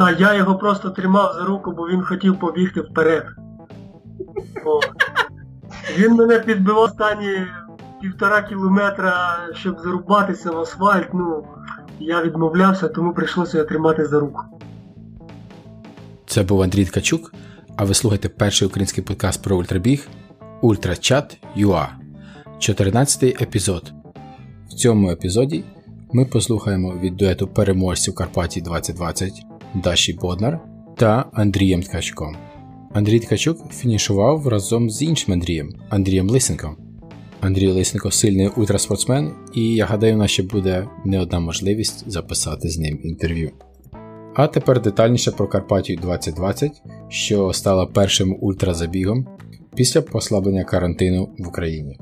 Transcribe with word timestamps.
Та 0.00 0.10
я 0.10 0.34
його 0.34 0.54
просто 0.54 0.90
тримав 0.90 1.34
за 1.34 1.44
руку, 1.44 1.72
бо 1.72 1.88
він 1.88 2.02
хотів 2.02 2.38
побігти 2.38 2.80
вперед. 2.80 3.26
О. 4.66 4.80
Він 5.98 6.14
мене 6.14 6.38
підбивав 6.38 6.82
останні 6.82 7.46
півтора 8.02 8.42
кілометра, 8.42 9.38
щоб 9.54 9.80
зарубатися 9.80 10.50
в 10.50 10.58
асфальт. 10.58 11.08
Ну, 11.14 11.44
я 11.98 12.22
відмовлявся, 12.22 12.88
тому 12.88 13.12
прийшлося 13.14 13.58
його 13.58 13.68
тримати 13.68 14.06
за 14.06 14.20
руку. 14.20 14.40
Це 16.26 16.42
був 16.42 16.62
Андрій 16.62 16.84
Ткачук, 16.84 17.32
а 17.76 17.84
ви 17.84 17.94
слухаєте 17.94 18.28
перший 18.28 18.68
український 18.68 19.04
подкаст 19.04 19.42
про 19.42 19.56
ультрабіг 19.56 20.08
Ультрачат.ua. 20.60 21.86
14 22.58 23.22
епізод. 23.22 23.92
В 24.68 24.74
цьому 24.74 25.10
епізоді 25.10 25.64
ми 26.12 26.24
послухаємо 26.24 26.94
від 27.02 27.16
дуету 27.16 27.48
переможців 27.48 28.14
Карпатії 28.14 28.64
2020 28.64 29.32
Даші 29.74 30.12
Боднар 30.12 30.60
та 30.96 31.24
Андрієм 31.32 31.82
Ткачуком. 31.82 32.36
Андрій 32.92 33.20
Ткачук 33.20 33.72
фінішував 33.72 34.48
разом 34.48 34.90
з 34.90 35.02
іншим 35.02 35.34
Андрієм 35.34 35.70
Андрієм 35.88 36.30
Лисенком. 36.30 36.76
Андрій 37.40 37.68
Лисенко 37.68 38.10
сильний 38.10 38.48
ультраспортсмен, 38.48 39.32
і 39.54 39.74
я 39.74 39.86
гадаю, 39.86 40.14
у 40.14 40.18
нас 40.18 40.30
ще 40.30 40.42
буде 40.42 40.88
не 41.04 41.20
одна 41.20 41.40
можливість 41.40 42.10
записати 42.10 42.68
з 42.68 42.78
ним 42.78 43.00
інтерв'ю. 43.02 43.50
А 44.34 44.46
тепер 44.46 44.82
детальніше 44.82 45.30
про 45.30 45.48
Карпатію 45.48 45.98
2020, 46.02 46.82
що 47.08 47.52
стала 47.52 47.86
першим 47.86 48.36
ультразабігом 48.40 49.26
після 49.74 50.02
послаблення 50.02 50.64
карантину 50.64 51.28
в 51.38 51.48
Україні. 51.48 51.98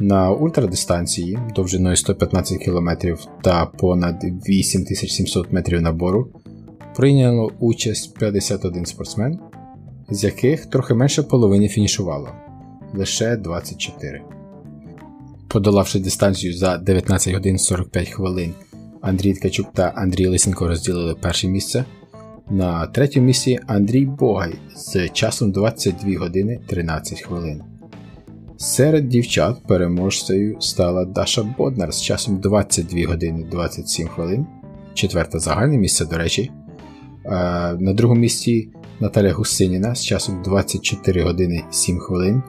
На 0.00 0.30
ультрадистанції 0.32 1.38
довжиною 1.56 1.96
115 1.96 2.58
км 2.58 2.90
та 3.42 3.66
понад 3.66 4.24
8700 4.48 5.52
метрів 5.52 5.82
набору 5.82 6.28
прийняло 6.98 7.52
участь 7.60 8.14
51 8.18 8.86
спортсмен, 8.86 9.38
з 10.10 10.24
яких 10.24 10.66
трохи 10.66 10.94
менше 10.94 11.22
половини 11.22 11.68
фінішувало 11.68 12.28
лише 12.94 13.36
24. 13.36 14.22
Подолавши 15.48 15.98
дистанцію 15.98 16.56
за 16.56 16.78
19 16.78 17.34
годин 17.34 17.58
45 17.58 18.08
хвилин, 18.08 18.54
Андрій 19.00 19.34
Ткачук 19.34 19.72
та 19.72 19.92
Андрій 19.96 20.26
Лисенко 20.26 20.68
розділили 20.68 21.14
перше 21.14 21.48
місце. 21.48 21.84
На 22.50 22.86
третьому 22.86 23.26
місці 23.26 23.58
Андрій 23.66 24.04
Богай 24.04 24.54
з 24.76 25.08
часом 25.08 25.52
22 25.52 26.18
години 26.18 26.60
13 26.66 27.20
хвилин. 27.20 27.62
Серед 28.56 29.08
дівчат 29.08 29.56
переможцею 29.68 30.60
стала 30.60 31.04
Даша 31.04 31.42
Боднар 31.58 31.92
з 31.94 32.02
часом 32.02 32.40
22 32.40 33.06
години 33.06 33.46
27 33.50 34.08
хвилин. 34.08 34.46
Четверте 34.94 35.38
загальне 35.38 35.78
місце, 35.78 36.04
до 36.04 36.18
речі. 36.18 36.50
На 37.78 37.92
другому 37.94 38.20
місці 38.20 38.68
Наталя 39.00 39.32
Гусиніна 39.32 39.94
з 39.94 40.04
часом 40.04 40.42
24 40.42 41.22
години 41.22 41.64
7 41.70 41.98
хвилин. 41.98 42.42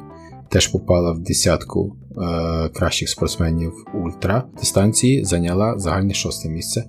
Теж 0.49 0.67
попала 0.67 1.11
в 1.11 1.19
десятку 1.19 1.95
е, 2.11 2.69
кращих 2.69 3.09
спортсменів 3.09 3.73
ультра 3.94 4.44
дистанції, 4.59 5.23
зайняла 5.25 5.80
загальне 5.80 6.13
шосте 6.13 6.49
місце. 6.49 6.83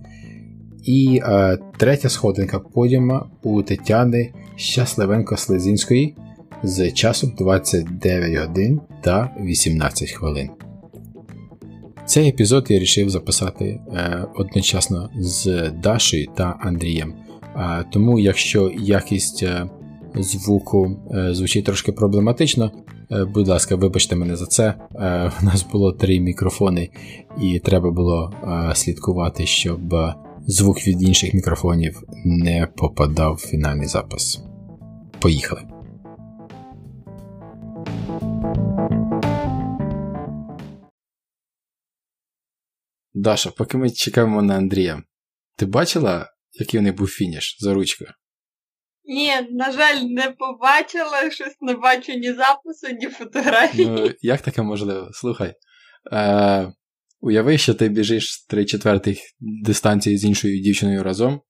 І 0.84 1.20
е, 1.24 1.58
третя 1.78 2.08
сходинка 2.08 2.58
подіума 2.58 3.26
у 3.42 3.62
Тетяни 3.62 4.32
Щасливенко-Слезінської 4.58 6.14
з 6.62 6.92
часом 6.92 7.34
29 7.38 8.46
годин 8.46 8.80
та 9.00 9.36
18 9.40 10.10
хвилин. 10.10 10.50
Цей 12.06 12.28
епізод 12.28 12.66
я 12.68 12.76
вирішив 12.76 13.10
записати 13.10 13.64
е, 13.64 14.24
одночасно 14.34 15.10
з 15.18 15.70
Дашею 15.82 16.28
та 16.36 16.56
Андрієм. 16.60 17.14
Тому, 17.92 18.18
якщо 18.18 18.70
якість 18.78 19.42
е, 19.42 19.68
звуку 20.14 20.96
е, 21.14 21.34
звучить 21.34 21.64
трошки 21.64 21.92
проблематично, 21.92 22.70
е, 23.10 23.24
будь 23.24 23.48
ласка, 23.48 23.76
вибачте 23.76 24.16
мене 24.16 24.36
за 24.36 24.46
це. 24.46 24.74
У 25.42 25.44
нас 25.44 25.66
було 25.72 25.92
три 25.92 26.20
мікрофони, 26.20 26.88
і 27.42 27.58
треба 27.58 27.90
було 27.90 28.34
слідкувати, 28.74 29.46
щоб 29.46 29.94
звук 30.46 30.86
від 30.86 31.02
інших 31.02 31.34
мікрофонів 31.34 32.02
не 32.24 32.68
попадав 32.76 33.34
в 33.34 33.46
фінальний 33.46 33.86
запис. 33.86 34.42
Поїхали! 35.18 35.62
Даша, 43.14 43.50
поки 43.50 43.78
ми 43.78 43.90
чекаємо 43.90 44.42
на 44.42 44.56
Андрія, 44.56 45.02
ти 45.56 45.66
бачила, 45.66 46.26
який 46.60 46.80
у 46.80 46.82
них 46.82 46.94
був 46.94 47.08
фініш 47.08 47.56
за 47.60 47.74
ручку? 47.74 48.04
Ні, 49.04 49.32
на 49.50 49.72
жаль, 49.72 50.00
не 50.00 50.30
побачила, 50.30 51.30
щось 51.30 51.56
не 51.60 51.74
бачу 51.74 52.12
ні 52.12 52.32
запису, 52.32 52.88
ні 53.00 53.06
фотографії. 53.06 53.88
Ну, 53.88 54.10
Як 54.20 54.40
таке 54.40 54.62
можливо? 54.62 55.10
Слухай. 55.12 55.54
Е, 56.12 56.72
Уяви, 57.20 57.58
що 57.58 57.74
ти 57.74 57.88
біжиш 57.88 58.46
3 58.46 58.64
четвертих 58.64 59.18
дистанції 59.40 60.18
з 60.18 60.24
іншою 60.24 60.60
дівчиною 60.60 61.02
разом, 61.02 61.40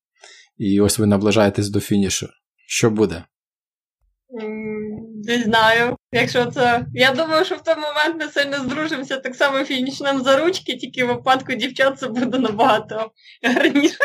і 0.56 0.80
ось 0.80 0.98
ви 0.98 1.06
наближаєтесь 1.06 1.68
до 1.68 1.80
фінішу. 1.80 2.28
Що 2.66 2.90
буде? 2.90 3.24
Не 5.24 5.42
знаю. 5.42 5.96
Якщо 6.12 6.46
це. 6.46 6.86
Я 6.94 7.12
думаю, 7.12 7.44
що 7.44 7.54
в 7.54 7.62
той 7.62 7.74
момент 7.74 8.16
ми 8.22 8.28
сильно 8.28 8.56
здружимося 8.56 9.16
так 9.16 9.34
само 9.34 9.64
фінішнем 9.64 10.22
за 10.22 10.36
ручки, 10.36 10.76
тільки 10.76 11.04
в 11.04 11.08
випадку 11.08 11.54
дівчат 11.54 11.98
це 11.98 12.08
буде 12.08 12.38
набагато 12.38 13.10
гарніше. 13.42 13.98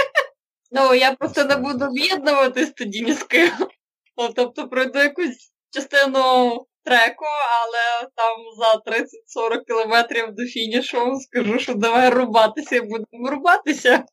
Ну, 0.75 0.93
я 0.93 1.11
просто 1.11 1.45
не 1.45 1.55
буду 1.55 1.85
об'єднуватись 1.85 2.71
тоді 2.71 3.01
ні 3.01 3.13
з 3.13 3.23
ким. 3.23 3.51
Тобто 4.35 4.67
пройду 4.67 4.99
якусь 4.99 5.53
частину 5.73 6.51
треку, 6.83 7.25
але 7.61 8.09
там 8.15 8.37
за 8.57 8.91
30-40 9.55 9.65
кілометрів 9.67 10.35
до 10.35 10.45
фінішу 10.45 11.19
скажу, 11.19 11.59
що 11.59 11.73
давай 11.73 12.09
рубатися 12.09 12.75
і 12.75 12.81
будемо 12.81 13.29
рубатися. 13.29 14.05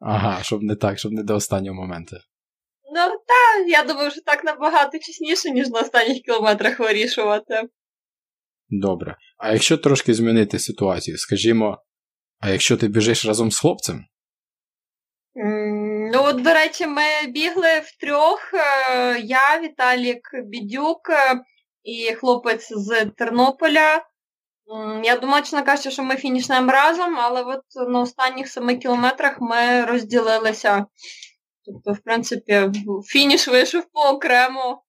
Ага, 0.00 0.42
щоб 0.42 0.62
не 0.62 0.76
так, 0.76 0.98
щоб 0.98 1.12
не 1.12 1.22
до 1.22 1.34
останнього 1.34 1.76
моменту. 1.76 2.16
Ну 2.94 3.00
так, 3.10 3.68
я 3.68 3.84
думаю, 3.84 4.10
що 4.10 4.20
так 4.20 4.44
набагато 4.44 4.98
чесніше, 4.98 5.50
ніж 5.50 5.68
на 5.68 5.80
останніх 5.80 6.22
кілометрах 6.22 6.78
вирішувати. 6.80 7.62
Добре. 8.68 9.16
А 9.38 9.52
якщо 9.52 9.78
трошки 9.78 10.14
змінити 10.14 10.58
ситуацію, 10.58 11.18
скажімо, 11.18 11.78
а 12.38 12.50
якщо 12.50 12.76
ти 12.76 12.88
біжиш 12.88 13.26
разом 13.26 13.50
з 13.50 13.58
хлопцем? 13.58 14.04
Ну, 16.12 16.24
от, 16.24 16.42
до 16.42 16.54
речі, 16.54 16.86
ми 16.86 17.02
бігли 17.28 17.80
втрьох. 17.84 18.54
Е, 18.54 19.18
я, 19.20 19.60
Віталік 19.60 20.30
Бідюк 20.44 21.10
е, 21.10 21.40
і 21.82 22.14
хлопець 22.14 22.72
з 22.72 23.06
Тернополя. 23.06 24.04
Я 25.02 25.16
думаю, 25.16 25.42
чесно 25.42 25.64
кажучи, 25.64 25.90
що 25.90 26.02
ми 26.02 26.16
фінішнемо 26.16 26.72
разом, 26.72 27.18
але 27.18 27.42
от 27.42 27.88
на 27.88 28.00
останніх 28.00 28.48
семи 28.48 28.76
кілометрах 28.76 29.36
ми 29.40 29.84
розділилися. 29.84 30.86
Тобто, 31.64 31.92
в 31.92 32.04
принципі, 32.04 32.70
фініш 33.06 33.48
вийшов 33.48 33.84
по 33.92 34.00
окремо. 34.00 34.82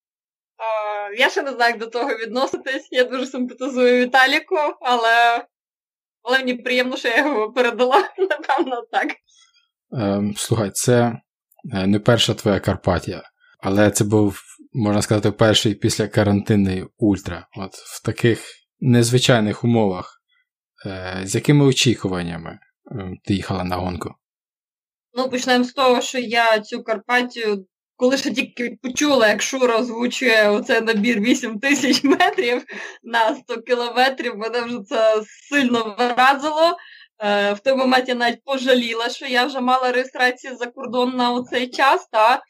Я 1.17 1.29
ще 1.29 1.41
не 1.41 1.51
знаю, 1.51 1.71
як 1.71 1.79
до 1.79 1.87
того 1.87 2.15
відноситись. 2.15 2.87
Я 2.91 3.03
дуже 3.03 3.25
симпатизую 3.25 4.05
Віталіку, 4.05 4.57
але 4.81 5.45
але 6.23 6.37
мені 6.37 6.53
приємно, 6.53 6.97
що 6.97 7.07
я 7.07 7.17
його 7.17 7.51
передала, 7.51 8.09
напевно, 8.17 8.81
так. 8.91 9.07
Ем, 9.94 10.34
Слухай, 10.38 10.72
це 10.74 11.22
е, 11.74 11.88
не 11.88 12.00
перша 12.00 12.34
твоя 12.34 12.59
Карпатія, 12.59 13.24
але 13.59 13.91
це 13.91 14.03
був, 14.03 14.41
можна 14.74 15.02
сказати, 15.02 15.31
перший 15.31 15.75
після 15.75 16.07
карантинний 16.07 16.85
ультра. 16.97 17.47
От 17.57 17.74
в 17.74 18.06
таких 18.06 18.46
незвичайних 18.79 19.63
умовах. 19.63 20.22
Е, 20.85 21.22
з 21.24 21.35
якими 21.35 21.66
очікуваннями 21.66 22.59
ем, 22.91 23.18
ти 23.25 23.34
їхала 23.34 23.64
на 23.64 23.76
гонку? 23.76 24.16
Ну, 25.14 25.29
почнемо 25.29 25.64
з 25.64 25.73
того, 25.73 26.02
що 26.02 26.20
я 26.20 26.59
цю 26.59 26.84
Карпатію, 26.84 27.66
коли 27.96 28.17
ще 28.17 28.32
тільки 28.32 28.78
почула, 28.82 29.28
як 29.28 29.41
Шура 29.41 29.78
озвучує 29.79 30.49
оцей 30.49 30.82
набір 30.82 31.20
8 31.20 31.59
тисяч 31.59 32.03
метрів 32.03 32.64
на 33.03 33.35
100 33.35 33.61
кілометрів, 33.61 34.37
мене 34.37 34.61
вже 34.61 34.79
це 34.90 35.23
сильно 35.49 35.96
вразило. 35.97 36.78
Е, 37.23 37.53
в 37.53 37.59
той 37.59 37.76
момент 37.76 38.08
навіть 38.08 38.44
пожаліла, 38.44 39.09
що 39.09 39.26
я 39.26 39.46
вже 39.46 39.62
мала 39.62 39.91
реєстрацію 39.91 40.56
за 40.56 40.66
кордон 40.66 41.16
на 41.16 41.32
оцей 41.32 41.68
час. 41.68 42.08
Та 42.12 42.41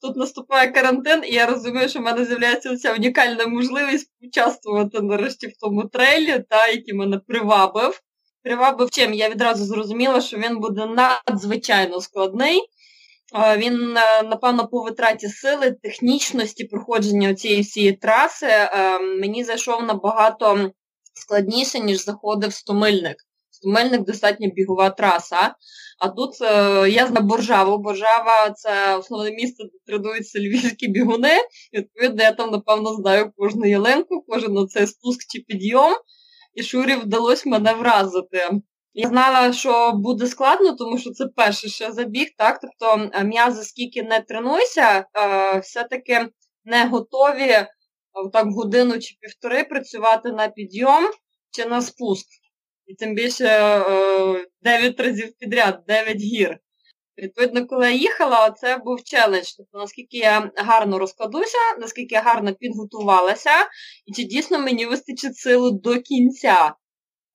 Тут 0.00 0.16
наступає 0.16 0.70
карантин, 0.70 1.22
і 1.26 1.34
я 1.34 1.46
розумію, 1.46 1.88
що 1.88 1.98
в 1.98 2.02
мене 2.02 2.24
з'являється 2.24 2.76
ця 2.76 2.94
унікальна 2.94 3.46
можливість 3.46 4.10
участвувати 4.20 5.00
нарешті 5.00 5.46
в 5.46 5.52
тому 5.60 5.84
трейлі, 5.84 6.44
та, 6.48 6.66
який 6.66 6.94
мене 6.94 7.18
привабив. 7.18 8.00
Привабив 8.42 8.90
чим 8.90 9.14
я 9.14 9.28
відразу 9.28 9.64
зрозуміла, 9.64 10.20
що 10.20 10.36
він 10.36 10.58
буде 10.58 10.86
надзвичайно 10.86 12.00
складний. 12.00 12.60
Він, 13.56 13.96
е, 13.96 14.22
напевно, 14.22 14.68
по 14.68 14.82
витраті 14.82 15.28
сили, 15.28 15.76
технічності 15.82 16.64
проходження 16.64 17.34
цієї 17.34 17.62
всієї 17.62 17.92
траси 17.92 18.46
е, 18.46 18.98
мені 18.98 19.44
зайшов 19.44 19.82
набагато 19.82 20.70
складніше, 21.14 21.80
ніж 21.80 22.04
заходив 22.04 22.52
стомильник. 22.52 23.16
Стомильник 23.58 24.04
достатньо 24.04 24.48
бігова 24.48 24.90
траса. 24.90 25.54
А 25.98 26.08
тут 26.08 26.42
е, 26.42 26.90
я 26.90 27.06
знаю 27.06 27.26
Боржаву. 27.26 27.78
Боржава 27.78 28.50
це 28.50 28.96
основне 28.96 29.30
місце, 29.30 29.64
де 29.64 29.78
тренуються 29.86 30.38
львівські 30.38 30.88
бігуни. 30.88 31.36
І, 31.72 31.78
Відповідно, 31.78 32.22
я 32.22 32.32
там, 32.32 32.50
напевно, 32.50 32.94
знаю 32.94 33.32
кожну 33.36 33.66
ялинку, 33.66 34.24
кожен 34.28 34.58
оцей 34.58 34.86
спуск 34.86 35.20
чи 35.30 35.38
підйом. 35.40 35.92
І 36.54 36.62
Шурі 36.62 36.94
вдалося 36.94 37.48
мене 37.48 37.74
вразити. 37.74 38.50
Я 38.94 39.08
знала, 39.08 39.52
що 39.52 39.92
буде 39.92 40.26
складно, 40.26 40.72
тому 40.72 40.98
що 40.98 41.10
це 41.10 41.26
перший 41.36 41.70
ще 41.70 41.92
забіг, 41.92 42.28
так? 42.36 42.60
Тобто 42.60 43.10
м'язи 43.24 43.64
скільки 43.64 44.02
не 44.02 44.20
тренуйся, 44.20 45.04
е, 45.14 45.58
все-таки 45.58 46.28
не 46.64 46.84
готові 46.84 47.50
е, 47.50 47.66
так 48.32 48.46
годину 48.46 48.98
чи 48.98 49.16
півтори 49.20 49.64
працювати 49.64 50.32
на 50.32 50.48
підйом 50.48 51.04
чи 51.50 51.66
на 51.66 51.82
спуск. 51.82 52.26
І 52.88 52.94
тим 52.94 53.14
більше 53.14 53.44
9 54.62 55.00
разів 55.00 55.32
підряд, 55.38 55.84
9 55.88 56.16
гір. 56.16 56.58
Відповідно, 57.18 57.66
коли 57.66 57.84
я 57.84 57.92
їхала, 57.92 58.50
це 58.50 58.76
був 58.76 59.04
челендж. 59.04 59.52
Тобто, 59.56 59.78
наскільки 59.78 60.16
я 60.16 60.50
гарно 60.56 60.98
розкладуся, 60.98 61.58
наскільки 61.80 62.14
я 62.14 62.20
гарно 62.20 62.54
підготувалася, 62.54 63.50
і 64.06 64.12
чи 64.12 64.24
дійсно 64.24 64.58
мені 64.58 64.86
вистачить 64.86 65.36
сили 65.36 65.70
до 65.72 66.00
кінця. 66.00 66.74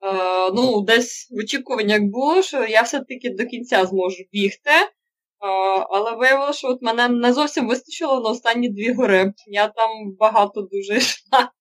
Е, 0.05 0.51
ну, 0.53 0.81
десь 0.81 1.27
в 1.31 1.37
очікуваннях 1.37 2.01
було, 2.01 2.41
що 2.41 2.65
я 2.65 2.81
все-таки 2.81 3.29
до 3.29 3.45
кінця 3.45 3.85
зможу 3.85 4.23
бігти. 4.31 4.71
Е, 4.71 4.87
але 5.89 6.15
виявилося, 6.15 6.59
що 6.59 6.67
от 6.67 6.81
мене 6.81 7.07
не 7.09 7.33
зовсім 7.33 7.67
вистачило 7.67 8.21
на 8.21 8.29
останні 8.29 8.69
дві 8.69 8.93
гори. 8.93 9.33
Я 9.47 9.67
там 9.67 9.89
багато 10.19 10.61
дуже 10.61 10.97
йшла. 10.97 11.51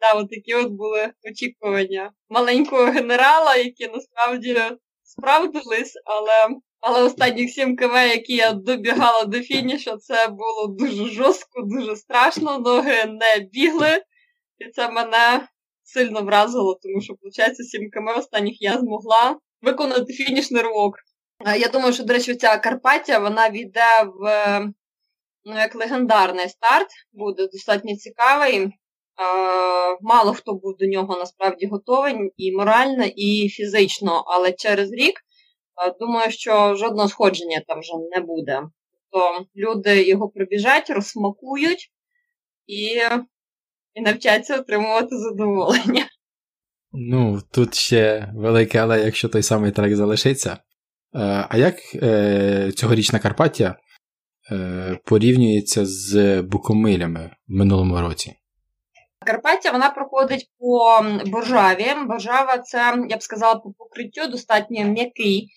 Да, 0.00 0.12
от 0.12 0.30
такі 0.30 0.54
от 0.54 0.68
були 0.72 1.12
очікування 1.30 2.12
маленького 2.28 2.84
генерала, 2.84 3.56
які 3.56 3.88
насправді 3.88 4.62
справдились, 5.02 5.92
але 6.04 6.56
але 6.80 7.02
останні 7.02 7.48
7 7.48 7.76
км, 7.76 7.94
які 7.94 8.34
я 8.34 8.52
добігала 8.52 9.24
до 9.24 9.40
фінішу, 9.40 9.96
це 9.96 10.28
було 10.28 10.66
дуже 10.66 11.10
жорстко, 11.10 11.62
дуже 11.62 11.96
страшно, 11.96 12.58
ноги 12.58 13.04
не 13.04 13.46
бігли, 13.52 14.02
і 14.58 14.70
це 14.70 14.90
мене 14.90 15.48
сильно 15.82 16.22
вразило, 16.22 16.78
тому 16.82 17.00
що, 17.00 17.14
виходить, 17.22 17.56
7 17.56 17.90
км 17.90 18.08
останніх 18.18 18.62
я 18.62 18.78
змогла 18.78 19.38
виконати 19.62 20.12
фінішний 20.12 20.62
ривок. 20.62 20.94
Я 21.58 21.68
думаю, 21.68 21.92
що, 21.92 22.04
до 22.04 22.12
речі, 22.12 22.34
ця 22.34 22.58
Карпаття 22.58 23.18
вона 23.18 23.50
війде 23.50 24.04
в 24.20 24.60
ну, 25.44 25.54
як 25.54 25.74
легендарний 25.74 26.48
старт, 26.48 26.88
буде 27.12 27.46
достатньо 27.46 27.96
цікавий. 27.96 28.72
Мало 30.00 30.32
хто 30.32 30.54
був 30.54 30.76
до 30.76 30.86
нього 30.86 31.16
насправді 31.18 31.66
готовий 31.66 32.32
і 32.36 32.52
морально, 32.52 33.04
і 33.16 33.48
фізично, 33.48 34.24
але 34.26 34.52
через 34.52 34.92
рік 34.92 35.20
думаю, 36.00 36.30
що 36.30 36.74
жодного 36.74 37.08
сходження 37.08 37.62
там 37.66 37.80
вже 37.80 37.92
не 38.14 38.20
буде. 38.20 38.62
Тобто 39.10 39.46
люди 39.56 40.02
його 40.02 40.28
пробіжать, 40.28 40.90
розсмакують 40.90 41.90
і 42.66 43.00
і 43.94 44.00
навчаться 44.00 44.60
отримувати 44.60 45.18
задоволення. 45.18 46.06
Ну, 46.92 47.42
тут 47.52 47.74
ще 47.74 48.32
велике, 48.34 48.78
але 48.78 49.04
якщо 49.04 49.28
той 49.28 49.42
самий 49.42 49.72
трек 49.72 49.96
залишиться. 49.96 50.50
Е, 50.52 50.58
а 51.48 51.56
як 51.56 51.74
е, 51.94 52.72
цьогорічна 52.72 53.18
Карпаття 53.18 53.76
е, 54.52 54.98
порівнюється 55.04 55.86
з 55.86 56.42
Букомилями 56.42 57.30
в 57.48 57.52
минулому 57.52 58.00
році? 58.00 58.34
Карпаття 59.26 59.70
вона 59.70 59.90
проходить 59.90 60.50
по 60.58 61.00
Боржаві. 61.26 61.86
Боржава 62.06 62.58
це, 62.58 62.94
я 63.08 63.16
б 63.16 63.22
сказала, 63.22 63.54
по 63.54 63.70
покриттю 63.70 64.26
достатньо 64.26 64.84
м'який 64.84 65.48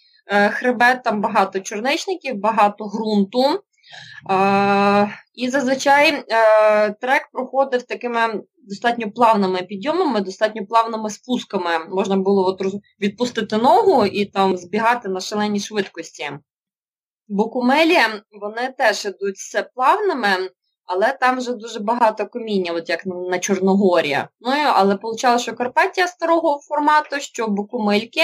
хребет, 0.51 1.03
там 1.03 1.21
багато 1.21 1.59
чорничників, 1.59 2.35
багато 2.35 2.85
ґрунту. 2.85 3.63
І 5.35 5.49
зазвичай 5.49 6.23
трек 7.01 7.29
проходив 7.31 7.83
такими 7.83 8.43
достатньо 8.57 9.11
плавними 9.11 9.61
підйомами, 9.61 10.21
достатньо 10.21 10.65
плавними 10.65 11.09
спусками. 11.09 11.79
Можна 11.89 12.17
було 12.17 12.47
от 12.47 12.61
відпустити 13.01 13.57
ногу 13.57 14.05
і 14.05 14.25
там 14.25 14.57
збігати 14.57 15.09
на 15.09 15.19
шаленій 15.19 15.59
швидкості. 15.59 16.31
Бокумелі 17.27 17.97
вони 18.41 18.73
теж 18.77 19.05
ідуть 19.05 19.35
все 19.35 19.63
плавними, 19.63 20.49
але 20.89 21.17
там 21.21 21.37
вже 21.37 21.53
дуже 21.53 21.79
багато 21.79 22.27
коміння, 22.27 22.71
от 22.71 22.89
як 22.89 23.05
на 23.05 23.39
Чорногорі. 23.39 24.17
Ну, 24.39 24.51
Але 24.51 24.95
виходить, 24.95 25.41
що 25.41 25.53
Карпаття 25.53 26.07
старого 26.07 26.59
формату, 26.67 27.19
що 27.19 27.47
Букумельки, 27.47 28.21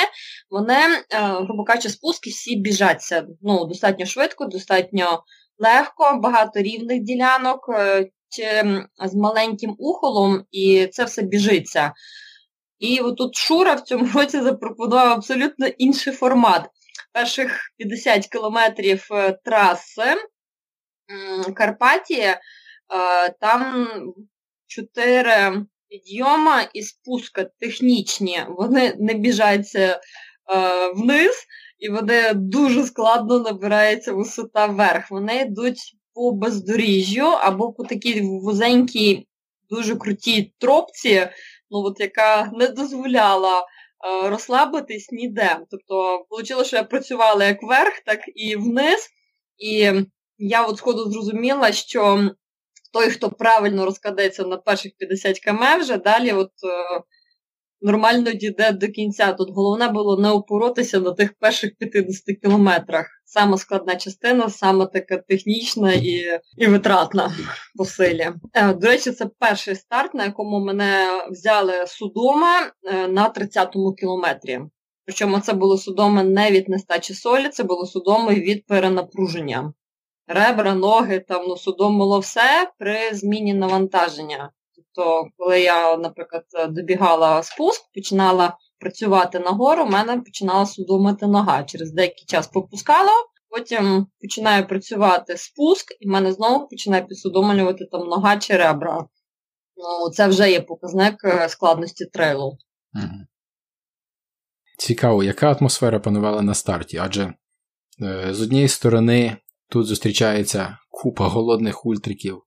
вони, 0.49 0.77
грубо 1.11 1.63
кажучи, 1.63 1.89
спуски 1.89 2.29
всі 2.29 2.55
біжаться 2.55 3.27
ну, 3.41 3.65
достатньо 3.65 4.05
швидко, 4.05 4.45
достатньо 4.45 5.23
легко, 5.59 6.19
багато 6.23 6.59
рівних 6.59 7.01
ділянок 7.01 7.69
е, 7.69 8.09
чи 8.29 8.63
з 9.05 9.15
маленьким 9.15 9.75
ухолом, 9.79 10.43
і 10.51 10.87
це 10.91 11.03
все 11.03 11.21
біжиться. 11.21 11.93
І 12.79 12.99
отут 12.99 13.35
Шура 13.35 13.73
в 13.73 13.81
цьому 13.81 14.07
році 14.13 14.41
запропонував 14.41 15.11
абсолютно 15.11 15.67
інший 15.67 16.13
формат. 16.13 16.69
Перших 17.13 17.59
50 17.77 18.27
кілометрів 18.27 19.07
е, 19.11 19.39
траси 19.43 20.15
Карпатії, 21.55 22.35
там 23.39 23.87
чотири 24.67 25.65
підйома 25.89 26.61
і 26.73 26.81
спуска 26.83 27.43
технічні, 27.59 28.39
вони 28.49 28.95
не 28.99 29.13
біжаться 29.13 30.01
вниз, 30.95 31.45
і 31.79 31.89
вони 31.89 32.33
дуже 32.33 32.83
складно 32.83 33.39
набирається 33.39 34.13
висота 34.13 34.65
вверх. 34.65 35.11
Вони 35.11 35.41
йдуть 35.41 35.95
по 36.13 36.31
бездоріжжю 36.31 37.25
або 37.25 37.73
по 37.73 37.83
такій 37.83 38.21
вузенькій, 38.21 39.27
дуже 39.69 39.95
крутій 39.95 40.53
тропці, 40.57 41.27
ну 41.71 41.79
от 41.79 41.99
яка 41.99 42.51
не 42.53 42.67
дозволяла 42.67 43.65
розслабитись 44.23 45.11
ніде. 45.11 45.59
Тобто, 45.71 46.25
вийшло, 46.29 46.63
що 46.63 46.75
я 46.75 46.83
працювала 46.83 47.45
як 47.45 47.63
вверх, 47.63 47.99
так 48.05 48.19
і 48.35 48.55
вниз. 48.55 49.09
І 49.57 49.91
я 50.37 50.65
от 50.65 50.77
сходу 50.77 51.11
зрозуміла, 51.11 51.71
що 51.71 52.29
той, 52.93 53.09
хто 53.09 53.29
правильно 53.29 53.85
розкладеться 53.85 54.43
на 54.43 54.57
перших 54.57 54.91
50 54.97 55.39
км, 55.39 55.63
вже 55.79 55.97
далі 55.97 56.31
от 56.31 56.51
е, 56.63 57.01
нормально 57.81 58.31
дійде 58.31 58.71
до 58.71 58.87
кінця. 58.87 59.33
Тут 59.33 59.49
головне 59.55 59.87
було 59.87 60.17
не 60.17 60.29
опоротися 60.29 60.99
на 60.99 61.11
тих 61.11 61.33
перших 61.39 61.71
50 61.79 62.39
кілометрах. 62.41 63.07
Саме 63.25 63.57
складна 63.57 63.95
частина, 63.95 64.49
саме 64.49 64.85
така 64.85 65.17
технічна 65.17 65.93
і 65.93 66.39
і 66.57 66.67
витратна 66.67 67.33
по 67.75 67.85
силі. 67.85 68.31
Е, 68.53 68.73
до 68.73 68.87
речі, 68.87 69.11
це 69.11 69.25
перший 69.39 69.75
старт, 69.75 70.13
на 70.13 70.25
якому 70.25 70.59
мене 70.59 71.07
взяли 71.31 71.73
судома 71.87 72.71
е, 72.83 73.07
на 73.07 73.29
30-му 73.29 73.93
кілометрі. 73.93 74.59
Причому 75.05 75.39
це 75.39 75.53
було 75.53 75.77
судоме 75.77 76.23
не 76.23 76.51
від 76.51 76.69
нестачі 76.69 77.13
солі, 77.13 77.49
це 77.49 77.63
було 77.63 77.85
судоме 77.85 78.35
від 78.35 78.65
перенапруження. 78.65 79.73
Ребра, 80.27 80.73
ноги, 80.73 81.19
там 81.19 81.45
ну, 81.47 81.57
судомило 81.57 82.19
все 82.19 82.71
при 82.77 83.13
зміні 83.13 83.53
навантаження. 83.53 84.51
Тобто, 84.75 85.27
коли 85.37 85.61
я, 85.61 85.97
наприклад, 85.97 86.43
добігала 86.69 87.43
спуск, 87.43 87.81
починала 87.93 88.57
працювати 88.79 89.39
нагору, 89.39 89.83
у 89.83 89.89
мене 89.89 90.17
починала 90.17 90.65
судомити 90.65 91.27
нога. 91.27 91.63
Через 91.63 91.91
деякий 91.91 92.25
час 92.25 92.47
попускала, 92.47 93.11
потім 93.49 94.07
починаю 94.21 94.67
працювати 94.67 95.37
спуск, 95.37 95.97
і 95.99 96.07
в 96.07 96.11
мене 96.11 96.31
знову 96.31 96.67
починає 96.67 97.03
підсудомлювати 97.03 97.85
там 97.85 98.07
нога 98.07 98.37
чи 98.37 98.57
ребра. 98.57 99.05
Ну, 99.77 100.09
Це 100.09 100.27
вже 100.27 100.51
є 100.51 100.61
показник 100.61 101.15
е, 101.23 101.49
складності 101.49 102.05
трейлу. 102.05 102.57
Цікаво, 104.77 105.23
яка 105.23 105.51
атмосфера 105.51 105.99
панувала 105.99 106.41
на 106.41 106.53
старті? 106.53 106.97
Адже 106.97 107.33
е, 108.01 108.27
з 108.33 108.41
однієї 108.41 108.67
сторони 108.67 109.37
тут 109.75 109.87
зустрічається 109.87 110.77
купа 110.89 111.27
голодних 111.27 111.85
ультриків, 111.85 112.37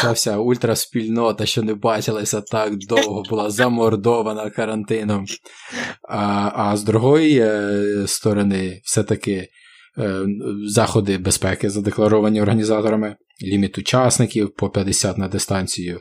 Ця 0.00 0.12
вся 0.12 0.38
ультраспільнота, 0.38 1.46
що 1.46 1.62
не 1.62 1.74
бачилася 1.74 2.40
так 2.40 2.76
довго, 2.76 3.22
була 3.30 3.50
замордована 3.50 4.50
карантином. 4.50 5.26
А 6.08 6.50
а 6.54 6.76
з 6.76 6.82
другої 6.82 7.38
е, 7.38 8.04
сторони, 8.06 8.80
все-таки 8.84 9.48
е, 9.98 10.26
заходи 10.66 11.18
безпеки 11.18 11.70
задекларовані 11.70 12.42
організаторами, 12.42 13.16
ліміт 13.42 13.78
учасників 13.78 14.54
по 14.54 14.70
50 14.70 15.18
на 15.18 15.28
дистанцію, 15.28 16.00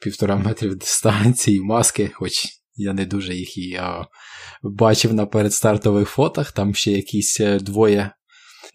півтора 0.00 0.36
метрів 0.36 0.76
дистанції, 0.76 1.60
маски, 1.60 2.10
хоч 2.14 2.32
я 2.74 2.92
не 2.92 3.04
дуже 3.04 3.34
їх 3.34 3.58
і 3.58 3.80
бачив 4.62 5.14
на 5.14 5.26
передстартових 5.26 6.08
фотах, 6.08 6.52
там 6.52 6.74
ще 6.74 6.92
якісь 6.92 7.40
е, 7.40 7.58
двоє 7.58 8.10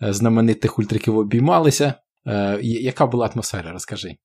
знаменитих 0.01 0.79
ультриків 0.79 1.17
обіймалися. 1.17 1.93
Яка 2.61 3.05
була 3.05 3.27
атмосфера, 3.27 3.71
розкажи? 3.71 4.15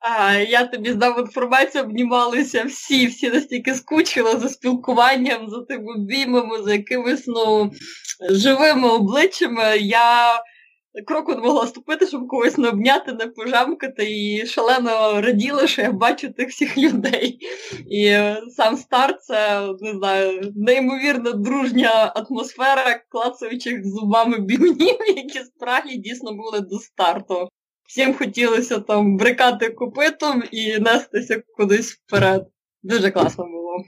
А, 0.00 0.34
Я 0.34 0.66
тобі 0.66 0.92
здав 0.92 1.18
інформацію, 1.20 1.84
обнімалися 1.84 2.64
всі, 2.64 3.06
всі 3.06 3.30
настільки 3.30 3.74
скучили 3.74 4.36
за 4.38 4.48
спілкуванням, 4.48 5.48
за 5.48 5.60
тими 5.60 5.92
обіймами, 5.94 6.62
за 6.62 6.72
якимись 6.72 7.24
ну, 7.26 7.70
живими 8.30 8.88
обличчями. 8.88 9.78
Я 9.78 10.34
кроку 11.02 11.34
не 11.34 11.40
могла 11.40 11.66
ступити, 11.66 12.06
щоб 12.06 12.28
когось 12.28 12.58
не 12.58 12.68
обняти, 12.68 13.12
не 13.12 13.26
пожамкати, 13.26 14.04
і 14.10 14.46
шалено 14.46 15.20
раділа, 15.20 15.66
що 15.66 15.82
я 15.82 15.92
бачу 15.92 16.32
тих 16.32 16.48
всіх 16.48 16.78
людей. 16.78 17.38
І 17.90 18.06
е, 18.06 18.42
сам 18.56 18.76
старт 18.76 19.24
це 19.24 19.68
не 19.80 19.92
знаю, 19.92 20.52
неймовірно 20.56 21.32
дружня 21.32 22.12
атмосфера 22.16 23.00
клацаючих 23.08 23.86
зубами 23.86 24.38
бігунів, 24.38 24.96
які 25.16 25.38
справді 25.38 25.96
дійсно 25.96 26.32
були 26.32 26.60
до 26.60 26.78
старту. 26.78 27.48
Всім 27.88 28.14
хотілося 28.14 28.78
там 28.78 29.16
брикати 29.16 29.68
копитом 29.68 30.42
і 30.50 30.78
нестися 30.78 31.42
кудись 31.56 31.92
вперед. 31.92 32.46
Дуже 32.82 33.10
класно 33.10 33.44
було. 33.44 33.84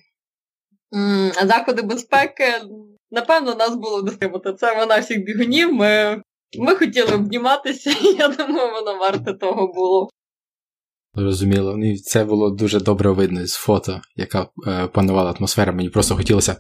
Заходи 1.43 1.83
безпеки, 1.83 2.45
напевно, 3.11 3.55
нас 3.55 3.75
було 3.75 4.03
достигнути. 4.03 4.53
Це 4.53 4.77
вона 4.77 4.99
всіх 4.99 5.25
бігунів. 5.25 5.73
Ми 5.73 6.23
ми 6.59 6.75
хотіли 6.75 7.13
обніматися, 7.13 7.91
і 8.03 8.17
я 8.19 8.29
думаю, 8.29 8.73
воно 8.73 8.99
варте 8.99 9.33
того 9.33 9.73
було. 9.73 10.09
Зрозуміло. 11.15 11.79
І 11.79 11.97
це 11.97 12.25
було 12.25 12.51
дуже 12.51 12.81
добре 12.81 13.11
видно 13.11 13.47
з 13.47 13.55
фото, 13.55 14.01
яка 14.17 14.49
е, 14.67 14.87
панувала 14.87 15.31
атмосфера. 15.31 15.73
Мені 15.73 15.91
просто 15.91 16.17
хотілося 16.17 16.57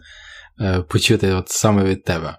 е, 0.60 0.82
почути 0.82 1.32
от 1.32 1.48
саме 1.48 1.84
від 1.84 2.04
тебе. 2.04 2.38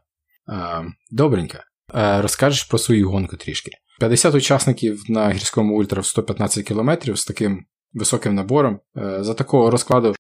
Е, 0.50 0.86
добренько. 1.12 1.58
Е, 1.96 2.22
розкажеш 2.22 2.64
про 2.64 2.78
свою 2.78 3.10
гонку 3.10 3.38
трішки. 3.38 3.72
50 4.00 4.36
учасників 4.36 5.04
на 5.10 5.32
гірському 5.32 5.78
ультра 5.78 6.02
в 6.02 6.06
115 6.06 6.68
км 6.68 6.92
з 7.16 7.26
таким 7.26 7.66
високим 7.94 8.36
набором. 8.36 8.80
Е, 8.98 9.24
за 9.24 9.34
такого 9.34 9.72
розкладу 9.72 10.16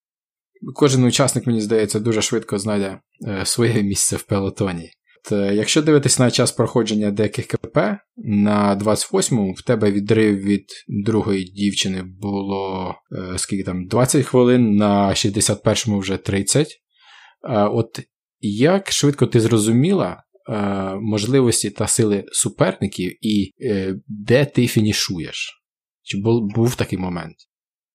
кожен 0.75 1.03
учасник, 1.03 1.47
мені 1.47 1.61
здається, 1.61 1.99
дуже 1.99 2.21
швидко 2.21 2.59
знайде 2.59 2.99
е, 3.27 3.45
своє 3.45 3.83
місце 3.83 4.15
в 4.15 4.23
пелотоні. 4.23 4.91
Е, 5.31 5.55
якщо 5.55 5.81
дивитись 5.81 6.19
на 6.19 6.31
час 6.31 6.51
проходження 6.51 7.11
деяких 7.11 7.47
КП, 7.47 7.77
на 8.17 8.75
28-му 8.75 9.53
в 9.53 9.61
тебе 9.61 9.91
відрив 9.91 10.37
від 10.37 10.65
другої 10.87 11.43
дівчини 11.43 12.03
було 12.21 12.95
скільки 13.37 13.63
там 13.63 13.87
20 13.87 14.25
хвилин, 14.25 14.75
на 14.75 15.09
61-му 15.09 15.99
вже 15.99 16.17
30. 16.17 16.67
От 17.71 17.99
як 18.39 18.91
швидко 18.91 19.25
ти 19.25 19.39
зрозуміла, 19.39 20.23
Е, 20.49 20.55
можливості 21.01 21.69
та 21.69 21.87
сили 21.87 22.25
суперників 22.31 23.25
і 23.25 23.53
е, 23.61 23.95
де 24.07 24.45
ти 24.45 24.67
фінішуєш? 24.67 25.63
Чи 26.03 26.17
був, 26.17 26.47
був 26.55 26.75
такий 26.75 26.99
момент? 26.99 27.35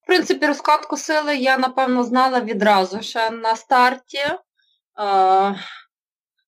В 0.02 0.07
принципі, 0.07 0.47
розкладку 0.47 0.97
сили 0.97 1.37
я, 1.37 1.59
напевно, 1.59 2.05
знала 2.05 2.41
відразу 2.41 3.02
ще 3.02 3.31
на 3.31 3.57
старті. 3.57 4.19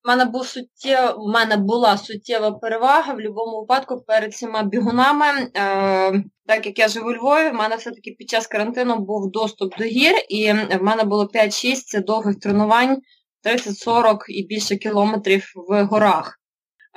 В 0.05 0.07
мене 0.07 0.25
був 0.25 0.47
суттєв... 0.47 1.15
в 1.17 1.27
мене 1.27 1.57
була 1.57 1.97
суттєва 1.97 2.51
перевага 2.51 3.13
в 3.13 3.15
будь-якому 3.15 3.59
випадку 3.59 4.01
перед 4.07 4.31
всіма 4.31 4.63
бігунами. 4.63 5.25
Е, 5.25 6.23
Так 6.47 6.65
як 6.65 6.79
я 6.79 6.87
живу 6.87 7.09
у 7.09 7.13
Львові, 7.13 7.49
в 7.49 7.53
мене 7.53 7.75
все-таки 7.75 8.11
під 8.11 8.29
час 8.29 8.47
карантину 8.47 8.97
був 8.99 9.31
доступ 9.31 9.77
до 9.77 9.83
гір, 9.83 10.13
і 10.29 10.51
в 10.53 10.79
мене 10.81 11.03
було 11.03 11.25
5-6 11.25 12.05
довгих 12.05 12.39
тренувань 12.39 12.97
30-40 13.43 14.17
і 14.27 14.43
більше 14.43 14.75
кілометрів 14.75 15.51
в 15.69 15.83
горах. 15.83 16.39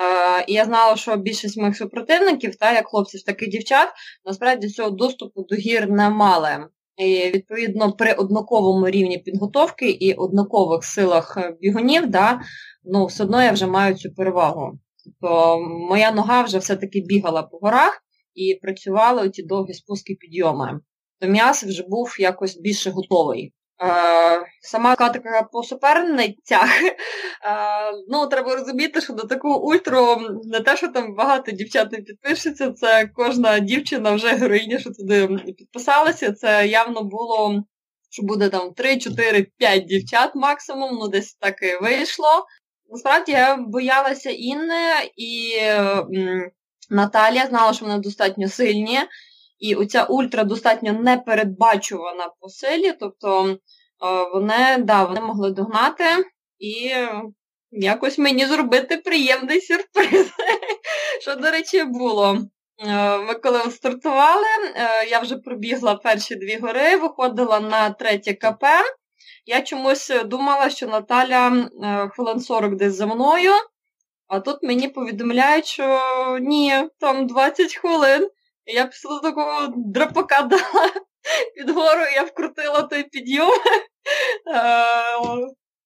Е, 0.01 0.45
І 0.47 0.53
я 0.53 0.65
знала, 0.65 0.97
що 0.97 1.17
більшість 1.17 1.59
моїх 1.59 1.77
супротивників, 1.77 2.57
та 2.57 2.73
як 2.73 2.89
хлопців, 2.89 3.23
так 3.23 3.43
і 3.43 3.47
дівчат, 3.47 3.89
насправді 4.25 4.69
цього 4.69 4.91
доступу 4.91 5.43
до 5.49 5.57
гір 5.57 5.91
не 5.91 6.11
мали. 6.11 6.67
І 6.97 7.31
відповідно 7.35 7.93
при 7.93 8.13
однаковому 8.13 8.91
рівні 8.91 9.19
підготовки 9.19 9.91
і 9.91 10.15
однакових 10.15 10.85
силах 10.85 11.39
бігунів, 11.61 12.07
да, 12.07 12.41
ну, 12.89 13.07
все 13.07 13.25
одно 13.25 13.43
я 13.43 13.53
вже 13.53 13.67
маю 13.67 13.95
цю 13.95 14.15
перевагу. 14.15 14.79
Тобто 15.05 15.59
моя 15.61 16.13
нога 16.13 16.43
вже 16.43 16.59
все-таки 16.59 17.01
бігала 17.01 17.43
по 17.43 17.59
горах 17.59 18.03
і 18.35 18.59
працювала 18.63 19.29
ці 19.29 19.43
довгі 19.43 19.73
спуски 19.73 20.15
підйоми. 20.21 20.81
То 21.21 21.29
м'яс 21.29 21.65
вже 21.65 21.85
був 21.89 22.17
якось 22.19 22.57
більше 22.57 22.91
готовий. 22.91 23.53
Сама 24.63 24.97
така 24.97 25.43
по 25.53 25.63
суперницях, 25.63 26.69
ну, 28.09 28.27
треба 28.27 28.57
розуміти, 28.57 29.01
що 29.01 29.13
до 29.13 29.23
такого 29.23 29.65
ультру 29.65 30.17
не 30.45 30.61
те, 30.61 30.77
що 30.77 30.89
там 30.89 31.15
багато 31.15 31.53
дівчат 31.53 31.93
не 31.93 31.99
підпишеться, 31.99 32.73
це 32.73 33.11
кожна 33.15 33.59
дівчина 33.59 34.13
вже 34.13 34.29
героїня, 34.29 34.79
що 34.79 34.91
туди 34.91 35.29
підписалася. 35.57 36.33
Це 36.33 36.67
явно 36.67 37.03
було, 37.03 37.63
що 38.11 38.23
буде 38.23 38.49
там 38.49 38.73
3, 38.73 38.99
4, 38.99 39.47
5 39.57 39.85
дівчат 39.85 40.35
максимум, 40.35 40.95
ну 40.95 41.09
десь 41.09 41.35
так 41.35 41.55
і 41.63 41.85
вийшло. 41.85 42.47
Насправді 42.89 43.33
я 43.33 43.57
боялася 43.57 44.31
Інни 44.31 44.93
і 45.17 45.53
м, 45.61 46.51
Наталія 46.91 47.47
знала, 47.47 47.73
що 47.73 47.87
вони 47.87 47.99
достатньо 47.99 48.49
сильні. 48.49 48.99
І 49.59 49.75
оця 49.75 50.05
ультра 50.05 50.45
достатньо 50.45 50.93
непередбачувана 50.93 52.31
по 52.41 52.49
силі, 52.49 52.93
тобто 53.01 53.49
е, 53.51 53.57
вони 54.35 54.77
да, 54.79 55.05
вони 55.05 55.21
могли 55.21 55.51
догнати 55.51 56.05
і 56.59 56.93
якось 57.71 58.19
мені 58.19 58.47
зробити 58.47 58.97
приємний 58.97 59.61
сюрприз. 59.61 60.31
Що, 61.21 61.35
до 61.35 61.51
речі, 61.51 61.85
було. 61.85 62.39
Е, 62.87 63.19
ми 63.19 63.35
коли 63.35 63.71
стартували, 63.71 64.47
е, 64.77 65.07
я 65.11 65.21
вже 65.21 65.37
пробігла 65.37 65.95
перші 65.95 66.37
дві 66.37 66.59
гори, 66.59 66.97
виходила 66.97 67.61
на 67.61 67.91
третє 67.91 68.35
КП. 68.35 68.65
Я 69.47 69.63
чомусь 69.63 70.13
думала, 70.25 70.71
що 70.71 70.87
Наталя 70.87 71.71
хвилин 72.13 72.41
40 72.41 72.77
десь 72.77 72.95
за 72.95 73.07
мною, 73.07 73.53
а 74.27 74.41
тут 74.41 74.63
мені 74.63 74.89
повідомляють, 74.89 75.67
що 75.67 76.39
ні, 76.41 76.89
там 77.01 77.27
20 77.27 77.75
хвилин. 77.75 78.29
І 78.67 78.73
Я 78.73 78.87
після 78.87 79.19
такого 79.19 79.73
драпака 79.77 80.43
дала 80.51 80.91
під 81.57 81.71
гору, 81.71 82.03
я 82.15 82.23
вкрутила 82.23 82.83
той 82.83 83.03
підйом. 83.03 83.51
Е, 84.55 84.63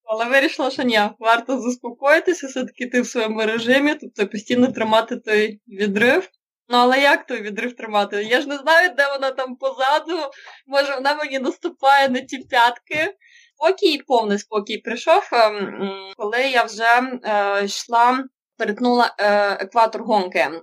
але 0.03 0.25
вирішила, 0.25 0.71
що 0.71 0.83
ні, 0.83 1.01
варто 1.19 1.59
заспокоїтися, 1.59 2.47
все-таки 2.47 2.87
ти 2.87 3.01
в 3.01 3.07
своєму 3.07 3.41
режимі, 3.41 3.95
тобто 3.95 4.27
постійно 4.27 4.71
тримати 4.71 5.15
той 5.15 5.61
відрив. 5.67 6.29
Ну, 6.69 6.77
але 6.77 7.01
як 7.01 7.25
той 7.25 7.41
відрив 7.41 7.75
тримати? 7.75 8.23
Я 8.23 8.41
ж 8.41 8.47
не 8.47 8.57
знаю, 8.57 8.89
де 8.97 9.07
вона 9.07 9.31
там 9.31 9.55
позаду, 9.55 10.19
може 10.67 10.95
вона 10.95 11.15
мені 11.15 11.39
наступає 11.39 12.09
на 12.09 12.19
ті 12.19 12.37
п'ятки. 12.37 13.15
Спокій, 13.55 14.01
повний 14.07 14.39
спокій 14.39 14.77
прийшов, 14.77 15.29
ем, 15.31 16.13
коли 16.17 16.41
я 16.41 16.63
вже 16.63 17.19
е, 17.23 17.65
йшла 17.65 18.23
перетнула 18.57 19.15
е, 19.19 19.57
екватор 19.59 20.03
гонки. 20.03 20.39
Е, 20.39 20.61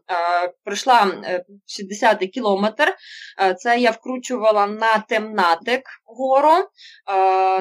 пройшла 0.65 1.07
60-й 1.67 2.25
е, 2.25 2.29
кілометр. 2.29 2.95
Це 3.59 3.79
я 3.79 3.91
вкручувала 3.91 4.67
на 4.67 4.99
темнатик 4.99 5.83
гору. 6.05 6.69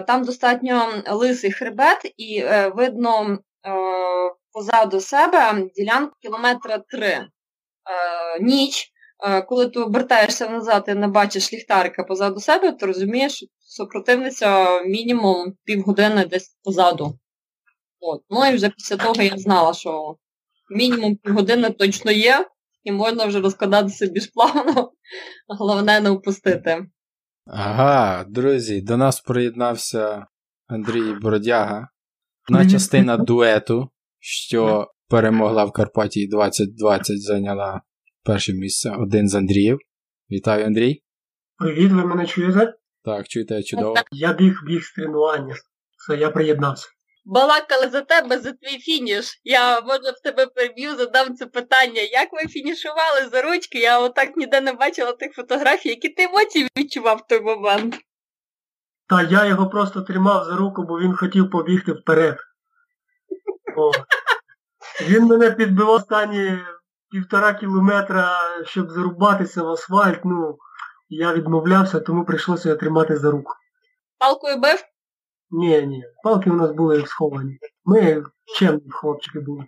Там 0.08 0.24
достатньо 0.24 1.04
лисий 1.08 1.52
хребет, 1.52 2.14
і 2.18 2.44
видно 2.76 3.38
позаду 4.52 5.00
себе 5.00 5.64
ділянку 5.76 6.16
кілометра 6.22 6.78
3. 6.78 7.28
Ніч. 8.42 8.92
Коли 9.48 9.70
ти 9.70 9.80
обертаєшся 9.80 10.50
назад 10.50 10.84
і 10.88 10.94
не 10.94 11.08
бачиш 11.08 11.54
ліхтарика 11.54 12.04
позаду 12.04 12.40
себе, 12.40 12.72
то 12.72 12.86
розумієш, 12.86 13.36
що 13.36 13.46
супротивниця 13.80 14.82
мінімум 14.82 15.54
півгодини 15.64 16.26
десь 16.26 16.58
позаду. 16.64 17.20
От. 18.00 18.22
Ну 18.30 18.46
і 18.46 18.56
вже 18.56 18.70
після 18.70 18.98
того 18.98 19.22
я 19.22 19.38
знала, 19.38 19.74
що 19.74 20.16
мінімум 20.70 21.16
півгодини 21.16 21.70
точно 21.70 22.12
є, 22.12 22.46
і 22.84 22.92
можна 22.92 23.26
вже 23.26 23.40
розкладатися 23.40 24.06
більш 24.08 24.28
плавно, 24.28 24.92
головне 25.60 26.00
не 26.00 26.10
впустити. 26.10 26.86
Ага, 27.46 28.26
друзі, 28.30 28.82
до 28.82 28.98
нас 28.98 29.22
приєднався 29.22 30.26
Андрій 30.68 31.14
Бородяга, 31.22 31.88
одна 32.50 32.70
частина 32.70 33.18
дуету, 33.30 33.90
що 34.20 34.88
перемогла 35.08 35.66
в 35.66 35.72
Карпатії 35.72 36.28
2020, 36.28 37.22
зайняла 37.22 37.82
перше 38.24 38.54
місце 38.54 38.92
один 38.92 39.28
з 39.28 39.36
Андріїв. 39.36 39.80
Вітаю, 40.32 40.66
Андрій. 40.66 41.04
Привіт, 41.58 41.92
ви 41.92 42.06
мене 42.06 42.26
чуєте? 42.26 42.74
Так, 43.06 43.28
чуєте 43.28 43.64
чудово. 43.64 43.96
Я 44.12 44.34
біг 44.34 44.60
біг 44.66 44.84
з 44.84 44.92
тренування. 44.94 45.56
Все, 45.98 46.18
я 46.18 46.30
приєднався 46.30 46.90
балакали 47.30 47.90
за 47.90 48.02
тебе, 48.02 48.40
за 48.40 48.52
твій 48.52 48.80
фініш. 48.80 49.42
Я 49.44 49.82
може 49.82 50.12
в 50.12 50.22
тебе 50.24 50.46
переб'ю, 50.46 50.96
задам 50.96 51.36
це 51.36 51.46
питання. 51.46 52.02
Як 52.02 52.30
ви 52.34 52.48
фінішували 52.48 53.30
за 53.32 53.42
ручки? 53.42 53.80
Я 53.80 54.00
отак 54.00 54.38
ніде 54.38 54.62
не 54.62 54.74
бачила 54.74 55.12
тих 55.12 55.34
фотографій, 55.34 55.90
які 55.90 56.10
ти 56.10 56.24
емоції 56.24 56.68
відчував 56.78 57.18
в 57.18 57.28
той 57.28 57.42
момент. 57.42 57.96
Та 59.10 59.22
я 59.22 59.46
його 59.46 59.70
просто 59.70 60.02
тримав 60.02 60.46
за 60.46 60.56
руку, 60.56 60.84
бо 60.84 61.00
він 61.00 61.16
хотів 61.16 61.50
побігти 61.50 61.92
вперед. 61.92 62.38
О. 63.78 63.92
Він 65.02 65.24
мене 65.24 65.52
підбивав 65.52 65.94
останні 65.94 66.60
півтора 67.12 67.54
кілометра, 67.54 68.40
щоб 68.66 68.92
зарубатися 68.92 69.64
в 69.64 69.68
асфальт. 69.68 70.20
ну, 70.26 70.58
Я 71.10 71.34
відмовлявся, 71.34 72.00
тому 72.00 72.26
прийшлося 72.26 72.70
його 72.70 72.80
тримати 72.80 73.18
за 73.18 73.32
руку. 73.32 73.54
Палкою 74.18 74.58
бив? 74.58 74.84
Ні, 75.52 75.82
ні, 75.82 76.04
палки 76.24 76.50
у 76.50 76.54
нас 76.54 76.72
були 76.72 77.06
сховані. 77.06 77.58
Ми 77.86 78.24
чемні 78.60 78.90
хлопчики 78.90 79.40
були. 79.40 79.66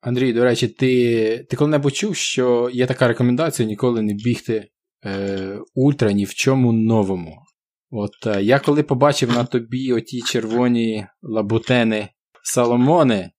Андрій, 0.00 0.32
до 0.32 0.44
речі, 0.44 0.68
ти 0.68 1.46
ти 1.50 1.56
коли-небудь 1.56 1.96
чув, 1.96 2.16
що 2.16 2.70
є 2.72 2.86
така 2.86 3.08
рекомендація 3.08 3.68
ніколи 3.68 4.02
не 4.02 4.14
бігти 4.14 4.70
е, 5.04 5.60
ультра 5.74 6.12
ні 6.12 6.24
в 6.24 6.34
чому 6.34 6.72
новому. 6.72 7.42
От 7.90 8.26
е, 8.26 8.42
я 8.42 8.58
коли 8.58 8.82
побачив 8.82 9.32
на 9.32 9.44
тобі 9.44 9.92
оті 9.92 10.20
червоні 10.20 11.06
лабутени 11.22 12.08
Соломони, 12.42 13.30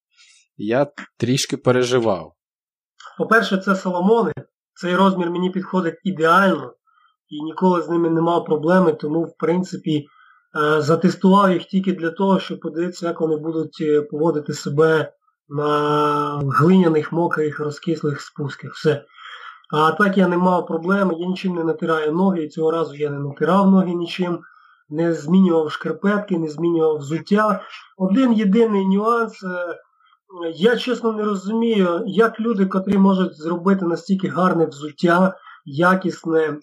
я 0.57 0.87
трішки 1.17 1.57
переживав. 1.57 2.35
По-перше, 3.17 3.57
це 3.57 3.75
Соломони. 3.75 4.33
Цей 4.73 4.95
розмір 4.95 5.31
мені 5.31 5.49
підходить 5.49 5.99
ідеально 6.03 6.73
і 7.31 7.43
ніколи 7.43 7.81
з 7.81 7.89
ними 7.89 8.09
не 8.09 8.21
мав 8.21 8.45
проблеми, 8.45 8.93
тому, 8.93 9.23
в 9.23 9.37
принципі, 9.37 10.07
е, 10.77 10.81
затестував 10.81 11.51
їх 11.51 11.65
тільки 11.65 11.93
для 11.93 12.11
того, 12.11 12.39
щоб 12.39 12.59
подивитися, 12.59 13.07
як 13.07 13.21
вони 13.21 13.37
будуть 13.37 13.77
е, 13.81 14.01
поводити 14.01 14.53
себе 14.53 15.13
на 15.49 16.41
глиняних, 16.59 17.11
мокрих, 17.11 17.59
розкислих 17.59 18.21
спусках. 18.21 18.73
Все. 18.73 19.05
А 19.73 19.91
так 19.91 20.17
я 20.17 20.27
не 20.27 20.37
мав 20.37 20.65
проблеми, 20.65 21.15
я 21.17 21.27
нічим 21.27 21.55
не 21.55 21.63
натираю 21.63 22.11
ноги, 22.11 22.43
і 22.43 22.49
цього 22.49 22.71
разу 22.71 22.95
я 22.95 23.09
не 23.09 23.19
натирав 23.19 23.71
ноги 23.71 23.93
нічим, 23.93 24.39
не 24.89 25.13
змінював 25.13 25.71
шкарпетки, 25.71 26.37
не 26.37 26.49
змінював 26.49 26.97
взуття. 26.97 27.61
Один 27.97 28.33
єдиний 28.33 28.87
нюанс. 28.87 29.43
Е, 29.43 29.77
я 30.55 30.77
чесно 30.77 31.11
не 31.11 31.23
розумію, 31.23 32.03
як 32.05 32.39
люди, 32.39 32.65
котрі 32.65 32.97
можуть 32.97 33.37
зробити 33.37 33.85
настільки 33.85 34.27
гарне 34.27 34.65
взуття, 34.65 35.37
якісне 35.65 36.57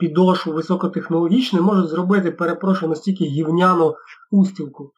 підошву, 0.00 0.52
високотехнологічне, 0.52 1.60
можуть 1.60 1.88
зробити, 1.88 2.30
перепрошую, 2.30 2.90
настільки 2.90 3.24
гівняну 3.24 3.94
устілку. 4.30 4.92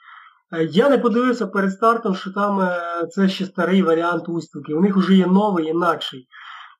Е, 0.52 0.64
я 0.64 0.88
не 0.88 0.98
подивився 0.98 1.46
перед 1.46 1.72
стартом, 1.72 2.14
що 2.14 2.32
там 2.32 2.60
е, 2.60 3.06
це 3.10 3.28
ще 3.28 3.46
старий 3.46 3.82
варіант 3.82 4.28
устілки. 4.28 4.74
У 4.74 4.80
них 4.80 4.96
вже 4.96 5.14
є 5.14 5.26
новий, 5.26 5.66
інакший. 5.66 6.28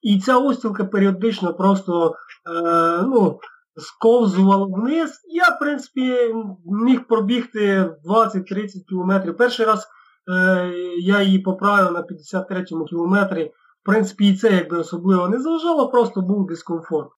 І 0.02 0.20
ця 0.20 0.38
устілка 0.38 0.84
періодично 0.84 1.54
просто 1.54 2.14
е, 2.46 3.02
ну, 3.02 3.40
сковзувала 3.76 4.66
вниз. 4.66 5.20
Я, 5.32 5.49
в 5.49 5.58
принципі, 5.58 6.34
міг 6.64 7.06
пробігти 7.06 7.90
20-30 8.08 8.84
кілометрів. 8.88 9.37
Перший 9.37 9.66
раз 9.66 9.88
е, 10.30 10.72
я 10.99 11.22
її 11.22 11.38
поправив 11.38 11.92
на 11.92 12.00
53-му 12.02 12.84
кілометрі. 12.84 13.44
В 13.82 13.84
принципі, 13.84 14.28
і 14.28 14.37
це 14.37 14.52
якби 14.52 14.78
особливо 14.78 15.28
не 15.28 15.40
заважало, 15.40 15.88
просто 15.88 16.20
був 16.20 16.46
дискомфорт. 16.46 17.08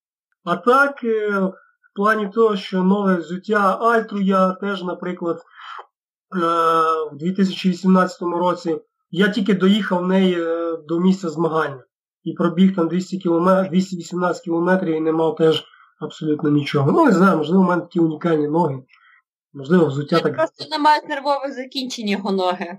А 0.44 0.56
так, 0.56 1.04
е, 1.04 1.40
в 1.40 1.94
плані 1.94 2.28
того, 2.28 2.56
що 2.56 2.82
нове 2.82 3.16
взуття 3.16 3.78
Альтру 3.80 4.20
я 4.20 4.52
теж, 4.52 4.82
наприклад, 4.82 5.42
в 7.12 7.16
2018 7.16 8.22
році 8.22 8.80
я 9.10 9.28
тільки 9.28 9.54
доїхав 9.54 9.98
в 9.98 10.06
неї 10.06 10.36
е, 10.40 10.76
до 10.88 11.00
місця 11.00 11.28
змагання 11.28 11.84
і 12.24 12.32
пробіг 12.32 12.76
там 12.76 12.88
200 12.88 13.18
км, 13.18 13.48
218 13.70 14.44
кілометрів 14.44 14.96
і 14.96 15.00
не 15.00 15.12
мав 15.12 15.36
теж 15.36 15.64
абсолютно 16.00 16.50
нічого. 16.50 16.92
Ну, 16.92 17.04
не 17.04 17.12
знаю, 17.12 17.36
можливо, 17.36 17.62
у 17.62 17.66
мене 17.66 17.82
такі 17.82 18.00
унікальні 18.00 18.48
ноги. 18.48 18.82
Можливо, 19.52 19.86
взуття 19.86 20.20
так. 20.20 20.36
Просто 20.36 20.64
не 20.70 20.78
мають 20.78 21.08
нервових 21.08 21.54
закінчень 21.54 22.08
його 22.08 22.32
ноги. 22.32 22.78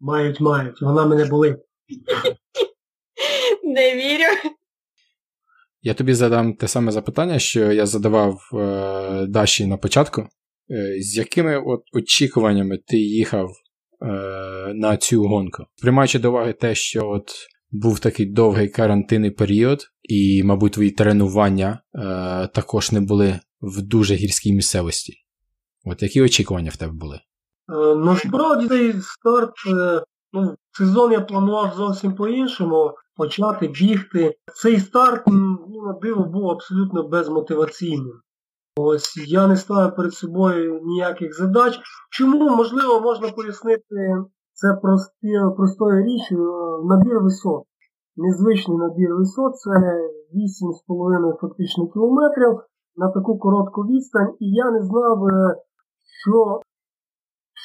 Мають, 0.00 0.40
мають. 0.40 0.82
Вона 0.82 1.06
мене 1.06 1.24
болить. 1.24 1.58
Не 3.64 3.94
вірю. 3.94 4.54
Я 5.86 5.94
тобі 5.94 6.14
задам 6.14 6.54
те 6.54 6.68
саме 6.68 6.92
запитання, 6.92 7.38
що 7.38 7.72
я 7.72 7.86
задавав 7.86 8.50
е, 8.54 9.26
Даші 9.26 9.66
на 9.66 9.76
початку. 9.76 10.20
Е, 10.70 10.96
з 11.00 11.16
якими 11.16 11.58
от 11.58 11.80
очікуваннями 11.92 12.78
ти 12.86 12.96
їхав 12.96 13.50
е, 13.50 14.06
на 14.74 14.96
цю 14.96 15.24
гонку? 15.24 15.64
Приймаючи 15.82 16.18
до 16.18 16.30
уваги 16.30 16.52
те, 16.52 16.74
що 16.74 17.08
от 17.08 17.30
був 17.70 17.98
такий 17.98 18.26
довгий 18.26 18.68
карантинний 18.68 19.30
період, 19.30 19.86
і, 20.02 20.42
мабуть, 20.44 20.72
твої 20.72 20.90
тренування 20.90 21.80
е, 21.94 22.00
також 22.46 22.92
не 22.92 23.00
були 23.00 23.40
в 23.60 23.82
дуже 23.82 24.14
гірській 24.14 24.52
місцевості. 24.52 25.12
От 25.84 26.02
які 26.02 26.22
очікування 26.22 26.70
в 26.70 26.76
тебе 26.76 26.92
були? 26.92 27.16
Е, 27.16 27.94
насправді 27.96 28.68
цей 28.68 28.92
старт, 29.00 29.54
е, 29.66 30.02
ну, 30.32 30.56
сезон 30.72 31.12
я 31.12 31.20
планував 31.20 31.74
зовсім 31.76 32.14
по-іншому 32.14 32.94
почати 33.16 33.68
бігти. 33.68 34.34
Цей 34.54 34.80
старт, 34.80 35.22
ну, 35.26 35.82
на 35.86 35.92
диво, 35.92 36.24
був 36.24 36.50
абсолютно 36.50 37.08
безмотиваційним. 37.08 38.20
Ось 38.76 39.16
я 39.28 39.46
не 39.46 39.56
ставив 39.56 39.96
перед 39.96 40.14
собою 40.14 40.80
ніяких 40.84 41.34
задач. 41.34 41.80
Чому, 42.10 42.56
можливо, 42.56 43.00
можна 43.00 43.28
пояснити 43.28 43.84
це 44.52 44.74
прості, 44.82 45.32
простою 45.56 46.04
річчю, 46.04 46.36
набір 46.84 47.20
висот. 47.20 47.62
Незвичний 48.16 48.78
набір 48.78 49.14
висот 49.16 49.58
це 49.58 49.70
8,5 49.70 51.40
фактично 51.40 51.88
кілометрів 51.88 52.60
на 52.96 53.10
таку 53.10 53.38
коротку 53.38 53.82
відстань, 53.82 54.34
і 54.40 54.50
я 54.50 54.70
не 54.70 54.82
знав, 54.82 55.26
е, 55.26 55.56
що 56.22 56.60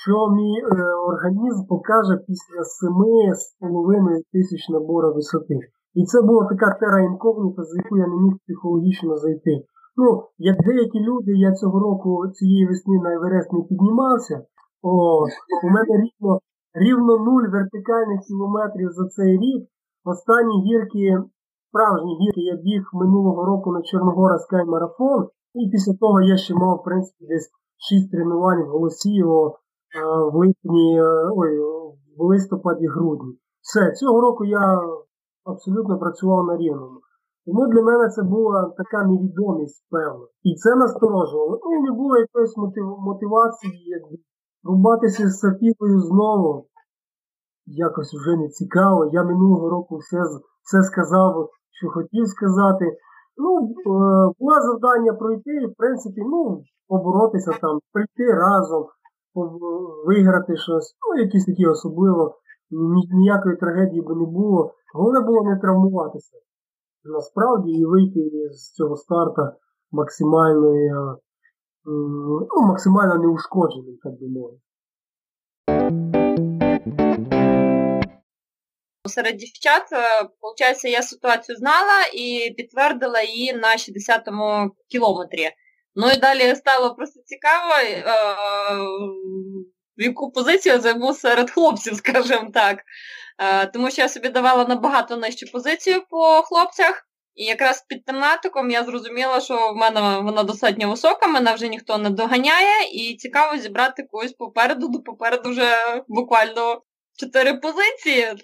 що 0.01 0.29
мій 0.37 0.57
е, 0.59 0.65
організм 1.11 1.65
покаже 1.65 2.15
після 2.27 2.61
7,5 2.61 4.21
тисяч 4.33 4.69
набору 4.69 5.13
висоти. 5.13 5.59
І 5.93 6.05
це 6.05 6.21
була 6.21 6.45
така 6.45 6.77
тера 6.79 6.99
інкогніта, 6.99 7.63
за 7.63 7.77
яку 7.77 7.97
я 7.97 8.07
не 8.07 8.17
міг 8.23 8.33
психологічно 8.43 9.17
зайти. 9.17 9.63
Ну, 9.97 10.23
як 10.37 10.57
деякі 10.65 10.99
люди, 10.99 11.31
я 11.31 11.51
цього 11.53 11.79
року 11.79 12.27
цієї 12.27 12.67
весни 12.67 12.99
на 13.03 13.13
Еверест 13.13 13.53
не 13.53 13.61
піднімався. 13.61 14.41
О, 14.81 15.23
у 15.63 15.69
мене 15.69 15.93
рівно 16.03 16.39
рівно 16.73 17.17
нуль 17.17 17.47
вертикальних 17.51 18.19
кілометрів 18.27 18.89
за 18.91 19.05
цей 19.07 19.37
рік. 19.37 19.67
Останні 20.05 20.63
гірки, 20.67 21.23
справжні 21.69 22.17
гірки, 22.21 22.41
я 22.41 22.55
біг 22.55 22.89
минулого 22.93 23.45
року 23.45 23.71
на 23.71 23.81
Чорногора 23.81 24.39
Скай 24.39 24.65
марафон, 24.65 25.27
і 25.53 25.69
після 25.69 25.93
того 25.93 26.21
я 26.21 26.37
ще 26.37 26.53
мав, 26.55 26.77
в 26.77 26.83
принципі, 26.83 27.25
десь 27.29 27.49
6 27.89 28.11
тренувань 28.11 28.63
в 28.63 28.67
Голосієво 28.67 29.59
в 30.31 30.35
липні, 30.35 31.01
ой, 31.35 31.59
в 32.17 32.23
листопаді-грудні. 32.23 33.37
Все, 33.61 33.91
цього 33.91 34.21
року 34.21 34.45
я 34.45 34.81
абсолютно 35.45 35.99
працював 35.99 36.45
на 36.45 36.57
рівному. 36.57 36.99
Тому 37.45 37.67
для 37.67 37.81
мене 37.81 38.09
це 38.09 38.23
була 38.23 38.73
така 38.77 39.03
невідомість, 39.03 39.85
певна. 39.89 40.25
І 40.43 40.55
це 40.55 40.75
насторожувало. 40.75 41.59
Ну, 41.63 41.81
не 41.81 41.91
було 41.91 42.17
якоїсь 42.17 42.57
мотивації, 42.99 43.83
якби 43.85 44.17
рубатися 44.63 45.29
з 45.29 45.39
Софією 45.39 45.99
знову. 45.99 46.65
Якось 47.65 48.13
вже 48.13 48.37
не 48.37 48.49
цікаво. 48.49 49.09
Я 49.13 49.23
минулого 49.23 49.69
року 49.69 49.97
все 49.97 50.17
все 50.63 50.83
сказав, 50.83 51.49
що 51.71 51.89
хотів 51.89 52.27
сказати. 52.27 52.85
Ну, 53.37 53.49
е, 53.61 54.33
було 54.39 54.61
завдання 54.61 55.13
пройти, 55.13 55.67
в 55.67 55.73
принципі, 55.77 56.21
ну, 56.21 56.63
поборотися 56.87 57.51
там, 57.61 57.79
прийти 57.93 58.33
разом, 58.33 58.85
виграти 60.05 60.57
щось, 60.57 60.95
ну, 61.01 61.23
якісь 61.23 61.45
такі 61.45 61.65
особливо, 61.65 62.35
ніякої 63.11 63.55
трагедії 63.57 64.01
би 64.01 64.15
не 64.15 64.25
було. 64.25 64.73
Головне 64.93 65.19
було 65.21 65.43
не 65.43 65.59
травмуватися. 65.59 66.37
Насправді 67.03 67.71
і 67.71 67.85
вийти 67.85 68.49
з 68.51 68.71
цього 68.71 68.95
старта 68.95 69.55
максимально, 69.91 71.17
ну, 72.55 72.61
максимально 72.67 73.15
неушкодженим, 73.15 73.97
так 74.03 74.13
би 74.13 74.27
мовити. 74.27 74.61
Серед 79.07 79.37
дівчат, 79.37 79.83
виходить, 80.41 80.85
я 80.85 81.01
ситуацію 81.01 81.55
знала 81.55 82.05
і 82.13 82.53
підтвердила 82.57 83.21
її 83.21 83.53
на 83.53 83.67
60-му 83.67 84.71
кілометрі. 84.91 85.49
Ну 86.01 86.11
і 86.11 86.17
далі 86.17 86.55
стало 86.55 86.95
просто 86.95 87.19
цікаво, 87.25 87.73
е, 87.83 88.03
в 89.97 90.01
яку 90.03 90.31
позицію 90.31 90.75
я 90.75 90.81
займу 90.81 91.13
серед 91.13 91.51
хлопців, 91.51 91.95
скажімо 91.95 92.49
так. 92.53 92.79
Е, 93.39 93.65
тому 93.65 93.91
що 93.91 94.01
я 94.01 94.09
собі 94.09 94.29
давала 94.29 94.65
набагато 94.65 95.17
нижчу 95.17 95.51
позицію 95.51 96.01
по 96.09 96.41
хлопцях. 96.41 97.05
І 97.35 97.43
якраз 97.43 97.85
під 97.87 98.05
тематиком 98.05 98.71
я 98.71 98.83
зрозуміла, 98.83 99.41
що 99.41 99.71
в 99.71 99.75
мене 99.75 100.19
вона 100.19 100.43
достатньо 100.43 100.89
висока, 100.89 101.27
мене 101.27 101.53
вже 101.53 101.67
ніхто 101.67 101.97
не 101.97 102.09
доганяє, 102.09 102.89
і 102.91 103.15
цікаво 103.15 103.57
зібрати 103.57 104.03
когось 104.03 104.33
попереду, 104.33 104.87
до 104.87 104.99
попереду 104.99 105.49
вже 105.49 106.03
буквально 106.07 106.81
чотири 107.19 107.53
позиції 107.53 108.35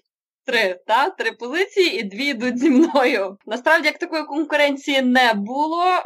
три, 0.45 0.79
та? 0.87 1.09
три 1.09 1.31
позиції 1.31 1.99
і 1.99 2.03
дві 2.03 2.25
йдуть 2.25 2.57
зі 2.57 2.69
мною. 2.69 3.37
Насправді, 3.45 3.87
як 3.87 3.97
такої 3.97 4.23
конкуренції 4.23 5.01
не 5.01 5.33
було, 5.33 5.83
е, 5.85 6.03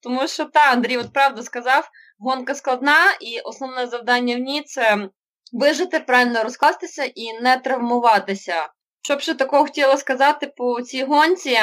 тому 0.00 0.28
що 0.28 0.44
та 0.44 0.72
Андрій 0.72 0.96
от 0.96 1.12
правду 1.12 1.42
сказав, 1.42 1.88
гонка 2.18 2.54
складна, 2.54 2.96
і 3.20 3.40
основне 3.40 3.86
завдання 3.86 4.36
в 4.36 4.38
ній 4.38 4.62
це 4.62 5.08
вижити, 5.52 6.00
правильно 6.00 6.42
розкластися 6.42 7.04
і 7.04 7.40
не 7.42 7.56
травмуватися. 7.56 8.68
Що 9.02 9.16
б 9.16 9.20
ще 9.20 9.34
такого 9.34 9.62
хотіла 9.62 9.96
сказати 9.96 10.52
по 10.56 10.82
цій 10.82 11.04
гонці, 11.04 11.58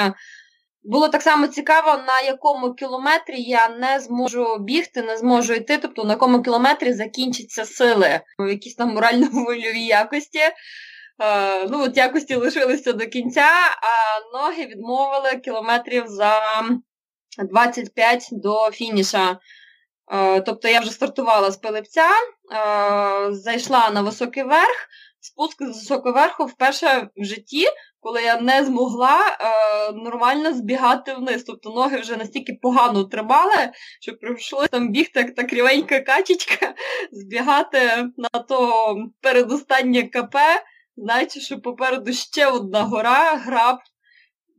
було 0.84 1.10
так 1.10 1.22
само 1.22 1.48
цікаво, 1.48 2.04
на 2.08 2.22
якому 2.22 2.74
кілометрі 2.74 3.42
я 3.42 3.70
не 3.70 4.00
зможу 4.00 4.58
бігти, 4.60 5.02
не 5.02 5.18
зможу 5.18 5.54
йти, 5.54 5.78
тобто 5.78 6.04
на 6.04 6.14
якому 6.14 6.42
кілометрі 6.42 6.94
закінчаться 6.94 7.66
сили 7.66 8.22
в 8.40 8.50
якісь 8.50 8.76
там 8.76 8.98
морально-вольовій 8.98 9.86
якості. 9.86 10.40
Е, 11.22 11.68
ну, 11.70 11.84
от 11.84 11.98
якості 11.98 12.36
лишилися 12.36 12.94
до 12.94 13.08
кінця, 13.08 13.50
а 13.82 14.38
ноги 14.38 14.66
відмовили 14.66 15.38
кілометрів 15.44 16.08
за 16.08 16.42
25 17.50 18.30
до 18.32 18.72
фініша. 18.72 19.40
Е, 20.12 20.42
тобто 20.42 20.68
я 20.68 20.80
вже 20.80 20.92
стартувала 20.92 21.52
з 21.52 21.58
пилипця, 21.58 22.08
е, 22.10 23.34
зайшла 23.34 23.90
на 23.90 24.02
високий 24.02 24.44
верх, 24.44 24.88
спуск 25.20 25.64
з 25.64 25.68
високого 25.68 26.16
верху 26.16 26.46
вперше 26.46 27.10
в 27.16 27.24
житті, 27.24 27.66
коли 28.00 28.22
я 28.22 28.42
не 28.42 28.66
змогла 28.66 29.20
нормально 29.94 30.54
збігати 30.54 31.14
вниз. 31.14 31.44
Тобто 31.44 31.70
ноги 31.70 31.98
вже 31.98 32.18
настільки 32.18 32.54
погано 32.62 33.04
тримали, 33.04 33.72
що 34.02 34.18
прийшлося 34.18 34.68
там 34.68 34.92
бігти, 34.92 35.20
як 35.20 35.36
та 35.36 35.44
крівенька 35.44 36.00
качечка, 36.00 36.74
збігати 37.12 37.80
на 38.18 38.30
то 38.40 38.96
передостаннє 39.22 40.04
КП, 40.04 40.36
знаючи, 40.98 41.40
що 41.40 41.62
попереду 41.62 42.14
ще 42.14 42.48
одна 42.48 42.84
гора, 42.84 43.36
граб. 43.36 43.78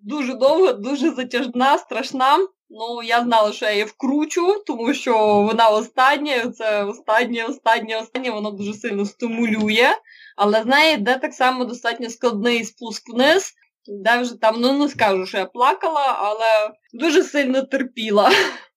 Дуже 0.03 0.35
довга, 0.35 0.73
дуже 0.73 1.11
затяжна, 1.11 1.79
страшна. 1.79 2.39
Ну, 2.75 3.03
я 3.03 3.23
знала, 3.23 3.53
що 3.53 3.65
я 3.65 3.73
її 3.73 3.85
вкручу, 3.85 4.65
тому 4.67 4.95
що 4.95 5.43
вона 5.43 5.69
остання, 5.69 6.51
це 6.51 6.85
останнє, 6.85 7.45
останнє, 7.45 7.97
останнє, 7.97 8.31
воно 8.31 8.51
дуже 8.51 8.75
сильно 8.75 9.07
стимулює. 9.07 9.89
Але 10.37 10.63
з 10.63 10.67
неї 10.67 10.95
йде 10.95 11.19
так 11.19 11.35
само 11.35 11.65
достатньо 11.65 12.11
складний 12.11 12.65
спуск 12.65 13.15
вниз, 13.15 13.53
де 13.87 14.19
вже 14.19 14.41
там, 14.41 14.61
ну 14.61 14.79
не 14.79 14.89
скажу, 14.89 15.27
що 15.27 15.39
я 15.39 15.47
плакала, 15.47 16.17
але 16.19 16.71
дуже 16.93 17.23
сильно 17.23 17.63
терпіла. 17.63 18.31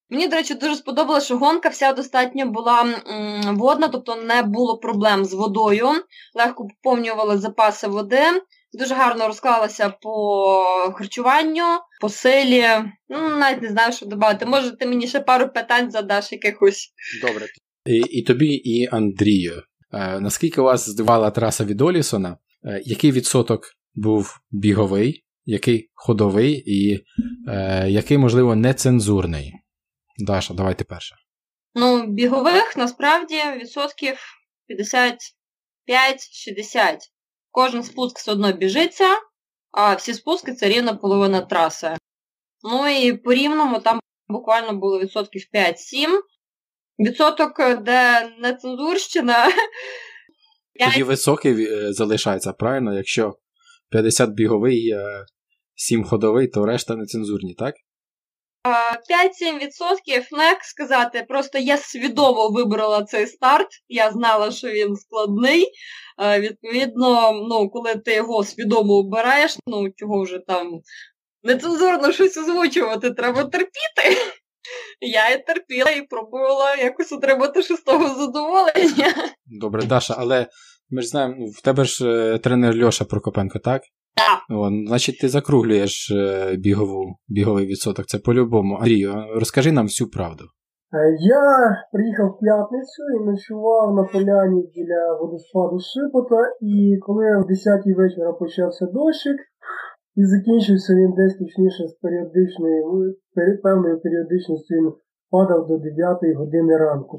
Мені, 0.10 0.28
до 0.28 0.36
речі, 0.36 0.54
дуже 0.54 0.76
сподобалося, 0.76 1.26
що 1.26 1.38
гонка 1.38 1.70
вся 1.70 1.94
достатньо 1.94 2.46
була 2.46 2.96
водна, 3.46 3.88
тобто 3.88 4.16
не 4.16 4.44
було 4.44 4.78
проблем 4.78 5.26
з 5.26 5.34
водою. 5.34 5.88
Легко 6.36 6.68
поповнювали 6.68 7.38
запаси 7.38 7.88
води. 7.88 8.22
Дуже 8.74 8.96
гарно 8.96 9.28
розклалася 9.28 9.90
по 10.02 10.92
харчуванню, 10.96 11.64
по 12.02 12.10
силі. 12.10 12.66
Ну, 13.10 13.30
навіть 13.30 13.62
не 13.62 13.70
знаю, 13.70 13.94
що 13.94 14.06
додати. 14.06 14.46
Може, 14.46 14.78
ти 14.78 14.86
мені 14.86 15.08
ще 15.08 15.20
пару 15.20 15.50
питань 15.50 15.92
задаш 15.92 16.32
якихось. 16.32 16.94
Добре. 17.22 17.46
І, 17.86 17.98
і 17.98 18.24
тобі, 18.24 18.48
і 18.48 18.88
Андрію. 18.92 19.64
Е, 19.94 20.20
наскільки 20.20 20.62
вас 20.62 20.90
здивала 20.90 21.32
траса 21.32 21.66
від 21.66 21.82
Олісона? 21.82 22.38
Е, 22.66 22.82
який 22.86 23.12
відсоток 23.12 23.62
був 23.96 24.40
біговий, 24.52 25.24
який 25.46 25.90
ходовий 25.94 26.64
і 26.66 27.00
е, 27.48 27.86
який, 27.90 28.18
можливо, 28.18 28.56
нецензурний? 28.56 29.54
Даша, 30.18 30.54
давайте 30.54 30.84
перше. 30.84 31.16
Ну, 31.76 32.08
бігових 32.08 32.78
насправді 32.78 33.42
відсотків 33.58 34.18
55-60. 35.88 36.98
Кожен 37.52 37.84
спуск 37.84 38.18
все 38.18 38.32
одно 38.32 38.54
біжиться, 38.54 39.16
а 39.72 39.96
всі 39.96 40.14
спуски 40.14 40.54
це 40.54 40.70
рівна 40.70 40.94
половина 40.94 41.42
траси. 41.42 41.98
Ну 42.64 42.88
і 42.88 43.14
по 43.14 43.34
рівному 43.34 43.80
там 43.80 44.00
буквально 44.28 44.74
було 44.74 45.00
відсотків 45.00 45.46
5-7. 45.54 45.74
Відсоток, 47.00 47.82
де 47.82 48.30
нецензурщина. 48.40 49.48
Тоді 50.80 51.04
високий 51.04 51.66
е, 51.66 51.94
залишається, 51.94 52.54
правильно? 52.54 52.94
Якщо 52.94 53.38
50 53.90 54.30
біговий, 54.30 54.96
7 55.76 56.04
ходовий, 56.04 56.48
то 56.48 56.66
решта 56.66 56.96
нецензурні, 56.96 57.54
так? 57.54 57.76
5-7%, 58.66 60.28
ну 60.32 60.44
як 60.44 60.64
сказати, 60.64 61.26
просто 61.28 61.58
я 61.58 61.78
свідомо 61.78 62.50
вибрала 62.50 63.04
цей 63.04 63.28
старт, 63.28 63.68
я 63.88 64.12
знала, 64.12 64.52
що 64.52 64.68
він 64.68 64.96
складний. 64.96 65.72
Відповідно, 66.40 67.32
ну, 67.32 67.70
коли 67.70 67.96
ти 67.96 68.14
його 68.14 68.44
свідомо 68.44 68.94
обираєш, 68.94 69.58
ну 69.68 69.90
чого 69.96 70.24
вже 70.24 70.40
там 70.48 70.82
нецензурно 71.44 72.12
щось 72.12 72.38
озвучувати, 72.38 73.12
треба 73.12 73.44
терпіти. 73.44 74.22
Я 75.02 75.30
і 75.30 75.46
терпіла 75.46 75.92
і 75.92 76.02
пробувала 76.02 76.76
якось 76.76 77.12
отримати 77.12 77.64
шестого 77.64 78.16
задоволення. 78.16 79.14
Добре, 79.46 79.86
Даша, 79.86 80.16
але 80.18 80.48
ми 80.90 81.02
ж 81.02 81.08
знаємо, 81.08 81.48
в 81.48 81.62
тебе 81.62 81.86
ж 81.86 82.08
е, 82.08 82.38
тренер 82.38 82.84
Льоша 82.84 83.06
Прокопенко, 83.06 83.60
так? 83.60 83.82
Так. 84.16 84.58
О, 84.58 84.70
значить, 84.88 85.20
ти 85.22 85.30
закруглюєш 85.30 86.12
е, 86.12 86.56
бігову, 86.56 87.16
біговий 87.28 87.66
відсоток. 87.66 88.06
Це 88.06 88.18
по-любому. 88.20 88.76
Андрію, 88.76 89.14
розкажи 89.36 89.72
нам 89.72 89.86
всю 89.86 90.10
правду. 90.10 90.44
Е, 90.94 91.18
Я 91.20 91.44
приїхав 91.94 92.28
в 92.30 92.40
п'ятницю 92.40 93.02
і 93.16 93.26
ночував 93.26 93.96
на 93.96 94.04
поляні 94.04 94.62
біля 94.76 95.14
водоспаду 95.20 95.78
Шипота, 95.80 96.42
і 96.62 96.98
коли 97.06 97.26
в 97.42 97.46
10 97.48 97.82
вечора 97.98 98.34
почався 98.34 98.86
дощик, 98.86 99.38
і 100.16 100.26
закінчився 100.26 100.94
він 100.94 101.12
десь 101.18 101.38
точніше 101.38 101.88
з 101.88 101.94
періодичною, 102.02 103.16
певною 103.64 104.02
періодичністю 104.02 104.76
він 104.76 104.92
падав 105.32 105.68
до 105.68 105.78
9 105.78 106.18
години 106.38 106.78
ранку. 106.78 107.16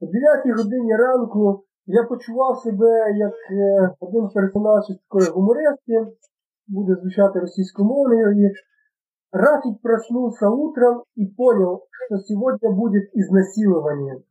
О 0.00 0.06
9 0.06 0.58
годині 0.58 0.96
ранку 0.96 1.64
я 1.86 2.02
почував 2.02 2.58
себе 2.58 2.90
як 3.16 3.34
е, 3.50 3.90
один 4.00 4.28
персонаж 4.34 4.84
із 4.90 4.96
такої 4.96 5.28
гумористки, 5.30 5.96
буде 6.66 6.94
звучати 6.94 7.40
російськомовною, 7.40 8.46
і 8.46 8.50
Рафик 9.34 9.82
проснулся 9.82 10.48
утром 10.48 11.02
и 11.16 11.26
понял, 11.26 11.82
что 12.06 12.18
сегодня 12.18 12.70
будет 12.70 13.10
изнасилование. 13.12 14.22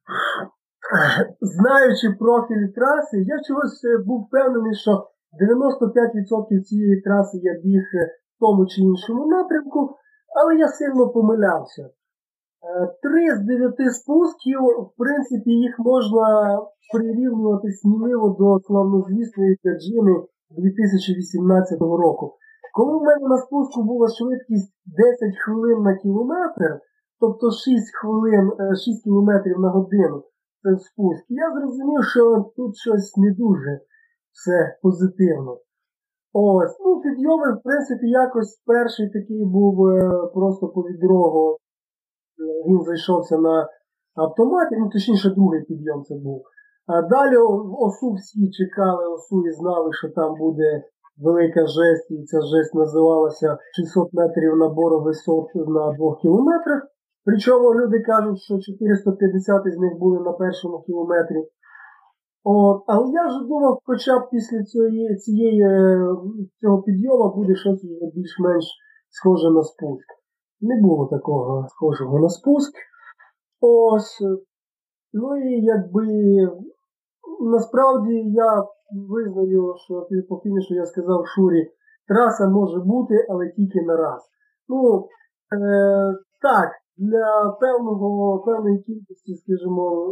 Знаючи 1.41 2.15
профіль 2.19 2.67
траси, 2.76 3.17
я 3.17 3.39
чогось 3.48 3.82
був 4.06 4.28
впевнений, 4.28 4.76
що 4.76 4.91
95% 5.41 6.62
цієї 6.62 7.02
траси 7.02 7.38
я 7.41 7.54
біг 7.54 7.84
в 8.38 8.39
тому 8.39 8.65
чи 8.65 8.82
іншому 8.82 9.28
напрямку, 9.28 9.96
але 10.41 10.56
я 10.56 10.67
сильно 10.67 11.10
помилявся. 11.10 11.89
Три 13.02 13.36
з 13.36 13.39
дев'яти 13.39 13.89
спусків, 13.89 14.60
в 14.60 14.91
принципі, 14.98 15.52
їх 15.52 15.80
можна 15.80 16.60
прирівнювати 16.93 17.72
сміливо 17.72 18.30
до 18.39 18.60
славнозвісної 18.67 19.58
Каджини 19.63 20.24
2018 20.58 21.82
року. 21.82 22.38
Коли 22.74 23.00
в 23.00 23.02
мене 23.02 23.28
на 23.28 23.38
спуску 23.38 23.84
була 23.84 24.08
швидкість 24.08 24.74
10 24.86 25.38
хвилин 25.46 25.82
на 25.82 25.96
кілометр, 25.96 26.80
тобто 27.20 27.52
6 27.52 27.96
хвилин, 27.96 28.52
6 28.86 29.04
кілометрів 29.04 29.60
на 29.60 29.70
годину 29.70 30.24
це 30.63 30.70
спуск, 30.86 31.26
я 31.30 31.52
зрозумів, 31.52 32.04
що 32.04 32.52
тут 32.56 32.78
щось 32.78 33.18
не 33.18 33.32
дуже 33.32 33.80
все 34.32 34.78
позитивно. 34.82 35.58
Ось, 36.34 36.76
ну, 36.86 37.02
підйоми, 37.02 37.54
в 37.54 37.62
принципі, 37.63 38.08
якось 38.10 38.62
перший 38.66 39.10
такий 39.10 39.46
був 39.46 39.88
е, 39.88 40.28
просто 40.34 40.68
по 40.68 40.82
відрогу. 40.82 41.58
Він 42.68 42.84
зайшовся 42.84 43.38
на 43.38 43.70
автоматі, 44.16 44.76
ну, 44.80 44.89
точніше, 44.89 45.30
другий 45.30 45.62
підйом 45.63 46.04
це 46.04 46.16
був. 46.16 46.42
А 46.88 47.02
далі 47.02 47.38
осу 47.80 48.13
всі 48.13 48.52
чекали 48.52 49.08
осу 49.08 49.48
і 49.48 49.52
знали, 49.52 49.93
що 49.93 50.10
там 50.10 50.36
буде 50.36 50.84
велика 51.17 51.60
жесть, 51.60 52.12
і 52.12 52.24
ця 52.24 52.41
жесть 52.41 52.76
називалася 52.76 53.58
600 53.76 54.13
метрів 54.13 54.58
набору 54.58 55.02
висот 55.02 55.56
на 55.56 55.93
2 55.93 56.15
кілометрах. 56.22 56.82
Причому 57.26 57.76
люди 57.76 58.00
кажуть, 58.00 58.41
що 58.41 58.60
450 58.60 59.62
з 59.76 59.78
них 59.78 60.00
були 60.00 60.19
на 60.19 60.32
першому 60.32 60.80
кілометрі. 60.80 61.48
От, 62.43 62.84
Але 62.88 63.12
я 63.12 63.28
вже 63.28 63.48
думав, 63.48 63.80
хоча 63.86 64.19
б 64.19 64.30
після 64.32 64.63
цієї, 64.63 65.15
цієї, 65.15 65.62
е, 65.62 66.08
цього 66.62 66.82
підйому 66.82 67.36
буде 67.36 67.56
щось 67.56 67.86
більш-менш 68.15 68.65
схоже 69.10 69.50
на 69.50 69.63
спуск. 69.63 70.08
Не 70.62 70.82
було 70.82 71.08
такого 71.08 71.67
схожого 71.69 72.19
на 72.19 72.30
спуск. 72.30 72.74
Ось. 73.62 74.22
Ну 75.13 75.38
і 75.38 75.62
якби 75.62 76.06
насправді 77.42 78.14
я 78.30 78.64
визнаю, 79.10 79.74
що 79.86 80.08
по 80.30 80.42
фінішу 80.44 80.74
я 80.76 80.86
сказав 80.86 81.28
Шурі, 81.28 81.72
траса 82.08 82.50
може 82.50 82.80
бути, 82.80 83.26
але 83.30 83.50
тільки 83.56 83.82
на 83.82 83.98
раз. 83.98 84.22
Ну, 84.68 85.08
е, 85.54 86.14
так, 86.42 86.70
для 86.98 87.58
певного, 87.62 88.44
певної 88.46 88.80
кількості, 88.80 89.36
скажімо, 89.36 90.12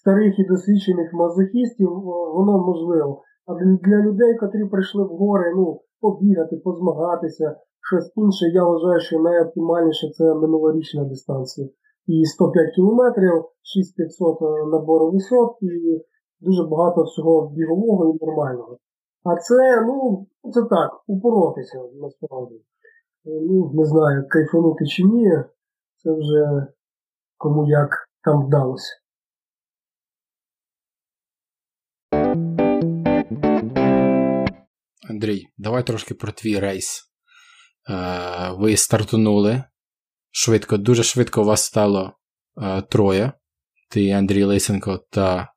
старих 0.00 0.38
і 0.38 0.44
досвідчених 0.44 1.12
мазохістів 1.12 1.90
воно 2.36 2.58
можливо. 2.66 3.22
А 3.46 3.54
для 3.88 3.98
людей, 4.06 4.36
котрі 4.40 4.64
прийшли 4.64 5.04
в 5.04 5.08
гори, 5.08 5.52
ну, 5.56 5.80
побігати, 6.00 6.56
позмагатися, 6.56 7.56
щось 7.88 8.12
інше, 8.16 8.44
я 8.54 8.64
вважаю, 8.64 9.00
що 9.00 9.20
найоптимальніше 9.20 10.10
це 10.10 10.34
минулорічна 10.34 11.04
дистанція. 11.04 11.68
І 12.06 12.24
105 12.24 12.74
кілометрів, 12.74 13.44
6500 13.62 14.40
набору 14.72 15.10
висот 15.10 15.50
і 15.60 15.70
дуже 16.40 16.62
багато 16.62 17.02
всього 17.02 17.48
бігового 17.48 18.14
і 18.14 18.24
нормального. 18.24 18.78
А 19.24 19.36
це, 19.36 19.80
ну, 19.86 20.26
це 20.52 20.62
так, 20.62 20.90
упоротися 21.06 21.82
насправді. 21.94 22.64
ну, 23.24 23.70
не 23.74 23.84
знаю, 23.84 24.28
кайфанути 24.28 24.86
чи 24.86 25.04
ні, 25.04 25.30
це 25.96 26.12
вже 26.12 26.66
кому 27.36 27.68
як 27.68 28.08
там 28.24 28.46
вдалося. 28.46 29.00
Андрій, 35.10 35.46
давай 35.58 35.86
трошки 35.86 36.14
про 36.14 36.32
твій 36.32 36.58
рейс. 36.58 37.02
Е, 37.90 38.50
ви 38.52 38.76
стартонули 38.76 39.64
швидко, 40.30 40.76
дуже 40.76 41.02
швидко 41.02 41.42
вас 41.44 41.64
стало 41.64 42.12
е, 42.62 42.82
троє. 42.82 43.32
Ти, 43.90 44.10
Андрій 44.10 44.44
Лисенко 44.44 45.00
та 45.10 45.40
е, 45.42 45.48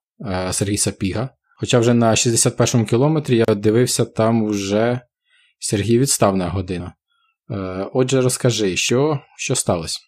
Сергій 0.51 0.77
Сапіга. 0.77 1.29
Хоча 1.59 1.79
вже 1.79 1.93
на 1.93 2.11
61-му 2.11 2.85
кілометрі 2.85 3.43
я 3.47 3.55
дивився, 3.55 4.05
там 4.05 4.45
вже 4.45 4.99
Сергій 5.59 5.99
відстав 5.99 6.37
на 6.37 6.49
годину. 6.49 6.91
Отже, 7.93 8.21
розкажи, 8.21 8.75
що 8.75 9.19
що 9.37 9.55
сталося? 9.55 9.99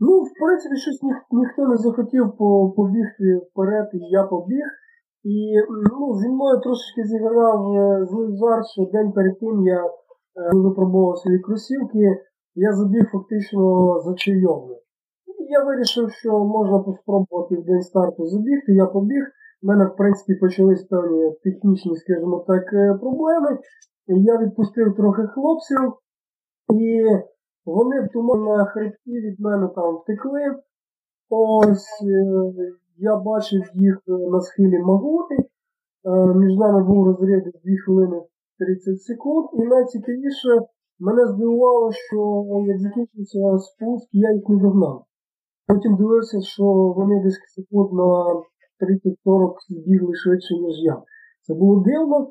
Ну, 0.00 0.12
в 0.22 0.30
принципі, 0.40 0.76
щось 0.76 1.02
ніх, 1.02 1.16
ніхто 1.30 1.68
не 1.68 1.76
захотів 1.76 2.24
побігти 2.76 3.26
вперед, 3.46 3.88
і 3.94 3.98
я 3.98 4.22
побіг. 4.22 4.66
І 5.24 5.36
ну, 5.92 6.18
зі 6.20 6.28
мною 6.28 6.60
трошечки 6.60 7.02
зіграв 7.04 7.60
е, 7.72 8.06
злий 8.06 8.36
жарт, 8.38 8.66
що 8.72 8.82
день 8.92 9.12
перед 9.12 9.38
тим 9.40 9.66
я 9.66 9.84
е, 9.84 9.90
випробував 10.52 11.18
свої 11.18 11.38
кросівки, 11.38 12.04
я 12.54 12.72
забіг 12.72 13.10
фактично 13.12 13.60
за 14.00 14.14
чайовню. 14.14 14.76
Я 15.50 15.64
вирішив, 15.64 16.10
що 16.10 16.44
можна 16.44 16.94
спробувати 17.02 17.56
в 17.56 17.64
день 17.64 17.82
старту 17.82 18.26
забігти, 18.26 18.72
я 18.72 18.86
побіг. 18.86 19.24
У 19.62 19.66
мене, 19.66 19.84
в 19.86 19.96
принципі, 19.96 20.34
почались 20.34 20.82
певні 20.82 21.32
технічні, 21.44 21.96
скажімо 21.96 22.44
так, 22.46 22.72
е, 22.72 22.94
проблеми. 22.94 23.58
Я 24.06 24.38
відпустив 24.38 24.96
трохи 24.96 25.22
хлопців, 25.26 25.78
і 26.74 27.04
вони 27.64 28.00
в 28.00 28.08
туман 28.12 28.44
на 28.44 28.64
хребті 28.64 29.12
від 29.20 29.40
мене 29.40 29.68
там 29.74 29.96
втекли. 29.96 30.42
Ось 31.30 32.02
я 32.96 33.16
бачив 33.16 33.62
їх 33.74 33.96
е, 34.08 34.12
на 34.12 34.40
схилі 34.40 34.78
Магути. 34.78 35.34
Е, 35.34 36.34
між 36.34 36.56
нами 36.56 36.84
був 36.84 37.06
розряд 37.06 37.42
2 37.42 37.52
хвилини 37.84 38.22
30 38.58 39.02
секунд. 39.02 39.46
І 39.52 39.62
найцікавіше 39.62 40.66
мене 40.98 41.26
здивувало, 41.26 41.92
що 41.92 42.44
як 42.66 42.78
закінчився 42.78 43.58
спуск, 43.58 44.08
я 44.12 44.32
їх 44.32 44.48
не 44.48 44.56
догнав. 44.56 45.04
Потім 45.70 45.96
дивився, 45.96 46.40
що 46.40 46.64
вони 46.96 47.22
десь 47.24 47.38
секунд 47.56 47.92
на 47.92 48.08
30-40 48.80 49.54
збігли 49.68 50.14
швидше, 50.14 50.54
ніж 50.54 50.76
я. 50.84 51.02
Це 51.42 51.54
було 51.54 51.84
дивно. 51.86 52.28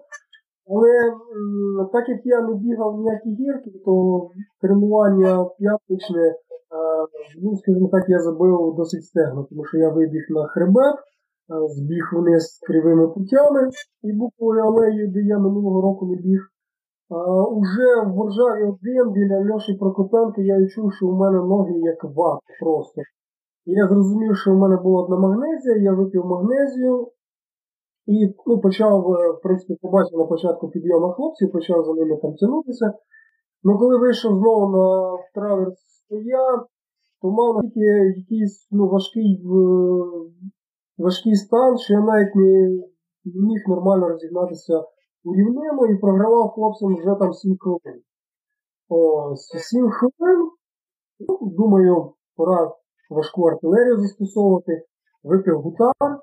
Але 0.72 0.92
так 1.94 2.10
як 2.10 2.20
я 2.24 2.42
не 2.42 2.54
бігав 2.54 3.00
ніякі 3.00 3.30
гірки, 3.30 3.72
то 3.86 3.94
тренування 4.62 5.46
п'ятничне 5.58 6.34
Ну, 7.42 7.58
скажімо 7.58 7.90
так, 7.92 8.10
я 8.10 8.20
забив 8.20 8.74
досить 8.78 9.06
стегно, 9.06 9.48
тому 9.50 9.66
що 9.66 9.78
я 9.78 9.90
вибіг 9.90 10.26
на 10.30 10.48
хребет, 10.48 10.96
збіг 11.70 12.04
вниз 12.14 12.60
кривими 12.68 13.08
путями 13.08 13.70
і 14.04 14.14
буквою 14.14 14.64
алею, 14.64 15.12
де 15.12 15.22
я 15.22 15.40
минулого 15.40 15.82
року 15.82 16.06
не 16.06 16.16
біг. 16.16 16.42
Уже 17.52 18.02
в 18.06 18.16
Боржаві 18.16 18.64
один 18.64 19.12
біля 19.12 19.54
Льоші 19.54 19.74
Прокопенка 19.74 20.42
я 20.42 20.60
відчув, 20.60 20.94
що 20.94 21.08
у 21.08 21.16
мене 21.16 21.38
ноги 21.38 21.74
як 21.74 22.04
ват 22.04 22.40
просто. 22.60 23.02
І 23.70 23.72
я 23.72 23.88
зрозумів, 23.88 24.38
що 24.38 24.54
у 24.54 24.58
мене 24.58 24.78
була 24.78 25.04
одна 25.04 25.18
магнезія, 25.18 25.78
я 25.78 25.94
випив 25.94 26.26
магнезію 26.26 27.08
і 28.06 28.36
ну, 28.48 28.60
почав, 28.60 29.12
е, 29.12 29.30
в 29.32 29.42
принципі, 29.44 29.78
побачив 29.82 30.20
на 30.20 30.26
початку 30.26 30.70
підйому 30.70 31.10
хлопців, 31.10 31.52
почав 31.52 31.86
за 31.86 31.94
ними 31.94 32.18
там 32.22 32.34
тягнутися. 32.34 32.94
Ну 33.64 33.78
коли 33.80 33.98
вийшов 33.98 34.36
знову 34.36 34.78
на 34.78 35.18
траверс 35.34 35.80
я 36.10 36.66
то 37.22 37.32
мав 37.32 37.62
тільки 37.62 37.80
якийсь 38.20 38.68
ну, 38.72 38.88
важкий 38.88 39.44
важкий 40.98 41.36
стан, 41.36 41.78
що 41.78 41.94
я 41.94 42.00
навіть 42.00 42.36
не 42.36 42.80
міг 43.26 43.62
нормально 43.68 44.10
розігнатися 44.10 44.84
у 45.24 45.36
рівнину 45.36 45.86
і 45.86 45.98
програвав 45.98 46.50
хлопцям 46.50 46.96
вже 46.96 47.16
там 47.20 47.34
7 47.34 47.58
хвилин. 47.60 48.02
Ось, 48.90 49.48
7 49.48 49.90
хвилин, 49.90 50.50
ну, 51.20 51.40
думаю, 51.58 52.14
пора 52.36 52.72
важку 53.10 53.44
артилерію 53.44 53.98
застосовувати, 53.98 54.84
випив 55.24 55.62
гутар, 55.62 56.20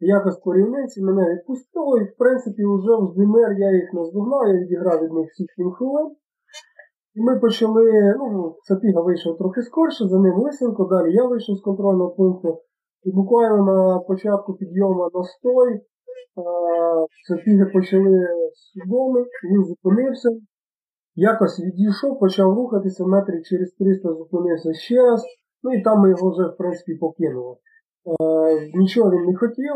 якось 0.00 0.36
по 0.36 0.54
рівниці 0.54 1.02
мене 1.02 1.34
відпустило, 1.34 1.98
і 1.98 2.04
в 2.04 2.16
принципі 2.18 2.62
вже 2.64 2.96
в 2.96 3.12
Здимер 3.12 3.52
я 3.58 3.72
їх 3.72 3.92
наздогнав, 3.92 4.48
я 4.48 4.54
відіграв 4.54 5.02
від 5.02 5.12
них 5.12 5.30
всі 5.30 5.46
7 5.56 5.70
хвилин. 5.72 6.10
І 7.14 7.20
ми 7.20 7.38
почали, 7.38 8.14
ну, 8.18 8.56
Сапіга 8.62 9.00
вийшов 9.00 9.38
трохи 9.38 9.62
скорше, 9.62 10.08
за 10.08 10.18
ним 10.18 10.34
Лисенко, 10.38 10.84
далі 10.84 11.14
я 11.14 11.24
вийшов 11.24 11.56
з 11.56 11.60
контрольного 11.60 12.10
пункту. 12.10 12.58
І 13.04 13.12
буквально 13.12 13.64
на 13.64 13.98
початку 13.98 14.54
підйому 14.54 15.10
на 15.14 15.24
стой 15.24 15.80
Сапіги 17.28 17.66
почали 17.66 18.28
судоми, 18.52 19.24
він 19.50 19.64
зупинився, 19.64 20.28
якось 21.14 21.60
відійшов, 21.60 22.18
почав 22.18 22.54
рухатися, 22.54 23.04
метрів 23.04 23.42
через 23.42 23.72
300 23.72 24.08
зупинився 24.08 24.72
ще 24.72 25.02
раз, 25.02 25.24
ну 25.62 25.74
і 25.74 25.82
там 25.82 26.00
ми 26.00 26.10
його 26.10 26.30
вже 26.30 26.48
в 26.48 26.56
принципі 26.56 26.94
покинули. 26.94 27.56
Е, 28.06 28.70
Нічого 28.74 29.10
він 29.10 29.24
не 29.26 29.36
хотів, 29.36 29.74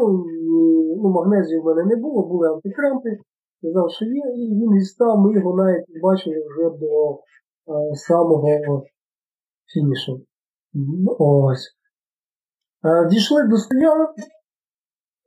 ні, 0.52 0.96
ну, 1.02 1.10
магнезії 1.10 1.60
в 1.60 1.64
мене 1.64 1.84
не 1.84 1.96
було, 1.96 2.26
були 2.26 2.48
антикрампи 2.48 3.18
сказав, 3.58 3.90
що 3.90 4.04
є, 4.04 4.22
і 4.36 4.54
він 4.54 4.74
відстав, 4.74 5.18
ми 5.18 5.34
його 5.34 5.56
навіть 5.56 5.84
бачили 6.02 6.36
вже 6.48 6.70
до 6.78 7.12
е, 7.12 7.94
самого 7.94 8.82
фінішу. 9.74 10.20
Ось. 11.18 11.76
Е, 12.84 13.08
дійшли 13.08 13.48
до 13.48 13.56
стоянок, 13.56 14.10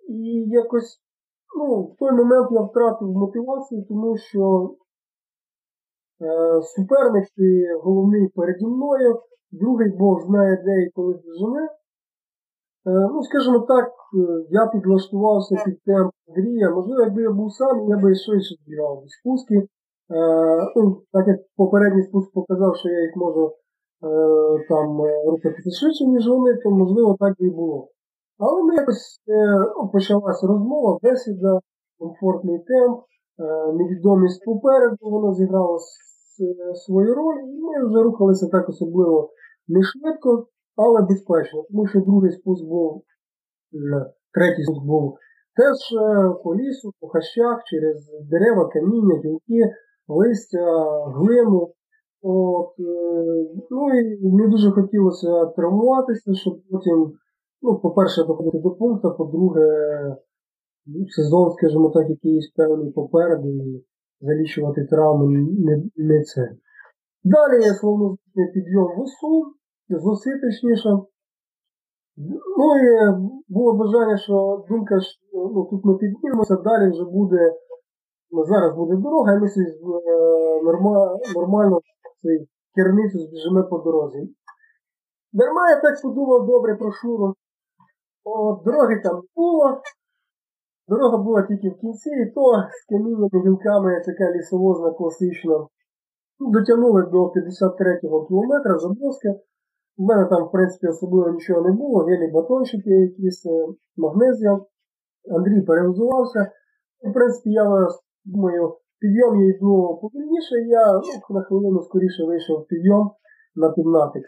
і 0.08 0.46
якось 0.48 1.02
ну, 1.58 1.82
в 1.84 1.96
той 2.00 2.12
момент 2.12 2.48
я 2.52 2.62
втратив 2.62 3.08
мотивацію, 3.08 3.86
тому 3.90 4.18
що 4.18 4.76
е, 6.22 6.62
суперник 6.62 7.26
головний 7.84 8.28
переді 8.28 8.66
мною, 8.66 9.22
другий 9.52 9.90
Бог 9.98 10.22
знає, 10.22 10.64
де 10.66 10.84
і 10.84 10.90
коли 10.96 11.14
дожене. 11.14 11.70
Е, 12.88 12.92
ну, 13.14 13.24
скажімо 13.24 13.60
так, 13.60 13.88
е, 13.88 14.46
я 14.50 14.68
підлаштувався 14.68 15.56
під 15.66 15.84
темп 15.84 16.12
Андрія. 16.28 16.70
Можливо, 16.70 17.02
якби 17.02 17.22
я 17.22 17.32
був 17.32 17.54
сам, 17.54 17.90
я 17.90 17.98
би 17.98 18.16
швидше 18.16 18.56
збігав 18.66 19.04
спуски. 19.08 19.56
Е, 19.56 19.68
ну, 20.76 21.02
Так 21.14 21.28
як 21.28 21.40
попередній 21.58 22.04
спуск 22.04 22.34
показав, 22.34 22.76
що 22.76 22.90
я 22.90 23.02
їх 23.02 23.16
можу 23.16 23.52
там 24.70 25.02
рухатися 25.28 25.72
швидше, 25.80 26.06
ніж 26.06 26.28
вони, 26.28 26.56
то 26.64 26.70
можливо 26.72 27.16
так 27.20 27.34
і 27.40 27.50
було. 27.50 27.88
Але 28.38 28.64
ми 28.64 28.76
якось 28.76 29.20
ну, 29.78 29.90
почалася 29.94 30.48
розмова, 30.48 31.00
бесіда, 31.04 31.60
комфортний 32.00 32.60
темп, 32.60 33.00
невідомість 33.74 34.46
попереду, 34.46 34.96
воно 35.02 35.34
зіграло 35.34 35.80
свою 36.86 37.16
роль, 37.16 37.40
і 37.44 37.62
ми 37.62 37.88
вже 37.88 38.04
рухалися 38.04 38.48
так 38.48 38.70
особливо 38.70 39.30
не 39.70 39.82
швидко 39.84 40.48
але 40.82 41.02
безпечно, 41.02 41.64
тому 41.70 41.88
що 41.88 42.00
другий 42.00 42.32
спуск 42.32 42.66
був, 42.66 43.04
е, 43.74 44.06
третій 44.34 44.64
спуск 44.64 44.86
був 44.86 45.18
теж 45.58 45.78
е, 46.02 46.34
по 46.44 46.56
лісу, 46.56 46.94
по 47.00 47.08
хащах, 47.08 47.64
через 47.66 48.12
дерева, 48.32 48.70
каміння, 48.70 49.16
гілки, 49.24 49.74
листя, 50.08 50.66
глину. 51.16 51.74
От, 52.22 52.74
е, 52.80 53.46
Ну 53.72 54.00
і 54.00 54.32
не 54.36 54.48
дуже 54.48 54.72
хотілося 54.72 55.46
травмуватися, 55.46 56.34
щоб 56.34 56.62
потім, 56.72 57.14
ну, 57.62 57.80
по-перше, 57.80 58.24
доходити 58.24 58.60
до 58.60 58.72
пункту, 58.72 59.16
по-друге, 59.18 59.68
ну, 60.86 61.08
сезон, 61.08 61.52
скажімо 61.52 61.90
так, 61.90 62.10
якийсь 62.10 62.52
певний 62.56 62.92
попереду 62.92 63.48
і 63.48 63.86
залічувати 64.22 64.86
травми 64.86 65.48
не, 65.60 65.84
не 65.96 66.24
це. 66.24 66.52
Далі 67.24 67.64
я 67.64 67.74
словно 67.74 68.18
підйом 68.54 69.00
вису, 69.00 69.59
зуси 69.90 70.30
точніше. 70.42 70.90
Ну 72.58 72.68
і 72.78 72.90
було 73.48 73.74
бажання, 73.74 74.18
що 74.18 74.66
думка, 74.70 75.02
що 75.02 75.20
ну, 75.34 75.68
тут 75.72 75.86
ми 75.86 75.98
піднімемося, 75.98 76.56
далі 76.56 76.92
вже 76.92 77.04
буде, 77.04 77.54
ну, 78.32 78.46
зараз 78.46 78.76
буде 78.76 78.96
дорога, 78.96 79.34
і 79.34 79.40
ми 79.40 79.48
е, 79.48 80.64
нормально, 80.64 81.20
нормально 81.36 81.80
цей 82.22 82.48
керницю 82.76 83.20
збіжимо 83.20 83.64
по 83.64 83.78
дорозі. 83.78 84.36
Дарма 85.34 85.70
я 85.70 85.82
так 85.82 86.02
подумав 86.02 86.46
добре 86.46 86.76
про 86.76 86.92
Шуру. 86.92 87.34
От, 88.24 88.64
дороги 88.64 89.02
там 89.04 89.16
не 89.16 89.22
було. 89.36 89.82
Дорога 90.88 91.18
була 91.18 91.42
тільки 91.42 91.70
в 91.70 91.80
кінці, 91.80 92.10
і 92.10 92.32
то 92.36 92.42
з 92.72 92.86
каміннями, 92.90 93.30
гілками 93.46 94.04
така 94.06 94.32
лісовозна 94.32 94.92
класична. 94.92 95.68
Дотягнули 96.40 97.02
до 97.02 97.26
53-го 97.26 98.26
кілометра 98.26 98.78
Заброска. 98.78 99.30
У 100.00 100.04
мене 100.04 100.26
там, 100.26 100.44
в 100.44 100.52
принципі, 100.52 100.88
особливо 100.88 101.30
нічого 101.30 101.62
не 101.62 101.72
було, 101.72 102.04
гелі 102.04 102.32
батончики, 102.32 102.90
якісь 102.90 103.46
е, 103.46 103.68
магнезія. 103.98 104.60
Андрій 105.36 105.62
перевзувався. 105.62 106.52
В 107.10 107.14
принципі, 107.14 107.50
я 107.52 107.88
думаю, 108.26 108.78
підйом 109.00 109.42
я 109.42 109.56
йду 109.56 110.00
повільніше, 110.02 110.56
я 110.56 110.94
ну, 110.94 111.36
на 111.36 111.42
хвилину 111.44 111.82
скоріше 111.82 112.24
вийшов 112.26 112.68
підйом 112.68 113.12
на 113.56 113.70
півнатик. 113.70 114.24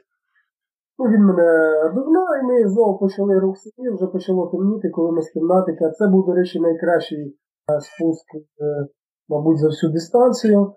Ну, 0.97 1.05
він 1.05 1.25
мене 1.25 1.49
догнав, 1.95 2.27
і 2.41 2.45
ми 2.45 2.69
знову 2.69 2.99
почали 2.99 3.39
рух 3.39 3.57
собі, 3.57 3.89
вже 3.89 4.07
почало 4.07 4.47
темніти, 4.47 4.89
коли 4.89 5.11
ми 5.11 5.21
з 5.21 5.29
кімнатика. 5.29 5.91
Це 5.91 6.07
був, 6.07 6.25
до 6.25 6.33
речі, 6.33 6.59
найкращий 6.59 7.25
е, 7.27 7.79
спуск, 7.81 8.25
е, 8.35 8.87
мабуть, 9.29 9.59
за 9.59 9.67
всю 9.67 9.91
дистанцію. 9.91 10.73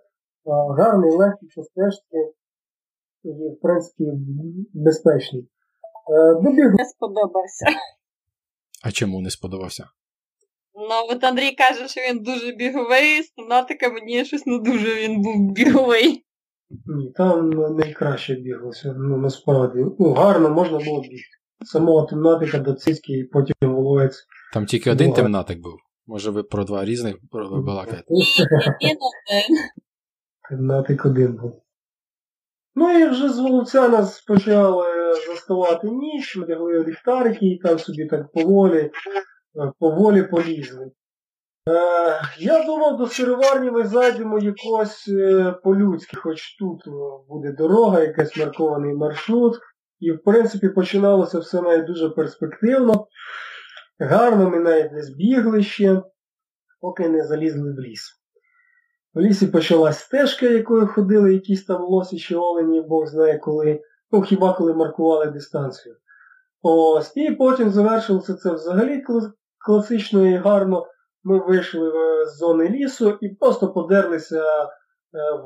Гарний, 0.78 1.16
легкий, 1.16 1.48
по 1.56 1.62
стежці 1.62 2.18
і, 3.24 3.28
в 3.28 3.60
принципі, 3.62 4.04
безпечний. 4.72 5.42
Е, 6.10 6.34
Добіг 6.34 6.64
Не 6.78 6.84
сподобався. 6.84 7.66
А 8.84 8.90
чому 8.90 9.20
не 9.20 9.30
сподобався? 9.30 9.86
Ну, 10.74 11.16
от 11.16 11.24
Андрій 11.24 11.52
каже, 11.52 11.88
що 11.88 12.00
він 12.00 12.22
дуже 12.22 12.52
біговий, 12.52 13.22
з 13.22 13.32
фанатика 13.34 13.88
мені 13.88 14.24
щось 14.24 14.46
не 14.46 14.58
дуже 14.58 14.94
він 14.94 15.22
був 15.22 15.52
біговий. 15.52 16.24
Ні, 16.86 17.12
там 17.16 17.50
найкраще 17.50 18.34
біглося, 18.34 18.94
ну 18.98 19.16
насправді. 19.16 19.84
Ну, 19.98 20.12
гарно 20.12 20.50
можна 20.50 20.78
було 20.78 21.00
бігти. 21.00 21.36
Самого 21.64 22.06
темнатика 22.06 22.58
до 22.58 22.74
цицьки 22.74 23.12
і 23.12 23.24
потім 23.24 23.54
воловець. 23.60 24.24
Там 24.52 24.66
тільки 24.66 24.90
один 24.90 25.08
Ну, 25.08 25.14
темнатик 25.14 25.58
був. 25.60 25.72
Може 26.06 26.30
ви 26.30 26.42
про 26.42 26.64
два 26.64 26.84
різних 26.84 27.16
про- 27.30 27.62
балакаєте? 27.62 28.04
Він 28.10 28.96
один. 28.96 29.56
Темнатик 30.50 31.06
один 31.06 31.36
був. 31.36 31.63
Ну 32.76 32.98
і 32.98 33.08
вже 33.08 33.28
з 33.28 33.38
Воловця 33.38 33.88
нас 33.88 34.20
почали 34.20 35.14
заставати 35.28 35.90
ніч, 35.90 36.36
ми 36.36 36.46
лягли 36.46 36.84
ліхтарики 36.84 37.46
і 37.46 37.58
там 37.58 37.78
собі 37.78 38.06
так 38.06 38.32
поволі, 38.32 38.78
е, 38.80 38.90
поволі 39.78 40.22
полізли. 40.22 40.90
Е, 41.68 42.20
я 42.38 42.64
думав, 42.64 42.96
до 42.96 43.06
сироварні 43.06 43.70
ми 43.70 43.86
зайдемо 43.86 44.38
якось 44.38 45.08
е, 45.08 45.54
по-людськи, 45.64 46.16
хоч 46.16 46.56
тут 46.56 46.86
е, 46.86 46.90
буде 47.28 47.52
дорога, 47.52 48.00
якийсь 48.00 48.36
маркований 48.36 48.94
маршрут. 48.94 49.58
І 50.00 50.12
в 50.12 50.22
принципі 50.22 50.68
починалося 50.68 51.38
все 51.38 51.62
навіть 51.62 51.86
дуже 51.86 52.10
перспективно. 52.10 53.06
Гарно 53.98 54.50
ми 54.50 54.58
навіть 54.58 54.92
не 54.92 55.02
збігли 55.02 55.62
ще, 55.62 56.02
поки 56.80 57.08
не 57.08 57.24
залізли 57.24 57.72
в 57.72 57.80
ліс. 57.80 58.23
В 59.14 59.20
лісі 59.20 59.46
почалась 59.46 59.98
стежка, 59.98 60.46
якою 60.46 60.86
ходили 60.86 61.34
якісь 61.34 61.64
там 61.64 61.82
лосі 61.82 62.18
чи 62.18 62.36
олені, 62.36 62.80
Бог 62.80 63.06
знає 63.06 63.38
коли, 63.38 63.80
ну 64.12 64.22
хіба 64.22 64.52
коли 64.52 64.74
маркували 64.74 65.26
дистанцію. 65.26 65.96
Ось, 66.62 67.12
і 67.16 67.30
потім 67.30 67.70
завершилося 67.70 68.34
це 68.34 68.52
взагалі 68.52 69.02
класично 69.66 70.26
і 70.26 70.34
гарно. 70.34 70.86
Ми 71.24 71.38
вийшли 71.38 71.88
е, 71.88 72.26
з 72.26 72.36
зони 72.36 72.68
лісу 72.68 73.18
і 73.20 73.28
просто 73.28 73.72
подерлися 73.72 74.42
е, 74.42 74.68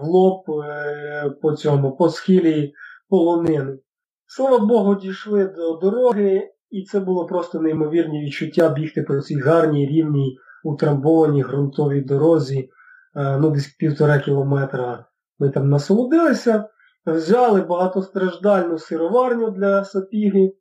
в 0.01 0.05
лоб 0.05 0.45
е, 0.65 1.31
по 1.43 1.53
цьому, 1.53 1.97
по 1.97 2.09
схилі 2.09 2.73
полонини. 3.09 3.79
Слава 4.27 4.59
Богу, 4.59 4.95
дійшли 4.95 5.45
до 5.45 5.73
дороги, 5.73 6.51
і 6.71 6.83
це 6.83 7.01
було 7.01 7.27
просто 7.27 7.61
неймовірні 7.61 8.25
відчуття 8.25 8.69
бігти 8.69 9.03
по 9.03 9.21
цій 9.21 9.41
гарній, 9.41 9.87
рівній, 9.87 10.39
утрамбованій 10.65 11.43
ґрунтовій 11.43 12.01
дорозі, 12.01 12.71
ну 13.15 13.51
десь 13.51 13.67
півтора 13.67 14.19
кілометра. 14.19 15.05
Ми 15.39 15.51
там 15.51 15.69
насолодилися, 15.69 16.65
взяли 17.07 17.61
багатостраждальну 17.61 18.79
сироварню 18.79 19.51
для 19.51 19.85
сапіги. 19.85 20.53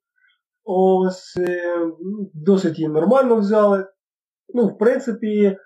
Ось 0.63 1.37
е, 1.37 1.77
досить 2.33 2.79
її 2.79 2.89
нормально 2.89 3.35
взяли. 3.35 3.85
Ну, 4.53 4.67
в 4.67 4.77
принципі, 4.77 5.43
е, 5.45 5.57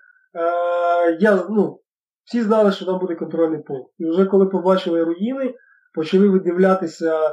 я, 1.20 1.46
ну, 1.50 1.80
всі 2.24 2.42
знали, 2.42 2.72
що 2.72 2.84
там 2.84 2.98
буде 2.98 3.14
контрольний 3.14 3.62
пункт. 3.62 3.92
І 3.98 4.10
вже 4.10 4.26
коли 4.26 4.46
побачили 4.46 5.04
руїни, 5.04 5.54
почали 5.94 6.28
видивлятися, 6.28 7.28
е, 7.28 7.32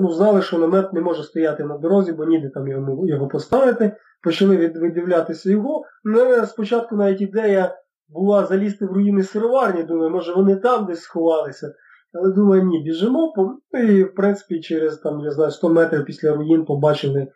ну, 0.00 0.12
знали, 0.12 0.42
що 0.42 0.58
намет 0.58 0.92
не 0.92 1.00
може 1.00 1.22
стояти 1.22 1.64
на 1.64 1.78
дорозі, 1.78 2.12
бо 2.12 2.24
ніде 2.24 2.50
там 2.54 2.68
його, 3.08 3.28
поставити. 3.28 3.96
Почали 4.22 4.56
видивлятися 4.56 5.50
його. 5.50 5.78
У 5.78 6.08
мене 6.08 6.46
спочатку 6.46 6.96
навіть 6.96 7.20
ідея 7.20 7.76
була 8.12 8.46
залізти 8.46 8.86
в 8.86 8.92
руїни 8.92 9.22
сироварні, 9.22 9.82
думаю, 9.82 10.10
може 10.10 10.32
вони 10.32 10.56
там 10.56 10.86
десь 10.86 11.00
сховалися. 11.00 11.74
Але 12.12 12.32
думаю, 12.32 12.64
ні, 12.64 12.82
біжимо. 12.82 13.34
ну, 13.72 13.80
І, 13.80 14.04
в 14.04 14.14
принципі, 14.14 14.60
через 14.60 14.98
там, 14.98 15.20
я 15.20 15.30
знаю, 15.30 15.50
100 15.50 15.68
метрів 15.68 16.04
після 16.04 16.34
руїн 16.34 16.64
побачили 16.64 17.20
е, 17.20 17.30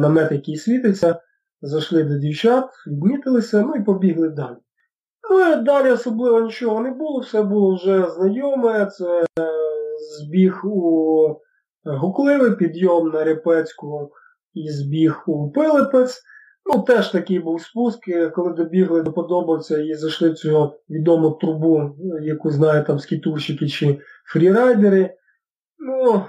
намет, 0.00 0.32
який 0.32 0.56
світиться. 0.56 1.20
Зайшли 1.62 2.04
до 2.04 2.18
дівчат, 2.18 2.70
відмітилися, 2.86 3.62
ну 3.62 3.74
і 3.74 3.84
побігли 3.84 4.28
далі. 4.28 4.56
Ну 5.30 5.62
далі 5.62 5.90
особливо 5.90 6.40
нічого 6.40 6.80
не 6.80 6.90
було, 6.90 7.20
все 7.20 7.42
було 7.42 7.74
вже 7.74 8.10
знайоме. 8.10 8.86
Це 8.86 9.20
е, 9.20 9.26
збіг 10.18 10.60
у 10.64 11.40
Гукливий, 11.84 12.56
підйом 12.56 13.08
на 13.08 13.24
Репецьку 13.24 14.10
і 14.54 14.70
збіг 14.70 15.22
у 15.26 15.50
Пилипець. 15.50 16.22
Ну, 16.66 16.82
теж 16.82 17.10
такий 17.10 17.38
був 17.38 17.62
спуск, 17.62 18.08
е, 18.08 18.30
коли 18.30 18.52
добігли 18.52 19.02
до 19.02 19.12
Подобавця 19.12 19.78
і 19.78 19.94
зайшли 19.94 20.30
в 20.30 20.34
цю 20.34 20.72
відому 20.90 21.30
трубу, 21.30 21.78
е, 21.80 21.92
яку 22.22 22.50
знають 22.50 22.86
там 22.86 22.98
скітурщики 22.98 23.68
чи 23.68 23.98
фрірайдери. 24.32 25.14
Ну, 25.78 26.14
е, 26.14 26.22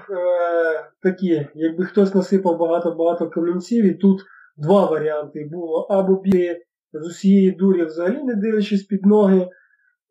такі, 1.02 1.48
якби 1.54 1.84
хтось 1.84 2.14
насипав 2.14 2.58
багато-багато 2.58 3.30
камінців, 3.30 3.84
і 3.84 3.94
тут 3.94 4.20
два 4.56 4.90
варіанти 4.90 5.48
було. 5.52 5.86
Або 5.90 6.20
бігти 6.20 6.62
з 6.92 7.06
усієї 7.06 7.50
дурі 7.50 7.84
взагалі 7.84 8.22
не 8.22 8.34
дивлячись 8.34 8.82
під 8.82 9.06
ноги, 9.06 9.48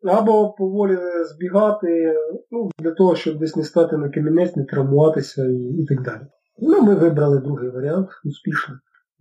або 0.04 0.52
поволі 0.52 0.98
збігати, 1.24 2.14
ну, 2.50 2.70
для 2.78 2.90
того, 2.90 3.16
щоб 3.16 3.38
десь 3.38 3.56
не 3.56 3.64
стати 3.64 3.96
на 3.96 4.08
камінець, 4.08 4.56
не 4.56 4.64
травмуватися 4.64 5.46
і, 5.46 5.82
і 5.82 5.86
так 5.86 6.02
далі. 6.02 6.22
Ну, 6.58 6.82
ми 6.82 6.94
вибрали 6.94 7.38
другий 7.38 7.70
варіант 7.70 8.08
успішно. 8.24 8.74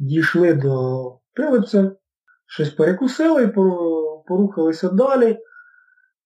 Дійшли 0.04 0.54
до 0.54 1.04
Пилипця, 1.36 1.92
щось 2.48 2.70
перекусили, 2.70 3.48
порухалися 4.28 4.90
далі, 4.90 5.38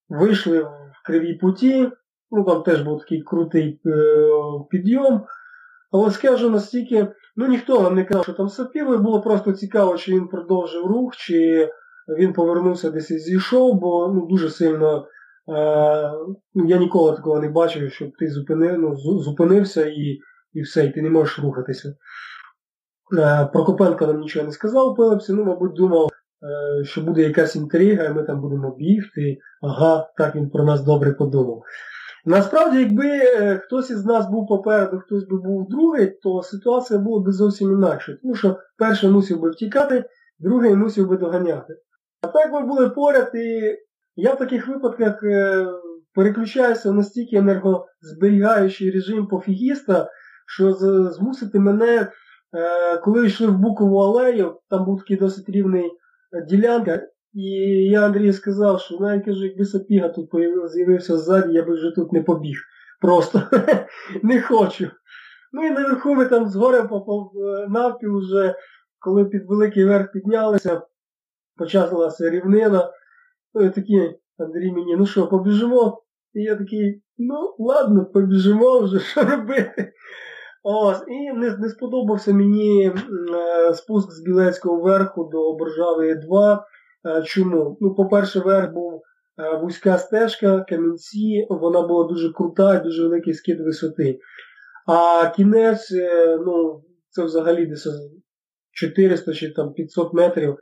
вийшли 0.10 0.60
в 0.62 1.06
кривій 1.06 1.34
путі, 1.34 1.92
ну 2.32 2.44
там 2.44 2.64
теж 2.64 2.82
був 2.82 3.00
такий 3.00 3.22
крутий 3.22 3.82
е, 3.86 3.92
підйом. 4.70 5.26
Але 5.92 6.12
скажу 6.12 6.50
настільки, 6.50 7.08
ну 7.36 7.48
ніхто 7.48 7.82
нам 7.82 7.96
не 7.96 8.06
казав, 8.06 8.24
що 8.24 8.34
там 8.34 8.50
сапів, 8.50 8.94
і 8.94 8.98
було 8.98 9.22
просто 9.22 9.52
цікаво, 9.52 9.98
чи 9.98 10.12
він 10.12 10.28
продовжив 10.28 10.86
рух, 10.86 11.16
чи 11.16 11.70
він 12.18 12.34
повернувся 12.34 12.92
десь 12.92 13.12
і 13.12 13.20
зійшов, 13.20 13.80
бо 13.80 14.08
ну, 14.08 14.28
дуже 14.28 14.50
сильно. 14.50 14.98
Е, 14.98 16.12
ну, 16.56 16.66
я 16.68 16.78
ніколи 16.78 17.16
такого 17.16 17.40
не 17.40 17.50
бачив, 17.50 17.92
щоб 17.92 18.10
ти 18.20 18.28
зупинив, 18.28 18.80
ну, 18.80 18.96
зупинився 19.20 19.86
і, 19.86 20.20
і 20.54 20.62
все, 20.62 20.86
і 20.86 20.92
ти 20.92 21.02
не 21.02 21.10
можеш 21.10 21.40
рухатися. 21.40 21.94
Е, 23.14 23.50
Прокопенко 23.54 24.08
нам 24.08 24.20
нічого 24.20 24.46
не 24.46 24.52
сказав 24.52 24.88
у 24.88 24.96
Пилипсі, 24.96 25.34
ну, 25.34 25.44
мабуть, 25.44 25.74
думав, 25.74 26.10
е, 26.10 26.84
що 26.84 27.02
буде 27.02 27.22
якась 27.22 27.56
інтрига, 27.56 28.06
і 28.06 28.14
ми 28.14 28.24
там 28.24 28.42
будемо 28.42 28.76
бігти. 28.76 29.38
Ага, 29.62 30.10
так 30.18 30.36
він 30.36 30.50
про 30.50 30.64
нас 30.64 30.84
добре 30.84 31.14
подумав. 31.14 31.62
Насправді, 32.26 32.80
якби 32.80 33.08
е, 33.08 33.58
хтось 33.58 33.90
із 33.90 34.06
нас 34.06 34.30
був 34.30 34.48
попереду, 34.48 35.00
хтось 35.00 35.28
би 35.28 35.38
був 35.38 35.68
другий, 35.70 36.08
то 36.24 36.44
ситуація 36.44 37.00
була 37.00 37.24
б 37.24 37.32
зовсім 37.32 37.72
інакше. 37.72 38.18
Тому 38.22 38.36
що 38.36 38.60
перший 38.78 39.10
мусив 39.10 39.42
би 39.42 39.52
втікати, 39.52 40.06
другий 40.40 40.76
мусив 40.76 41.10
би 41.10 41.18
доганяти. 41.18 41.74
А 42.22 42.28
так 42.28 42.54
ми 42.54 42.64
були 42.64 42.90
поряд, 42.90 43.32
і 43.36 43.76
я 44.16 44.34
в 44.34 44.38
таких 44.38 44.68
випадках 44.68 45.20
переключаюся 46.14 46.92
в 46.92 46.94
настільки 46.94 47.36
енергозберігаючий 47.36 48.92
режим 48.92 49.28
пофігіста, 49.28 50.10
що 50.48 50.74
змусити 51.12 51.60
мене, 51.60 52.12
коли 53.04 53.26
йшли 53.26 53.48
в 53.48 53.58
Букову 53.58 53.98
алею, 53.98 54.60
там 54.70 54.86
був 54.86 55.00
такий 55.00 55.18
досить 55.18 55.50
рівний 55.50 55.92
е, 56.34 56.46
ділянка, 56.46 57.08
і 57.34 57.44
я 57.92 58.06
Андрію 58.06 58.34
сказав, 58.34 58.82
що 58.82 58.98
навіть 59.00 59.26
кажу, 59.26 59.46
якби 59.46 59.66
Сапіга 59.66 60.10
тут 60.10 60.30
з'явився 60.66 61.18
ззаді, 61.18 61.54
я 61.54 61.64
би 61.64 61.74
вже 61.74 61.92
тут 61.92 62.14
не 62.14 62.24
побіг. 62.24 62.58
Просто 63.02 63.42
не 64.24 64.42
хочу. 64.42 64.90
Ну 65.52 65.68
і 65.68 65.70
наверху 65.70 66.16
ми 66.16 66.26
там 66.26 66.48
згорем 66.48 66.88
попав 66.88 67.32
е, 67.36 67.68
навпіл 67.70 68.18
вже, 68.18 68.56
коли 69.00 69.26
під 69.26 69.46
великий 69.46 69.86
верх 69.86 70.12
піднялися, 70.12 70.82
почалася 71.58 72.30
рівнина. 72.30 72.92
Ну 73.54 73.66
і 73.66 73.70
такий 73.70 74.20
Андрій 74.38 74.72
мені, 74.72 74.96
ну 74.96 75.06
що, 75.06 75.28
побіжимо? 75.28 76.04
І 76.34 76.42
я 76.42 76.56
такий, 76.56 77.02
ну 77.18 77.56
ладно, 77.60 78.06
побіжимо 78.06 78.80
вже, 78.80 79.00
що 79.00 79.24
робити. 79.24 79.94
Ось, 80.70 81.04
і 81.08 81.34
не, 81.34 81.58
не 81.58 81.70
сподобався 81.70 82.34
мені 82.34 82.88
е, 82.88 83.74
спуск 83.74 84.12
з 84.12 84.22
Білецького 84.22 84.82
верху 84.82 85.30
до 85.32 85.54
Боржави 85.54 86.16
2. 86.16 86.66
Е, 87.06 87.24
Чому? 87.24 87.78
Ну, 87.82 87.96
по-перше, 87.96 88.40
верх 88.40 88.74
був 88.74 89.02
е, 89.40 89.58
вузька 89.58 89.98
стежка, 89.98 90.66
камінці, 90.70 91.48
вона 91.50 91.82
була 91.82 92.08
дуже 92.08 92.34
крута, 92.34 92.76
і 92.76 92.84
дуже 92.84 93.04
великий 93.04 93.34
скид 93.34 93.62
висоти. 93.62 94.20
А 94.88 95.30
кінець, 95.36 95.92
ну, 96.46 96.84
це 97.10 97.24
взагалі 97.24 97.66
десь 97.66 97.88
400 98.72 99.34
чи 99.34 99.54
там 99.54 99.74
500 99.74 100.14
метрів. 100.14 100.58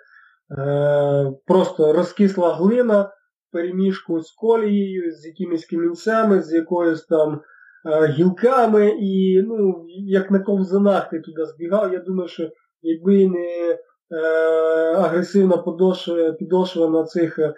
Просто 1.45 1.93
розкисла 1.93 2.53
глина 2.53 3.11
переміжку 3.51 4.21
з 4.21 4.31
колією, 4.31 5.11
з 5.11 5.25
якимись 5.25 5.65
камінцями, 5.65 6.41
з 6.41 6.53
якоюсь 6.53 7.05
там 7.05 7.41
гілками, 8.09 8.89
і 8.99 9.41
ну, 9.47 9.85
як 9.89 10.31
на 10.31 10.39
ковзанах 10.39 11.09
ти 11.09 11.19
туди 11.19 11.45
збігав, 11.45 11.93
я 11.93 11.99
думаю, 11.99 12.29
що 12.29 12.49
якби 12.81 13.27
не 13.27 13.71
е, 13.71 13.77
агресивна 14.95 15.57
подошва, 15.57 16.31
підошва 16.31 16.89
на 16.89 17.03
цих 17.03 17.39
е, 17.39 17.53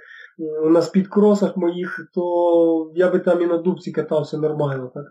на 0.63 0.81
спідкросах 0.81 1.57
моїх, 1.57 2.09
то 2.13 2.91
я 2.95 3.09
би 3.09 3.19
там 3.19 3.41
і 3.41 3.45
на 3.45 3.57
дубці 3.57 3.91
катався 3.91 4.37
нормально. 4.37 4.91
так. 4.93 5.05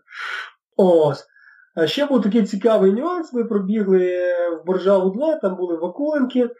Ось. 0.76 1.26
А 1.74 1.86
ще 1.86 2.06
був 2.06 2.22
такий 2.22 2.42
цікавий 2.42 2.92
нюанс. 2.92 3.32
Ми 3.32 3.44
пробігли 3.44 4.16
в 4.62 4.66
Боржаву 4.66 5.10
2, 5.10 5.36
там 5.36 5.56
були 5.56 5.76
вакуленки, 5.76 6.50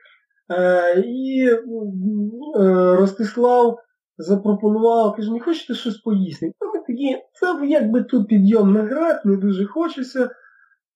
е, 0.51 1.01
і 1.01 1.49
е, 1.49 2.97
Ростислав 2.97 3.79
запропонував, 4.19 5.17
каже, 5.17 5.33
не 5.33 5.41
хочете 5.41 5.75
щось 5.75 5.97
поїсти? 5.97 6.53
Ну, 6.61 6.73
ми 6.75 6.81
такі, 6.87 7.23
це 7.33 7.67
якби 7.67 8.03
тут 8.03 8.29
підйом 8.29 8.73
на 8.73 8.83
град, 8.83 9.23
не 9.25 9.37
дуже 9.37 9.67
хочеться. 9.67 10.31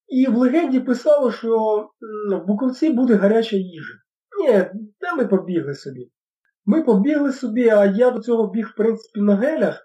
І 0.08 0.26
в 0.26 0.36
легенді 0.36 0.80
писало, 0.80 1.32
що 1.32 1.58
в 2.30 2.46
Буковці 2.46 2.90
буде 2.90 3.14
гаряча 3.14 3.56
їжа. 3.56 3.94
Ні, 4.40 4.52
де 5.00 5.14
ми 5.16 5.26
побігли 5.26 5.74
собі? 5.74 6.10
Ми 6.66 6.82
побігли 6.82 7.32
собі, 7.32 7.68
а 7.68 7.84
я 7.84 8.10
до 8.10 8.20
цього 8.20 8.46
біг, 8.46 8.68
в 8.68 8.76
принципі, 8.76 9.20
на 9.20 9.36
гелях. 9.36 9.80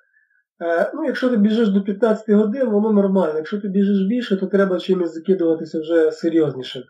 Е, 0.61 0.91
ну, 0.93 1.05
Якщо 1.05 1.29
ти 1.29 1.37
біжиш 1.37 1.69
до 1.69 1.83
15 1.83 2.29
годин, 2.29 2.69
воно 2.69 2.91
нормально. 2.91 3.33
Якщо 3.37 3.61
ти 3.61 3.67
біжиш 3.67 4.07
більше, 4.07 4.37
то 4.37 4.47
треба 4.47 4.79
чимось 4.79 5.13
закидуватися 5.13 5.79
вже 5.79 6.11
серйозніше. 6.11 6.83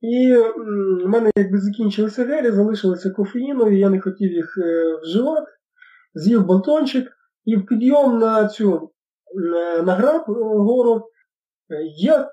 І 0.00 0.36
в 1.04 1.08
мене 1.08 1.30
якби 1.36 1.58
закінчилися 1.58 2.24
гелі, 2.24 2.50
залишилися 2.50 3.10
кофеїнові, 3.10 3.78
я 3.78 3.90
не 3.90 4.00
хотів 4.00 4.32
їх 4.32 4.58
е, 4.58 4.96
вживати, 5.02 5.52
з'їв 6.14 6.46
батончик 6.46 7.08
і 7.44 7.56
в 7.56 7.66
підйом 7.66 8.18
на 8.18 8.48
цю 8.48 8.90
на 9.84 9.94
граб 9.94 10.22
е, 10.28 10.32
гору 10.42 11.02
я 11.96 12.30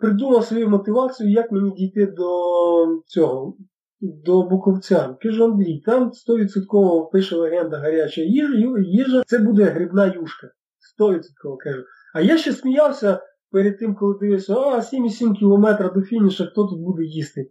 придумав 0.00 0.44
свою 0.44 0.68
мотивацію, 0.68 1.30
як 1.30 1.52
мені 1.52 1.70
дійти 1.70 2.06
до 2.06 3.02
цього, 3.06 3.56
до 4.00 4.42
Буковця. 4.42 5.16
Кажу, 5.22 5.44
Андрій, 5.44 5.82
там 5.86 6.10
100% 6.28 7.10
пише 7.10 7.36
легенда 7.36 7.78
гаряча 7.78 8.20
їжа, 8.20 8.78
їжа 8.86 9.22
це 9.26 9.38
буде 9.38 9.64
грибна 9.64 10.06
юшка. 10.06 10.50
100% 11.00 11.56
кажу. 11.58 11.82
А 12.14 12.20
я 12.20 12.38
ще 12.38 12.52
сміявся 12.52 13.20
перед 13.50 13.78
тим, 13.78 13.94
коли 13.94 14.18
дивився, 14.20 14.54
а 14.54 14.76
7,7 14.76 15.34
кілометра 15.34 15.88
до 15.88 16.02
фініша, 16.02 16.46
хто 16.46 16.66
тут 16.66 16.80
буде 16.80 17.04
їсти. 17.04 17.50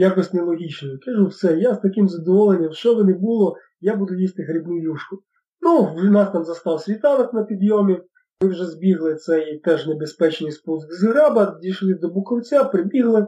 Якось 0.00 0.32
нелогічно. 0.32 0.98
Кажу, 1.04 1.26
все, 1.26 1.56
я 1.56 1.74
з 1.74 1.80
таким 1.80 2.08
задоволенням, 2.08 2.72
що 2.72 2.94
би 2.94 3.04
не 3.04 3.14
було, 3.14 3.56
я 3.80 3.96
буду 3.96 4.14
їсти 4.14 4.42
грибну 4.42 4.78
юшку. 4.78 5.22
Ну, 5.60 5.94
в 5.94 6.04
нас 6.04 6.32
там 6.32 6.44
застав 6.44 6.80
світанок 6.80 7.34
на 7.34 7.44
підйомі. 7.44 8.00
Ми 8.42 8.48
вже 8.48 8.66
збігли 8.66 9.14
цей 9.14 9.58
теж 9.58 9.86
небезпечний 9.86 10.52
спуск 10.52 10.92
з 10.92 11.04
граба, 11.04 11.58
дійшли 11.62 11.94
до 11.94 12.08
Буковця, 12.08 12.64
прибігли 12.64 13.26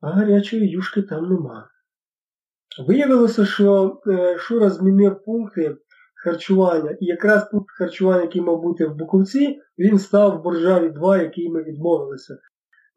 а 0.00 0.10
гарячої 0.10 0.68
юшки 0.68 1.02
там 1.02 1.28
нема. 1.28 1.68
Виявилося, 2.86 3.44
що 3.44 4.00
е, 4.06 4.38
Шура 4.38 4.70
змінив 4.70 5.24
пункти 5.24 5.76
харчування, 6.24 6.90
і 7.00 7.06
якраз 7.06 7.50
пункт 7.50 7.70
харчування, 7.78 8.22
який 8.22 8.42
мав 8.42 8.62
бути 8.62 8.86
в 8.86 8.94
Буковці, 8.94 9.58
він 9.78 9.98
став 9.98 10.38
в 10.38 10.42
Боржаві 10.42 10.88
2, 10.88 11.18
який 11.18 11.50
ми 11.50 11.62
відмовилися. 11.62 12.38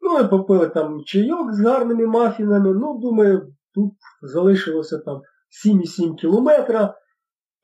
Ну 0.02 0.18
і 0.18 0.28
попили 0.28 0.68
там 0.68 1.04
чайок 1.04 1.52
з 1.54 1.60
гарними 1.60 2.06
мафінами, 2.06 2.74
ну, 2.74 2.98
думаю, 2.98 3.54
тут 3.74 3.92
залишилося 4.22 4.98
там 4.98 5.20
7,7 5.66 6.14
кілометра. 6.14 6.94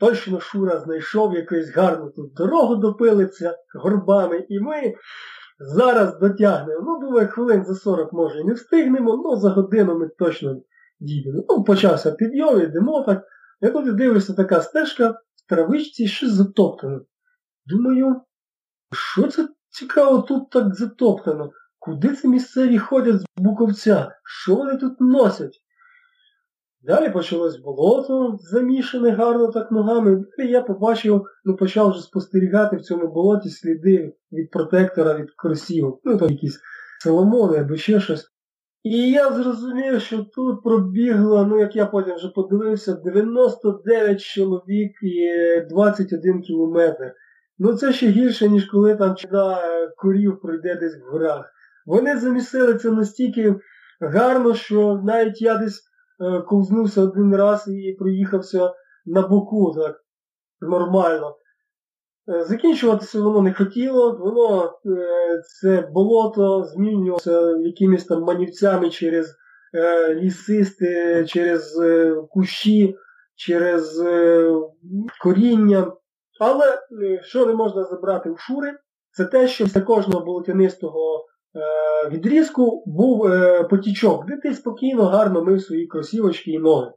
Точно 0.01 0.41
Шура 0.41 0.79
знайшов 0.79 1.35
якусь 1.35 1.71
гарну 1.71 2.11
тут 2.11 2.35
дорогу 2.35 2.77
допилиться 2.77 3.57
горбами, 3.75 4.47
і 4.49 4.61
ми 4.61 4.95
Зараз 5.61 6.19
дотягнемо. 6.19 6.81
Ну, 6.87 7.01
думаю, 7.01 7.29
хвилин 7.29 7.65
за 7.65 7.75
40 7.75 8.13
може 8.13 8.41
і 8.41 8.45
не 8.45 8.53
встигнемо, 8.53 9.11
але 9.13 9.23
ну, 9.25 9.37
за 9.37 9.51
годину 9.51 9.99
ми 9.99 10.09
точно 10.09 10.61
дійдемо. 11.01 11.45
Ну, 11.49 11.65
почався 11.65 12.13
підйом, 12.13 12.61
йдемо 12.61 13.03
так. 13.03 13.25
Я 13.61 13.71
тут 13.71 13.97
дивлюся 13.97 14.35
така 14.35 14.63
стежка 14.63 15.11
в 15.11 15.49
травичці 15.49 16.07
ще 16.07 16.29
затоптана. 16.29 17.01
Думаю, 17.67 18.21
що 18.93 19.29
це 19.29 19.49
цікаво 19.71 20.23
тут 20.23 20.51
так 20.51 20.75
затоптано? 20.75 21.51
Куди 21.79 22.15
це 22.15 22.29
місцеві 22.29 22.79
ходять 22.79 23.21
з 23.21 23.25
буковця? 23.37 24.13
Що 24.25 24.55
вони 24.55 24.77
тут 24.77 25.01
носять? 25.01 25.63
Далі 26.83 27.11
почалось 27.11 27.57
болото, 27.57 28.39
замішане 28.41 29.11
гарно 29.11 29.53
так 29.53 29.71
ногами. 29.71 30.25
Далі 30.39 30.51
я 30.51 30.63
побачив, 30.63 31.25
ну 31.45 31.57
почав 31.57 31.91
вже 31.91 32.03
спостерігати 32.03 32.77
в 32.77 32.81
цьому 32.81 33.09
болоті 33.13 33.51
сліди 33.51 34.13
від 34.33 34.51
протектора, 34.51 35.15
від 35.15 35.31
кросів, 35.37 35.99
ну 36.05 36.19
там 36.19 36.31
якісь 36.31 36.61
соломони 37.03 37.59
або 37.59 37.77
ще 37.77 38.01
щось. 38.01 38.29
І 38.83 39.11
я 39.11 39.33
зрозумів, 39.33 40.01
що 40.01 40.25
тут 40.35 40.63
пробігло, 40.63 41.47
ну 41.47 41.61
як 41.61 41.77
я 41.77 41.87
потім 41.87 42.15
вже 42.15 42.29
подивився, 42.29 42.93
99 42.93 44.21
чоловік 44.21 44.93
і 45.03 45.31
21 45.71 46.43
кілометр. 46.43 47.15
Ну 47.59 47.75
це 47.75 47.93
ще 47.93 48.07
гірше, 48.07 48.49
ніж 48.49 48.65
коли 48.65 48.97
там 48.97 49.17
чуда 49.17 49.63
курів 49.97 50.41
пройде 50.41 50.75
десь 50.75 50.97
в 50.97 51.11
горах. 51.13 51.53
Вони 51.89 52.19
замісили 52.19 52.75
це 52.75 52.91
настільки 52.91 53.55
гарно, 54.01 54.55
що 54.55 55.01
навіть 55.05 55.43
я 55.43 55.59
десь 55.59 55.89
Е, 56.21 56.41
ковзнувся 56.41 57.03
один 57.03 57.37
раз 57.37 57.69
і 57.69 57.97
проїхався 57.99 58.75
на 59.07 59.29
боку 59.29 59.75
так 59.77 60.01
нормально. 60.61 61.37
Е, 62.29 62.45
закінчуватися 62.45 63.21
воно 63.21 63.43
не 63.43 63.53
хотіло, 63.53 64.13
воно 64.13 64.65
е, 64.65 65.43
це 65.43 65.89
болото 65.93 66.65
змінювалося 66.65 67.51
якимись 67.51 68.05
там 68.05 68.23
манівцями 68.23 68.91
через 68.91 69.35
лісисти, 70.11 71.25
через 71.29 71.81
кущі, 72.31 72.97
через 73.37 74.03
коріння. 75.23 75.93
Але 76.41 76.79
що 77.23 77.47
не 77.47 77.55
можна 77.55 77.85
забрати 77.85 78.31
в 78.31 78.39
шури, 78.39 78.79
це 79.11 79.25
те, 79.25 79.49
що 79.49 79.65
після 79.65 79.81
кожного 79.81 80.25
болотянистого 80.25 81.29
Е, 81.38 81.38
відрізку 82.11 82.83
був 82.87 83.27
е, 83.27 83.65
потічок, 83.65 84.27
де 84.27 84.37
ти 84.37 84.55
спокійно, 84.55 85.05
гарно 85.05 85.45
мив 85.45 85.63
свої 85.63 85.87
кросівочки 85.87 86.51
і 86.51 86.59
ноги. 86.59 86.91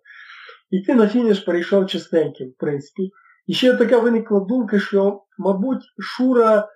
І 0.69 0.81
ти 0.81 0.95
на 0.95 1.07
фініш 1.07 1.39
перейшов 1.39 1.87
чистеньким, 1.87 2.47
в 2.47 2.57
принципі. 2.57 3.11
І 3.47 3.53
ще 3.53 3.73
така 3.73 3.99
виникла 3.99 4.39
думка, 4.39 4.79
що, 4.79 5.23
мабуть, 5.37 5.83
Шура 5.99 6.69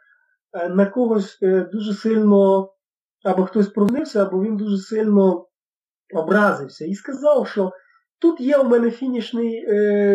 е, 0.53 0.69
на 0.69 0.86
когось 0.86 1.39
дуже 1.73 1.93
сильно, 1.93 2.69
або 3.23 3.45
хтось 3.45 3.67
провинився, 3.67 4.21
або 4.21 4.43
він 4.43 4.57
дуже 4.57 4.77
сильно 4.77 5.47
образився 6.13 6.86
і 6.86 6.93
сказав, 6.95 7.47
що 7.47 7.71
тут 8.19 8.41
є 8.41 8.57
у 8.57 8.63
мене 8.63 8.91
фінішний, 8.91 9.67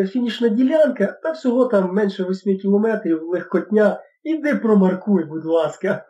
фінішна 0.07 0.49
ділянка, 0.49 1.07
та 1.23 1.31
всього 1.31 1.65
там 1.65 1.95
менше 1.95 2.25
8 2.25 2.59
кілометрів, 2.59 3.23
легкотня. 3.23 4.01
Іди 4.23 4.55
промаркуй, 4.55 5.25
будь 5.25 5.45
ласка. 5.45 6.07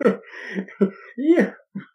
І 1.19 1.45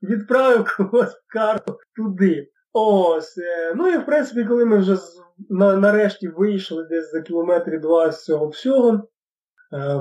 відправив 0.06 0.76
когось 0.78 1.14
в 1.14 1.34
карту 1.34 1.78
туди. 1.96 2.50
Ось. 2.74 3.38
Е, 3.38 3.74
ну 3.76 3.88
і 3.88 3.98
в 3.98 4.06
принципі, 4.06 4.46
коли 4.46 4.66
ми 4.66 4.78
вже 4.78 4.98
нарешті 5.50 6.28
вийшли 6.28 6.84
десь 6.90 7.12
за 7.12 7.22
кілометрів 7.22 7.82
два 7.82 8.12
з 8.12 8.24
цього 8.24 8.48
всього, 8.48 8.94
е, 8.94 9.02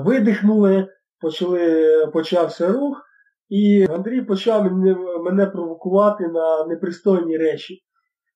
видихнули, 0.05 0.87
почали, 1.21 2.07
почався 2.13 2.67
рух, 2.67 3.01
і 3.49 3.87
Андрій 3.89 4.21
почав 4.21 4.63
мене, 4.63 4.95
мене 5.23 5.45
провокувати 5.45 6.27
на 6.27 6.65
непристойні 6.65 7.37
речі. 7.37 7.81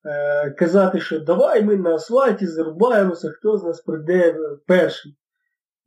Е, 0.05 0.51
казати, 0.51 0.99
що 0.99 1.19
давай 1.19 1.63
ми 1.63 1.77
на 1.77 1.95
асфальті 1.95 2.47
зарубаємося, 2.47 3.29
хто 3.29 3.57
з 3.57 3.63
нас 3.63 3.81
прийде 3.81 4.35
перший. 4.67 5.18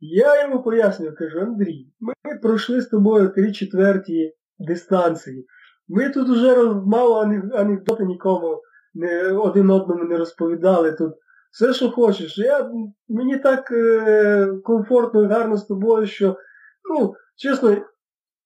Я 0.05 0.41
йому 0.41 0.63
пояснюю, 0.63 1.15
кажу, 1.15 1.39
Андрій, 1.39 1.87
ми 1.99 2.13
пройшли 2.41 2.81
з 2.81 2.87
тобою 2.87 3.29
три 3.29 3.51
четверті 3.51 4.35
дистанції. 4.59 5.45
Ми 5.87 6.09
тут 6.09 6.29
уже 6.29 6.63
мало 6.85 7.21
анекдоти 7.53 8.05
нікому 8.05 8.61
не, 8.93 9.31
один 9.31 9.69
одному 9.69 10.03
не 10.03 10.17
розповідали. 10.17 10.91
Тут 10.91 11.13
все, 11.51 11.73
що 11.73 11.91
хочеш. 11.91 12.37
Я, 12.37 12.71
Мені 13.09 13.37
так 13.37 13.71
е, 13.71 14.47
комфортно 14.63 15.23
і 15.23 15.27
гарно 15.27 15.57
з 15.57 15.65
тобою, 15.65 16.07
що, 16.07 16.37
ну, 16.89 17.13
чесно, 17.35 17.77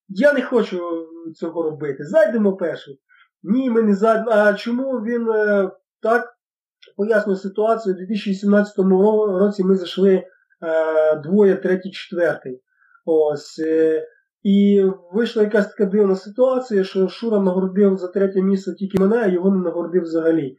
я 0.07 0.33
не 0.33 0.41
хочу 0.41 1.07
цього 1.35 1.63
робити. 1.63 2.03
Зайдемо 2.03 2.57
перший. 2.57 2.99
Ні, 3.43 3.69
ми 3.69 3.81
не 3.81 3.95
зайдемо. 3.95 4.31
А 4.31 4.53
чому 4.53 4.91
він 4.91 5.29
е, 5.29 5.71
так 6.01 6.33
пояснює 6.97 7.35
ситуацію? 7.35 7.95
У 7.95 7.97
2017 7.97 8.77
році 9.39 9.63
ми 9.63 9.75
зайшли. 9.75 10.23
Е, 10.63 11.15
двоє, 11.15 11.55
третій, 11.55 11.91
четвертий. 11.91 12.61
Ось. 13.05 13.59
Е, 13.59 14.07
і 14.43 14.85
вийшла 15.13 15.43
якась 15.43 15.67
така 15.67 15.85
дивна 15.85 16.15
ситуація, 16.15 16.83
що 16.83 17.07
Шура 17.07 17.39
нагородив 17.39 17.97
за 17.97 18.07
третє 18.07 18.41
місце 18.41 18.75
тільки 18.75 18.99
мене, 18.99 19.17
а 19.17 19.27
його 19.27 19.51
не 19.51 19.57
нагородив 19.57 20.03
взагалі. 20.03 20.57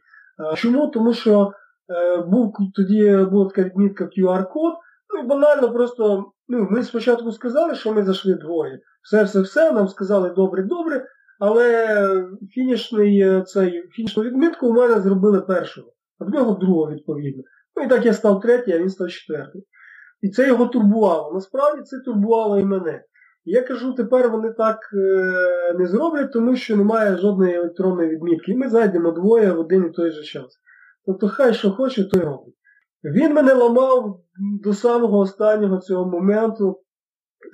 Чому? 0.55 0.87
Тому 0.87 1.13
що 1.13 1.51
Е, 1.89 2.17
був 2.17 2.53
тоді 2.75 3.27
була 3.31 3.49
така 3.49 3.63
відмітка 3.63 4.05
QR-код. 4.05 4.73
Ну 5.13 5.23
і 5.23 5.27
банально 5.27 5.73
просто 5.73 6.25
ну, 6.47 6.67
ми 6.71 6.83
спочатку 6.83 7.31
сказали, 7.31 7.75
що 7.75 7.93
ми 7.93 8.03
зайшли 8.03 8.33
двоє. 8.33 8.79
Все-все-все, 9.03 9.71
нам 9.71 9.87
сказали 9.87 10.29
добре-добре, 10.29 11.05
але 11.39 11.87
фінішний, 12.53 13.21
е, 13.21 13.41
цей, 13.41 13.87
фінішну 13.91 14.23
відмітку 14.23 14.67
у 14.67 14.73
мене 14.73 15.01
зробили 15.01 15.41
першого, 15.41 15.93
а 16.19 16.25
в 16.25 16.29
нього 16.29 16.53
другого 16.53 16.91
відповідно. 16.91 17.43
Ну 17.75 17.83
і 17.83 17.87
так 17.87 18.05
я 18.05 18.13
став 18.13 18.41
третій, 18.41 18.71
а 18.71 18.79
він 18.79 18.89
став 18.89 19.09
четвертий. 19.09 19.63
І 20.21 20.29
це 20.29 20.47
його 20.47 20.65
турбувало. 20.65 21.33
Насправді 21.33 21.81
це 21.83 21.99
турбувало 21.99 22.59
і 22.59 22.65
мене. 22.65 23.03
Я 23.45 23.61
кажу, 23.61 23.93
тепер 23.93 24.29
вони 24.29 24.53
так 24.53 24.79
е, 24.93 25.73
не 25.79 25.87
зроблять, 25.87 26.33
тому 26.33 26.55
що 26.55 26.77
немає 26.77 27.17
жодної 27.17 27.55
електронної 27.55 28.09
відмітки. 28.09 28.51
І 28.51 28.55
ми 28.55 28.69
зайдемо 28.69 29.11
двоє 29.11 29.51
в 29.51 29.59
один 29.59 29.85
і 29.85 29.89
той 29.89 30.11
же 30.11 30.23
час. 30.23 30.59
Тобто 31.05 31.27
хай 31.27 31.53
що 31.53 31.71
хоче, 31.71 32.03
то 32.03 32.17
й 32.17 32.21
робить. 32.21 32.55
Він 33.03 33.33
мене 33.33 33.53
ламав 33.53 34.21
до 34.63 34.73
самого 34.73 35.19
останнього 35.19 35.77
цього 35.77 36.05
моменту. 36.05 36.83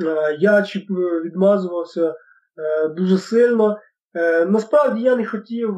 Е, 0.06 0.38
я 0.40 0.62
чіп 0.62 0.90
відмазувався 1.26 2.10
е, 2.10 2.88
дуже 2.88 3.18
сильно. 3.18 3.78
Е, 4.14 4.46
насправді 4.46 5.02
я 5.02 5.16
не 5.16 5.26
хотів 5.26 5.76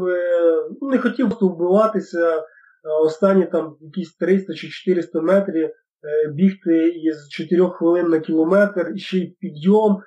ну, 0.82 0.90
не 0.90 0.98
хотів 0.98 1.28
вбиватися 1.42 2.44
останні 3.02 3.46
там 3.46 3.78
якісь 3.82 4.16
300 4.16 4.54
чи 4.54 4.68
400 4.68 5.22
метрів, 5.22 5.70
бігти 6.34 6.90
із 6.90 7.30
4 7.30 7.70
хвилин 7.70 8.08
на 8.08 8.20
кілометр 8.20 8.92
і 8.96 9.00
ще 9.00 9.18
й 9.18 9.38
підйом 9.40 9.98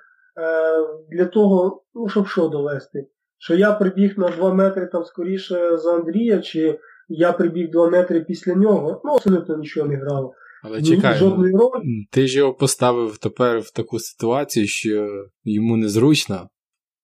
для 1.11 1.25
того, 1.25 1.83
ну, 1.93 2.09
щоб 2.09 2.27
що 2.27 2.47
довести. 2.47 3.07
Що 3.37 3.55
я 3.55 3.71
прибіг 3.71 4.13
на 4.17 4.29
2 4.29 4.53
метри 4.53 4.85
там 4.85 5.03
скоріше 5.03 5.77
за 5.77 5.95
Андрія, 5.95 6.39
чи 6.39 6.79
я 7.09 7.31
прибіг 7.31 7.71
2 7.71 7.89
метри 7.89 8.21
після 8.21 8.53
нього, 8.53 9.01
ну 9.05 9.11
абсолютно 9.11 9.57
нічого 9.57 9.87
не 9.87 9.95
грало. 9.95 10.33
Але 10.63 10.81
чекай, 10.81 11.15
жодної 11.15 11.53
ролі. 11.55 12.07
ти 12.11 12.27
ж 12.27 12.37
його 12.37 12.53
поставив 12.53 13.17
тепер 13.17 13.59
в 13.59 13.71
таку 13.71 13.99
ситуацію, 13.99 14.67
що 14.67 15.07
йому 15.43 15.77
незручно. 15.77 16.49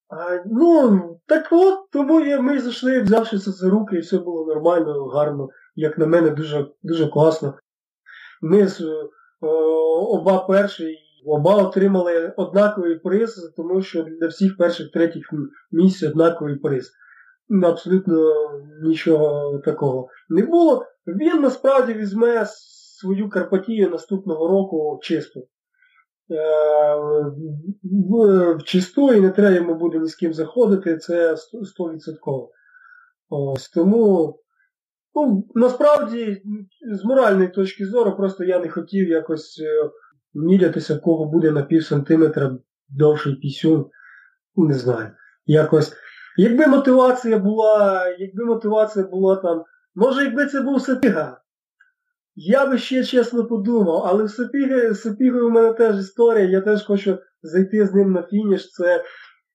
А, 0.09 0.43
Ну, 0.45 1.01
так 1.27 1.47
от, 1.51 1.75
тому 1.91 2.19
ми 2.41 2.59
зайшли, 2.59 3.01
взявшися 3.01 3.51
за 3.51 3.69
руки, 3.69 3.95
і 3.95 3.99
все 3.99 4.17
було 4.17 4.45
нормально, 4.45 5.05
гарно, 5.05 5.47
як 5.75 5.97
на 5.97 6.07
мене, 6.07 6.29
дуже 6.29 6.67
дуже 6.83 7.07
класно. 7.07 7.53
Ми 8.41 8.67
з 8.67 8.81
о, 9.41 9.47
оба 10.17 10.39
перші, 10.39 10.97
оба 11.25 11.55
отримали 11.55 12.33
однаковий 12.37 12.99
приз, 12.99 13.53
тому 13.57 13.81
що 13.81 14.03
для 14.03 14.27
всіх 14.27 14.57
перших 14.57 14.91
третіх 14.91 15.33
місць 15.71 16.03
однаковий 16.03 16.55
приз. 16.55 16.91
Абсолютно 17.63 18.33
нічого 18.83 19.57
такого 19.65 20.07
не 20.29 20.45
було. 20.45 20.85
Він 21.07 21.41
насправді 21.41 21.93
візьме 21.93 22.45
свою 22.99 23.29
Карпатію 23.29 23.89
наступного 23.89 24.47
року. 24.47 24.99
Е, 26.31 26.35
в 28.55 28.63
чисту 28.63 29.13
і 29.13 29.21
не 29.21 29.29
треба 29.29 29.55
йому 29.55 29.75
буде 29.75 29.99
ні 29.99 30.07
з 30.07 30.15
ким 30.15 30.33
заходити, 30.33 30.97
це 30.97 31.35
100%. 31.35 32.47
Ось, 33.29 33.69
Тому 33.69 34.35
ну, 35.17 35.47
насправді 35.55 36.41
з 36.91 37.05
моральної 37.05 37.47
точки 37.47 37.85
зору 37.85 38.15
просто 38.17 38.43
я 38.43 38.59
не 38.59 38.69
хотів 38.69 39.09
якось 39.09 39.59
е, 39.59 39.89
мірятися, 40.33 40.95
в 40.95 41.01
кого 41.01 41.25
буде 41.25 41.51
на 41.51 41.61
пів 41.61 41.83
сантиметра 41.83 42.57
довший 42.89 43.35
пісюн. 43.35 43.85
Не 44.55 44.73
знаю. 44.73 45.11
Якось. 45.45 45.93
Якби 46.37 46.67
мотивація 46.67 47.39
була, 47.39 48.07
якби 48.19 48.45
мотивація 48.45 49.05
була 49.05 49.35
там, 49.35 49.63
може 49.95 50.23
якби 50.23 50.45
це 50.45 50.61
був 50.61 50.81
Сапіга, 50.81 51.41
я 52.35 52.65
би 52.65 52.77
ще 52.77 53.03
чесно 53.03 53.45
подумав, 53.45 54.03
але 54.05 54.23
в 54.23 54.29
Сапіги, 54.29 54.95
Сапігою 54.95 55.47
у 55.47 55.49
мене 55.49 55.73
теж 55.73 55.99
історія, 55.99 56.45
я 56.45 56.61
теж 56.61 56.85
хочу 56.85 57.17
зайти 57.41 57.85
з 57.85 57.93
ним 57.93 58.11
на 58.11 58.23
фініш. 58.23 58.71
Це, 58.71 59.03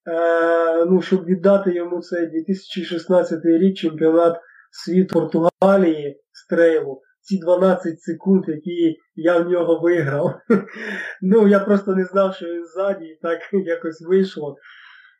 е, 0.07 0.85
ну, 0.85 1.03
щоб 1.03 1.25
віддати 1.25 1.75
йому 1.75 2.01
цей 2.01 2.27
2016 2.27 3.45
рік 3.45 3.77
чемпіонат 3.77 4.41
світу 4.73 5.15
Португалії 5.15 6.21
з 6.33 6.47
трейлу. 6.47 7.01
Ці 7.21 7.39
12 7.39 8.01
секунд, 8.03 8.45
які 8.49 8.97
я 9.15 9.39
в 9.39 9.49
нього 9.49 9.81
виграв. 9.81 10.35
Ну, 11.23 11.49
я 11.49 11.61
просто 11.61 11.95
не 11.95 12.05
знав, 12.05 12.35
що 12.35 12.47
він 12.47 12.65
ззаді, 12.67 13.05
і 13.05 13.19
так 13.23 13.41
якось 13.53 14.03
вийшло. 14.03 14.57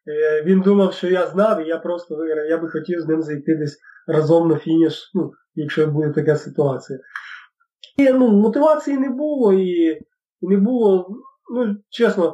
Е, 0.07 0.43
він 0.43 0.61
думав, 0.61 0.93
що 0.93 1.09
я 1.09 1.27
знав, 1.27 1.63
і 1.63 1.69
я 1.69 1.79
просто 1.79 2.17
виграв. 2.17 2.47
Я 2.47 2.59
би 2.59 2.71
хотів 2.71 3.01
з 3.01 3.09
ним 3.09 3.23
зайти 3.23 3.57
десь 3.57 3.79
разом 4.07 4.49
на 4.49 4.57
фініш, 4.57 5.11
ну, 5.15 5.31
якщо 5.55 5.87
буде 5.87 6.13
така 6.13 6.37
ситуація. 6.37 6.99
І 7.97 8.13
ну, 8.13 8.29
мотивації 8.29 8.99
не 8.99 9.11
було 9.11 9.53
і 9.53 10.01
не 10.41 10.57
було, 10.57 11.09
ну, 11.55 11.77
чесно, 11.91 12.29
е- 12.29 12.33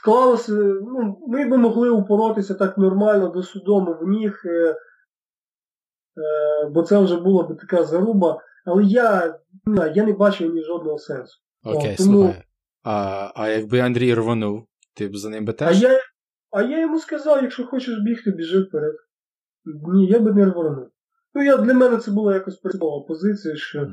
склалося, 0.00 0.52
ну, 0.52 1.18
ми 1.28 1.48
б 1.48 1.56
могли 1.56 1.90
упоротися 1.90 2.54
так 2.54 2.78
нормально 2.78 3.28
до 3.28 3.42
судому 3.42 3.96
в 4.00 4.08
ніг, 4.08 4.42
е- 4.44 4.50
е- 4.50 4.76
бо 6.70 6.82
це 6.82 6.98
вже 6.98 7.16
була 7.16 7.42
б 7.42 7.58
така 7.58 7.84
заруба, 7.84 8.40
але 8.66 8.84
я 8.84 9.38
не, 9.64 9.92
я 9.94 10.04
не 10.04 10.12
бачив 10.12 10.54
ні 10.54 10.62
жодного 10.62 10.98
сенсу. 10.98 11.38
Окей, 11.64 11.96
тому... 11.96 12.12
слухай. 12.12 12.44
А 12.84 13.30
а 13.34 13.48
якби 13.48 13.80
Андрій 13.80 14.14
рванув, 14.14 14.66
ти 14.94 15.08
б 15.08 15.16
за 15.16 15.28
ним 15.28 15.44
би 15.44 15.52
теж? 15.52 15.84
А 15.84 15.88
я 15.88 16.00
а 16.50 16.62
я 16.62 16.80
йому 16.80 16.98
сказав, 16.98 17.42
якщо 17.42 17.66
хочеш 17.66 17.98
бігти, 17.98 18.30
біжи 18.30 18.60
вперед. 18.60 18.94
Ні, 19.94 20.06
я 20.06 20.18
би 20.18 20.32
не 20.32 20.44
рванув. 20.44 20.88
Ну, 21.34 21.42
я, 21.42 21.56
для 21.56 21.74
мене 21.74 21.96
це 21.96 22.10
була 22.10 22.34
якось 22.34 22.56
принципова 22.56 23.06
позиція, 23.06 23.56
що 23.56 23.88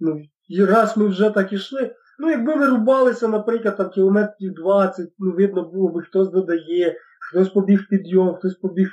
ну, 0.00 0.22
раз 0.66 0.96
ми 0.96 1.06
вже 1.06 1.30
так 1.30 1.52
ішли, 1.52 1.94
ну 2.20 2.30
якби 2.30 2.56
ми 2.56 2.66
рубалися, 2.66 3.28
наприклад, 3.28 3.76
там 3.76 3.90
кілометрів 3.90 4.54
20, 4.54 5.08
ну 5.18 5.32
видно 5.32 5.70
було 5.70 5.88
би, 5.88 6.02
хтось 6.02 6.30
додає, 6.30 6.96
хтось 7.30 7.48
побіг 7.48 7.86
підйом, 7.90 8.34
хтось 8.34 8.54
побіг 8.54 8.88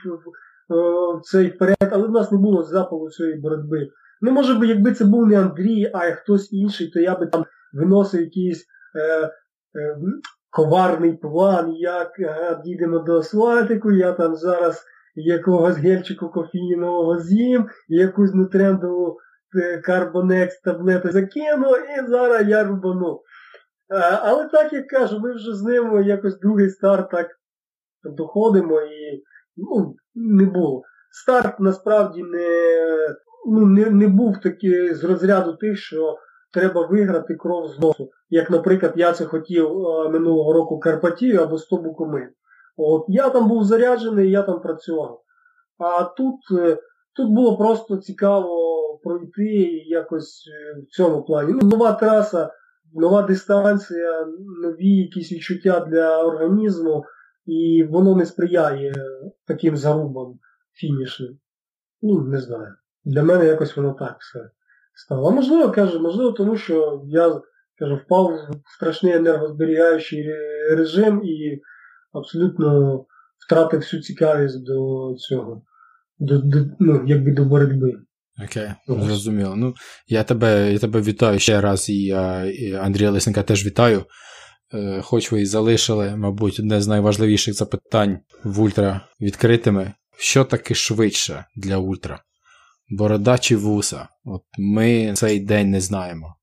в 0.70 1.22
цей 1.22 1.48
вперед, 1.48 1.90
але 1.92 2.08
в 2.08 2.12
нас 2.12 2.32
не 2.32 2.38
було 2.38 2.64
запалу 2.64 3.10
цієї 3.10 3.36
боротьби. 3.36 3.88
Ну, 4.22 4.32
може 4.32 4.54
би, 4.54 4.68
якби 4.68 4.94
це 4.94 5.06
був 5.06 5.28
не 5.28 5.42
Андрій, 5.42 5.92
а 5.94 6.00
хтось 6.00 6.54
інший, 6.54 6.88
то 6.88 7.00
я 7.00 7.16
би 7.16 7.26
там 7.26 7.46
виносив 7.74 8.22
якийсь 8.22 8.66
е, 8.96 9.26
е, 9.26 9.32
коварний 10.50 11.14
план, 11.14 11.74
як 11.74 12.20
ага, 12.20 12.62
дійдемо 12.66 13.00
до 13.00 13.18
асфальтику, 13.18 13.92
я 13.92 14.14
там 14.14 14.36
зараз 14.36 14.86
якогось 15.16 15.78
гельчику 15.78 16.30
кофеїнового 16.30 17.20
з'їм, 17.20 17.66
якусь 17.88 18.34
нутрендову 18.34 19.10
е, 19.10 19.14
карбонекс 19.84 20.62
таблету 20.62 21.12
закину 21.12 21.76
і 21.76 22.08
зараз 22.08 22.48
я 22.48 22.64
рубану. 22.64 23.22
Але 24.24 24.50
так 24.50 24.74
як 24.74 24.88
кажу, 24.88 25.20
ми 25.20 25.34
вже 25.34 25.56
з 25.56 25.64
ним 25.64 26.04
якось 26.04 26.40
другий 26.40 26.70
старт 26.70 27.12
так 27.12 27.28
доходимо 28.04 28.82
і 28.82 29.24
ну, 29.58 29.96
не 30.16 30.46
було. 30.46 30.82
Старт 31.12 31.60
насправді 31.60 32.24
не 32.24 32.48
ну, 33.48 33.66
не, 33.66 33.90
не 33.90 34.08
був 34.08 34.42
такий 34.42 34.94
з 34.94 35.04
розряду 35.04 35.54
тих, 35.54 35.78
що 35.78 36.18
треба 36.54 36.88
виграти 36.88 37.36
кров 37.36 37.68
з 37.68 37.80
носу. 37.80 38.10
Як, 38.30 38.50
наприклад, 38.50 38.94
я 38.96 39.14
це 39.14 39.26
хотів 39.26 39.70
минулого 40.12 40.54
року 40.54 40.80
Карпатію 40.80 41.42
або 41.42 41.58
100 41.58 41.78
Букуми. 41.78 42.30
От, 42.78 43.06
Я 43.08 43.30
там 43.30 43.48
був 43.48 43.64
заряджений, 43.64 44.32
я 44.32 44.42
там 44.42 44.62
працював. 44.62 45.22
А 45.78 46.04
тут 46.04 46.36
е, 46.52 46.78
тут 47.18 47.32
було 47.32 47.58
просто 47.58 47.98
цікаво 47.98 49.00
пройти 49.04 49.84
якось 49.88 50.46
е, 50.48 50.82
в 50.82 50.86
цьому 50.96 51.24
плані. 51.24 51.54
Ну, 51.54 51.70
Нова 51.70 51.94
траса, 51.94 52.52
нова 52.94 53.22
дистанція, 53.22 54.26
нові 54.64 54.90
якісь 54.90 55.32
відчуття 55.32 55.80
для 55.80 56.24
організму, 56.24 57.06
і 57.46 57.84
воно 57.90 58.16
не 58.16 58.26
сприяє 58.26 58.94
таким 59.48 59.78
зарубам 59.78 60.40
фінішним. 60.74 61.40
Ну, 62.02 62.22
не 62.22 62.42
знаю. 62.42 62.74
Для 63.06 63.24
мене 63.24 63.46
якось 63.46 63.78
воно 63.78 63.94
так 63.94 64.18
все 64.20 64.50
стало. 64.94 65.30
А 65.30 65.32
можливо, 65.32 65.72
кажу, 65.72 66.00
можливо, 66.00 66.32
тому 66.32 66.58
що 66.58 67.04
я 67.08 67.42
кажу, 67.80 67.96
впав 67.96 68.26
в 68.66 68.74
страшний 68.76 69.14
енергозберігаючий 69.14 70.34
режим 70.70 71.22
і 71.24 71.62
абсолютно 72.14 73.06
втратив 73.46 73.80
всю 73.80 74.02
цікавість 74.02 74.66
до 74.66 75.14
цього, 75.18 75.62
до, 76.20 76.38
до 76.38 76.66
ну, 76.80 77.04
якби 77.08 77.32
до 77.32 77.46
боротьби. 77.46 77.94
Окей, 78.46 78.72
okay, 78.88 79.06
зрозуміло. 79.06 79.56
Ну, 79.56 79.74
я 80.08 80.24
тебе 80.24 80.74
я 80.74 80.80
тебе 80.80 81.02
вітаю 81.02 81.40
ще 81.40 81.62
раз, 81.62 81.90
і, 81.90 82.04
і 82.54 82.74
Андрія 82.74 83.12
Лисенка 83.12 83.44
теж 83.44 83.66
вітаю. 83.66 84.04
Е, 84.74 85.02
хоч 85.02 85.32
ви 85.32 85.42
і 85.42 85.46
залишили, 85.46 86.16
мабуть, 86.16 86.60
одне 86.60 86.82
з 86.82 86.88
найважливіших 86.88 87.54
запитань 87.54 88.20
в 88.44 88.62
ультра 88.62 89.02
відкритими. 89.22 89.94
Що 90.20 90.44
таке 90.44 90.74
швидше 90.74 91.46
для 91.56 91.78
ультра? 91.78 92.22
Борода 92.90 93.38
чи 93.38 93.56
вуса? 93.56 94.08
От 94.26 94.42
Ми 94.60 95.14
цей 95.16 95.40
день 95.40 95.70
не 95.70 95.82
знаємо. 95.82 96.36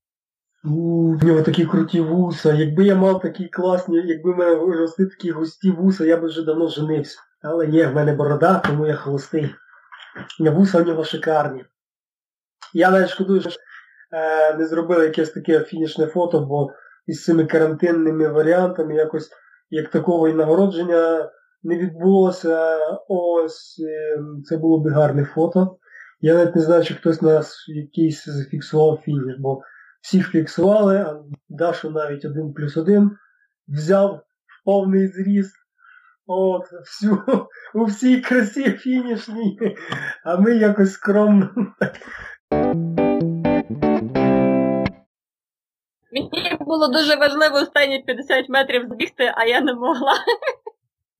У 0.63 1.15
нього 1.23 1.41
такі 1.41 1.65
круті 1.65 2.01
вуса. 2.01 2.53
Якби 2.53 2.85
я 2.85 2.95
мав 2.95 3.21
такі 3.21 3.47
класні, 3.47 3.97
якби 4.05 4.33
в 4.33 4.37
мене 4.37 4.55
росли 4.55 5.05
такі 5.05 5.31
густі 5.31 5.71
вуса, 5.71 6.05
я 6.05 6.17
би 6.17 6.27
вже 6.27 6.45
давно 6.45 6.67
женився. 6.67 7.17
Але 7.41 7.67
ні, 7.67 7.85
в 7.85 7.93
мене 7.93 8.13
борода, 8.13 8.59
тому 8.59 8.87
я 8.87 8.95
холостий. 8.95 9.49
Вуса 10.39 10.81
в 10.81 10.87
нього 10.87 11.03
шикарні. 11.03 11.65
Я 12.73 12.91
навіть 12.91 13.09
шкодую, 13.09 13.41
що 13.41 13.49
е, 14.11 14.53
не 14.53 14.67
зробили 14.67 15.03
якесь 15.03 15.31
таке 15.31 15.59
фінішне 15.59 16.07
фото, 16.07 16.39
бо 16.39 16.71
із 17.07 17.23
цими 17.23 17.45
карантинними 17.45 18.27
варіантами 18.27 18.95
якось 18.95 19.29
як 19.69 19.89
такого 19.89 20.27
і 20.27 20.33
нагородження 20.33 21.29
не 21.63 21.77
відбулося. 21.77 22.77
Ось 23.07 23.83
е, 23.89 24.19
це 24.43 24.57
було 24.57 24.79
б 24.79 24.87
гарне 24.87 25.25
фото. 25.25 25.77
Я 26.21 26.33
навіть 26.33 26.55
не 26.55 26.61
знаю, 26.61 26.83
чи 26.83 26.93
хтось 26.93 27.21
нас 27.21 27.65
якийсь 27.67 28.25
зафіксував 28.25 29.01
фініш, 29.05 29.35
бо 29.39 29.61
всіх 30.01 30.29
фіксували, 30.29 30.97
а 30.97 31.23
Дашу 31.49 31.89
навіть 31.89 32.25
один 32.25 32.53
плюс 32.53 32.77
один 32.77 33.11
взяв 33.67 34.15
в 34.15 34.65
повний 34.65 35.07
зріст. 35.07 35.55
От, 36.27 36.71
всю, 36.71 37.23
у 37.73 37.85
всій 37.85 38.21
красі 38.21 38.63
фінішній, 38.63 39.77
а 40.23 40.37
ми 40.37 40.55
якось 40.55 40.91
скромно. 40.91 41.49
Мені 46.11 46.57
було 46.59 46.87
дуже 46.87 47.15
важливо 47.15 47.55
останні 47.55 48.03
50 48.03 48.49
метрів 48.49 48.87
збігти, 48.89 49.33
а 49.35 49.45
я 49.45 49.61
не 49.61 49.73
могла. 49.73 50.13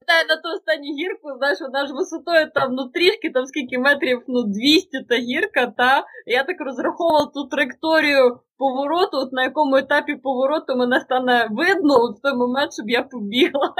Та 0.07 0.35
на 0.35 0.41
ту 0.41 0.49
останню 0.55 0.93
гірку, 0.93 1.37
знаєш, 1.37 1.61
вона 1.61 1.87
ж 1.87 1.93
висотою 1.93 2.51
там 2.55 2.73
ну 2.73 2.89
трішки, 2.89 3.29
там 3.29 3.45
скільки 3.45 3.79
метрів, 3.79 4.23
ну 4.27 4.43
200 4.43 5.03
та 5.09 5.15
гірка, 5.15 5.73
та 5.77 6.05
я 6.25 6.43
так 6.43 6.55
розраховувала 6.59 7.25
ту 7.25 7.47
траєкторію 7.47 8.39
повороту, 8.57 9.17
от 9.17 9.31
на 9.31 9.43
якому 9.43 9.75
етапі 9.75 10.15
повороту 10.15 10.75
мене 10.75 10.99
стане 10.99 11.47
видно 11.51 11.93
от 11.93 12.17
в 12.17 12.21
той 12.21 12.33
момент, 12.33 12.73
щоб 12.73 12.89
я 12.89 13.03
побігла. 13.03 13.73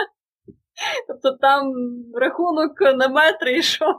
Тобто 1.08 1.38
там 1.42 1.74
рахунок 2.14 2.82
на 2.82 3.08
метри 3.08 3.58
йшов. 3.58 3.96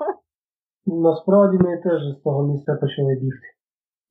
Насправді 0.87 1.57
ми 1.59 1.77
теж 1.85 2.03
з 2.19 2.23
того 2.25 2.47
місця 2.47 2.75
почали 2.75 3.15
бігти. 3.15 3.47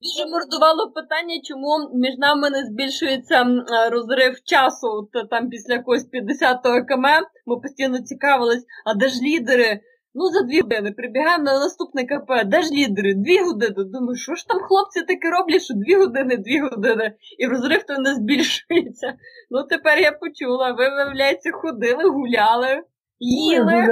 Дуже 0.02 0.30
мордувало 0.30 0.90
питання, 0.90 1.40
чому 1.48 1.70
між 1.94 2.18
нами 2.18 2.50
не 2.50 2.64
збільшується 2.64 3.44
розрив 3.90 4.34
часу 4.44 4.86
от, 4.86 5.30
там 5.30 5.48
після 5.48 5.74
якогось 5.74 6.10
50-го 6.12 6.84
км. 6.88 7.06
Ми 7.46 7.60
постійно 7.60 7.98
цікавились, 7.98 8.64
а 8.86 8.94
де 8.94 9.08
ж 9.08 9.14
лідери? 9.22 9.80
Ну, 10.18 10.22
за 10.34 10.40
дві 10.48 10.60
години 10.60 10.92
прибігаємо 10.92 11.44
на 11.44 11.54
наступне 11.64 12.02
КП, 12.04 12.30
де 12.52 12.62
ж 12.62 12.68
лідери? 12.76 13.14
Дві 13.14 13.38
години. 13.46 13.84
Думаю, 13.94 14.16
що 14.16 14.34
ж 14.34 14.48
там 14.48 14.58
хлопці 14.68 15.00
таке 15.10 15.26
роблять, 15.36 15.62
що 15.62 15.74
дві 15.74 15.94
години, 16.02 16.36
дві 16.36 16.58
години, 16.60 17.06
і 17.38 17.46
розрив 17.46 17.82
то 17.88 17.98
не 17.98 18.14
збільшується. 18.14 19.08
Ну 19.50 19.58
тепер 19.72 19.98
я 19.98 20.12
почула, 20.12 20.66
ви, 20.78 20.84
виявляється, 20.96 21.50
ходили, 21.52 22.04
гуляли, 22.16 22.72
їли. 23.18 23.74
Ми, 23.74 23.88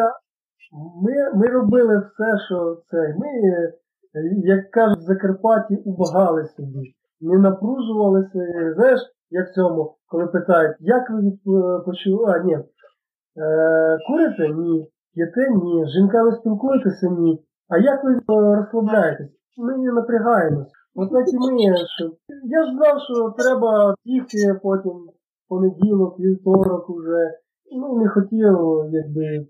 ми, 1.02 1.14
ми 1.34 1.46
робили 1.46 1.94
все, 1.98 2.28
що 2.46 2.82
це. 2.90 2.96
Ми 3.20 3.28
як 4.44 4.70
кажуть, 4.70 4.98
в 4.98 5.02
Закарпатті 5.02 5.76
убагали 5.76 6.44
собі, 6.56 6.94
не 7.20 7.38
напружувалися. 7.38 8.38
Знаєш, 8.76 9.00
як 9.30 9.48
в 9.48 9.54
цьому, 9.54 9.96
коли 10.06 10.26
питають, 10.26 10.76
як 10.80 11.10
ви 11.10 11.20
відпочиваєте? 11.20 12.40
А, 12.40 12.46
ні. 12.46 12.54
Е, 12.54 13.98
Курите? 14.08 14.48
Ні. 14.48 14.90
П'єте? 15.14 15.50
Ні. 15.50 15.84
З 15.86 15.90
жінками 15.90 16.32
спілкуєтеся? 16.32 17.10
Ні. 17.10 17.42
А 17.68 17.78
як 17.78 18.04
ви 18.04 18.20
розслабляєтесь? 18.28 19.30
Ми 19.58 19.76
не 19.76 19.92
напрягаємось. 19.92 20.72
От 20.94 21.08
і 21.32 21.38
ми. 21.38 21.76
Що... 21.76 22.04
Я 22.44 22.64
ж 22.66 22.72
знав, 22.72 22.96
що 23.00 23.34
треба 23.42 23.94
бігти 24.04 24.60
потім 24.62 25.08
понеділок, 25.48 26.20
вівторок 26.20 26.90
уже. 26.90 27.30
Ну, 27.76 27.98
не 27.98 28.08
хотів, 28.08 28.58
якби 28.90 29.46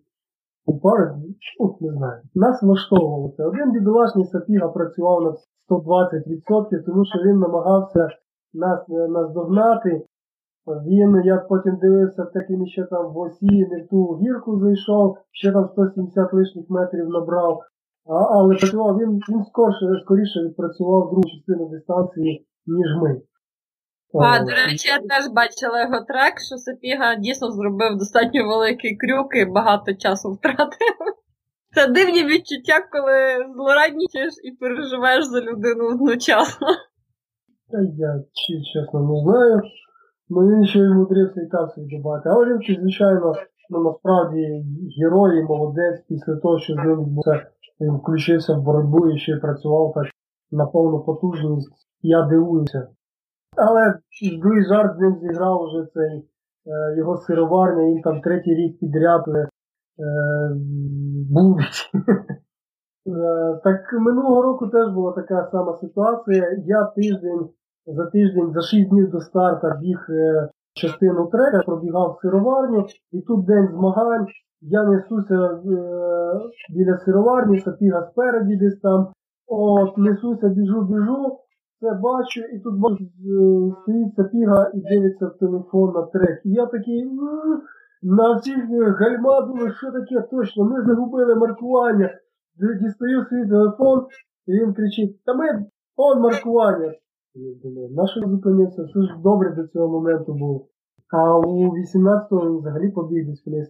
пари, 0.82 1.14
ну, 1.60 1.76
не 1.80 1.92
знаю, 1.92 2.22
нас 2.34 2.62
влаштовувало 2.62 3.32
це. 3.36 3.44
Один 3.44 3.72
бідолашний 3.72 4.24
сапіга 4.24 4.68
працював 4.68 5.22
на 5.22 5.30
120%, 5.76 6.84
тому 6.86 7.04
що 7.04 7.18
він 7.28 7.38
намагався 7.38 8.08
нас 8.54 8.80
е, 8.90 9.08
наздогнати. 9.08 10.02
Він, 10.66 11.22
я 11.24 11.36
потім 11.36 11.76
дивився, 11.76 12.24
так 12.24 12.50
він 12.50 12.66
ще 12.66 12.84
там 12.84 13.12
в 13.12 13.18
осі, 13.18 13.66
не 13.70 13.82
в 13.82 13.88
ту 13.88 14.18
гірку 14.22 14.60
зайшов, 14.60 15.18
ще 15.32 15.52
там 15.52 15.68
170 15.72 16.32
лишніх 16.32 16.70
метрів 16.70 17.08
набрав. 17.08 17.60
А, 18.06 18.14
але 18.14 18.56
працював 18.56 18.98
він 18.98 19.20
він 19.28 19.44
скорше, 19.44 19.86
скоріше 20.04 20.40
відпрацював 20.40 21.10
другу 21.10 21.24
частину 21.24 21.68
дистанції, 21.68 22.46
ніж 22.66 22.86
ми. 23.02 23.20
А, 24.14 24.44
до 24.44 24.50
речі, 24.50 24.88
я 24.88 24.98
теж 24.98 25.32
бачила 25.32 25.80
його 25.82 26.00
трек, 26.08 26.34
що 26.46 26.56
Сапіга 26.56 27.16
дійсно 27.16 27.50
зробив 27.50 27.96
достатньо 27.98 28.48
великий 28.48 28.96
крюк 28.96 29.36
і 29.36 29.44
багато 29.44 29.94
часу 29.94 30.32
втратив. 30.32 30.94
Це 31.74 31.88
дивні 31.88 32.24
відчуття, 32.24 32.76
коли 32.92 33.16
злораднічаєш 33.56 34.34
і 34.44 34.50
переживаєш 34.50 35.24
за 35.24 35.40
людину 35.40 35.84
одночасно. 35.94 36.66
Та 37.70 37.78
я 37.80 38.22
чесно 38.72 39.00
не 39.00 39.22
знаю. 39.22 39.62
Ну 40.28 40.48
він 40.48 40.64
ще 40.64 40.78
й 40.78 40.88
мудрився 40.88 41.40
і 41.40 41.46
там 41.46 41.68
собі 41.68 41.96
добавити. 41.96 42.28
Але 42.28 42.46
він, 42.46 42.80
звичайно, 42.80 43.32
ну 43.70 43.82
насправді 43.82 44.64
герой 45.00 45.40
і 45.40 45.42
молодець 45.42 46.04
після 46.08 46.36
того, 46.36 46.58
що 46.58 46.74
з 46.74 46.76
ним 46.76 47.18
він 47.80 47.96
включився 47.96 48.54
в 48.54 48.62
боротьбу 48.62 49.10
і 49.10 49.18
ще 49.18 49.36
працював 49.36 49.92
так 49.94 50.06
на 50.50 50.66
повну 50.66 51.00
потужність. 51.00 51.88
Я 52.02 52.22
дивуюся. 52.22 52.88
Але 53.56 53.94
другий 54.40 54.64
жарт 54.64 54.96
з 54.96 55.00
ним 55.00 55.18
зіграв 55.20 55.64
вже 55.64 55.86
цей 55.94 56.28
е, 56.66 56.96
його 56.98 57.16
сироварня, 57.16 57.84
він 57.84 58.02
там 58.02 58.20
третій 58.20 58.54
рік 58.54 58.78
підряд 58.78 59.24
е, 59.28 59.48
бубить. 61.30 61.90
Е, 63.06 63.60
так 63.64 63.92
минулого 63.92 64.42
року 64.42 64.68
теж 64.68 64.94
була 64.94 65.12
така 65.12 65.48
сама 65.52 65.78
ситуація. 65.80 66.62
Я 66.66 66.84
тиждень 66.84 67.48
за 67.86 68.06
тиждень, 68.06 68.52
за 68.52 68.60
6 68.60 68.88
днів 68.88 69.10
до 69.10 69.20
старта 69.20 69.78
біг 69.80 70.06
е, 70.10 70.48
частину 70.74 71.26
трека, 71.26 71.62
пробігав 71.66 72.18
сироварню, 72.22 72.86
і 73.12 73.20
тут 73.20 73.46
день 73.46 73.68
змагань. 73.68 74.26
Я 74.60 74.84
несуся 74.84 75.34
е, 75.34 75.60
біля 76.74 76.98
сироварні, 76.98 77.60
сапіга 77.60 78.08
спереді 78.10 78.56
десь 78.56 78.80
там. 78.80 79.08
От, 79.46 79.98
несуся, 79.98 80.48
біжу, 80.48 80.82
біжу 80.82 81.38
це 81.80 81.94
бачу, 81.94 82.40
і 82.40 82.58
тут 82.58 82.74
бачу, 82.78 83.04
стоїть 83.82 84.14
сапіга 84.16 84.70
і 84.74 84.80
дивиться 84.80 85.26
в 85.26 85.38
телефон 85.38 85.92
на 85.92 86.02
трек. 86.02 86.40
І 86.44 86.50
я 86.50 86.66
такий 86.66 87.10
на 88.02 88.36
всіх 88.36 88.68
гальма 89.00 89.40
думаю, 89.40 89.72
що 89.72 89.92
таке 89.92 90.20
точно, 90.30 90.64
ми 90.64 90.84
загубили 90.84 91.34
маркування. 91.34 92.10
Дістаю 92.82 93.24
свій 93.24 93.48
телефон, 93.48 94.06
і 94.46 94.52
він 94.52 94.74
кричить, 94.74 95.24
та 95.24 95.34
ми 95.34 95.46
он 95.96 96.20
маркування. 96.20 96.92
Я 97.34 97.54
думаю, 97.62 97.88
на 97.90 98.06
зупинився? 98.06 98.84
Все 98.84 99.02
ж 99.02 99.14
добре 99.22 99.50
до 99.50 99.66
цього 99.66 99.88
моменту 99.88 100.34
було. 100.34 100.66
А 101.12 101.38
у 101.38 101.76
18-го 101.76 102.46
він 102.46 102.58
взагалі 102.58 102.90
побіг 102.90 103.26
десь 103.26 103.46
вниз. 103.46 103.68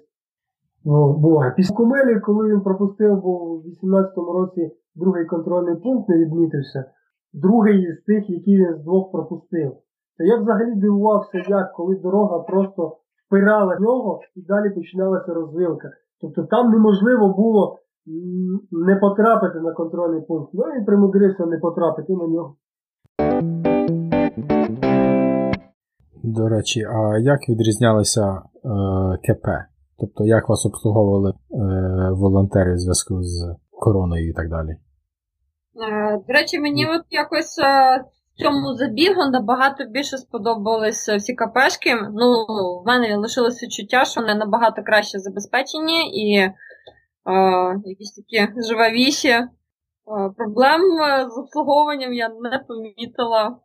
Ну, 0.84 1.52
Після 1.56 1.74
Кумелі, 1.74 2.20
коли 2.20 2.48
він 2.48 2.60
пропустив, 2.60 3.20
бо 3.22 3.44
у 3.44 3.62
18-му 3.62 4.32
році 4.32 4.70
другий 4.94 5.24
контрольний 5.26 5.76
пункт 5.76 6.08
не 6.08 6.18
відмітився 6.18 6.84
другий 7.34 7.92
з 7.92 8.04
тих, 8.04 8.30
які 8.30 8.56
він 8.56 8.74
з 8.74 8.82
двох 8.84 9.12
пропустив. 9.12 9.72
То 10.18 10.24
я 10.24 10.36
взагалі 10.36 10.74
дивувався, 10.74 11.38
як 11.48 11.72
коли 11.72 11.96
дорога 11.96 12.38
просто 12.38 12.96
впирала 13.26 13.76
в 13.76 13.80
нього 13.80 14.20
і 14.36 14.42
далі 14.42 14.70
починалася 14.70 15.34
розвилка. 15.34 15.90
Тобто 16.20 16.42
там 16.42 16.70
неможливо 16.70 17.28
було 17.28 17.78
не 18.70 18.96
потрапити 18.96 19.60
на 19.60 19.72
контрольний 19.72 20.20
пункт. 20.20 20.50
Ну 20.54 20.64
він 20.64 20.84
примудрився 20.84 21.46
не 21.46 21.58
потрапити 21.58 22.12
на 22.12 22.26
нього. 22.26 22.56
До 26.26 26.48
речі, 26.48 26.84
а 26.84 27.18
як 27.18 27.48
відрізнялися 27.48 28.22
е, 28.32 28.68
КП? 29.24 29.46
Тобто 29.98 30.24
як 30.24 30.48
вас 30.48 30.66
обслуговували 30.66 31.30
е, 31.30 31.34
волонтери 32.10 32.74
в 32.74 32.78
зв'язку 32.78 33.22
з 33.22 33.56
короною 33.70 34.28
і 34.28 34.32
так 34.32 34.48
далі? 34.48 34.68
Е, 34.70 36.20
до 36.26 36.32
речі, 36.32 36.60
мені 36.60 36.86
от 36.86 37.02
якось 37.10 37.58
е, 37.58 38.04
в 38.34 38.42
цьому 38.42 38.74
забігу 38.74 39.30
набагато 39.32 39.84
більше 39.84 40.18
сподобалися 40.18 41.16
всі 41.16 41.34
капешки. 41.34 41.94
Ну, 41.94 42.46
в 42.82 42.86
мене 42.86 43.16
лишилося 43.16 43.66
відчуття, 43.66 44.04
що 44.04 44.20
вони 44.20 44.34
набагато 44.34 44.82
краще 44.82 45.18
забезпечені 45.18 46.10
і 46.10 46.36
е, 46.38 46.52
якісь 47.84 48.12
такі 48.12 48.62
живавіші. 48.68 49.28
Е, 49.28 49.48
проблем 50.36 50.80
з 51.34 51.38
обслуговуванням 51.38 52.12
я 52.12 52.28
не 52.28 52.64
помітила. 52.68 53.56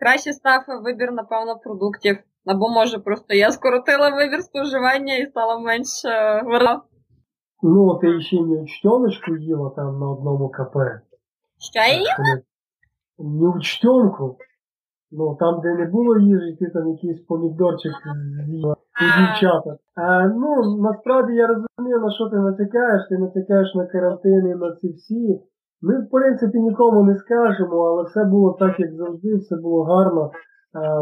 Краще 0.00 0.32
став 0.32 0.60
вибір, 0.84 1.12
напевно, 1.12 1.58
продуктів. 1.64 2.18
Або, 2.46 2.68
може, 2.68 2.98
просто 2.98 3.34
я 3.34 3.50
скоротила 3.50 4.08
вибір 4.08 4.40
споживання 4.42 5.16
і 5.16 5.26
стала 5.26 5.58
менш 5.58 6.04
е, 6.04 6.42
вира. 6.44 6.82
Ну, 7.62 7.98
ти 7.98 8.20
ще 8.20 8.36
не 8.36 8.62
учтеночку 8.62 9.36
їла 9.36 9.70
там 9.76 9.98
на 10.00 10.10
одному 10.10 10.48
КП. 10.48 10.76
Що 11.58 11.80
я 11.80 11.94
їла? 11.94 12.40
Не 13.18 13.48
учтенку. 13.48 14.36
Ну, 15.10 15.36
там, 15.40 15.60
де 15.60 15.74
не 15.74 15.86
було 15.86 16.18
їжі, 16.18 16.56
ти 16.56 16.70
там 16.70 16.88
якийсь 16.88 17.20
помідорчик 17.20 17.92
з'їла 18.46 18.72
у 18.72 19.20
дівчата. 19.20 19.76
А, 19.94 20.26
ну, 20.26 20.76
насправді 20.82 21.32
я 21.32 21.46
розумію, 21.46 21.98
на 22.00 22.10
що 22.10 22.28
ти 22.28 22.36
натякаєш. 22.36 23.02
Ти 23.08 23.18
натякаєш 23.18 23.74
на 23.74 23.86
карантини, 23.86 24.54
на 24.54 24.76
ці 24.76 24.88
всі. 24.88 25.40
Ми, 25.82 26.00
в 26.00 26.10
принципі, 26.10 26.58
нікому 26.58 27.04
не 27.04 27.16
скажемо, 27.16 27.76
але 27.76 28.02
все 28.02 28.24
було 28.24 28.56
так, 28.58 28.80
як 28.80 28.94
завжди, 28.94 29.36
все 29.36 29.56
було 29.56 29.84
гарно. 29.84 30.30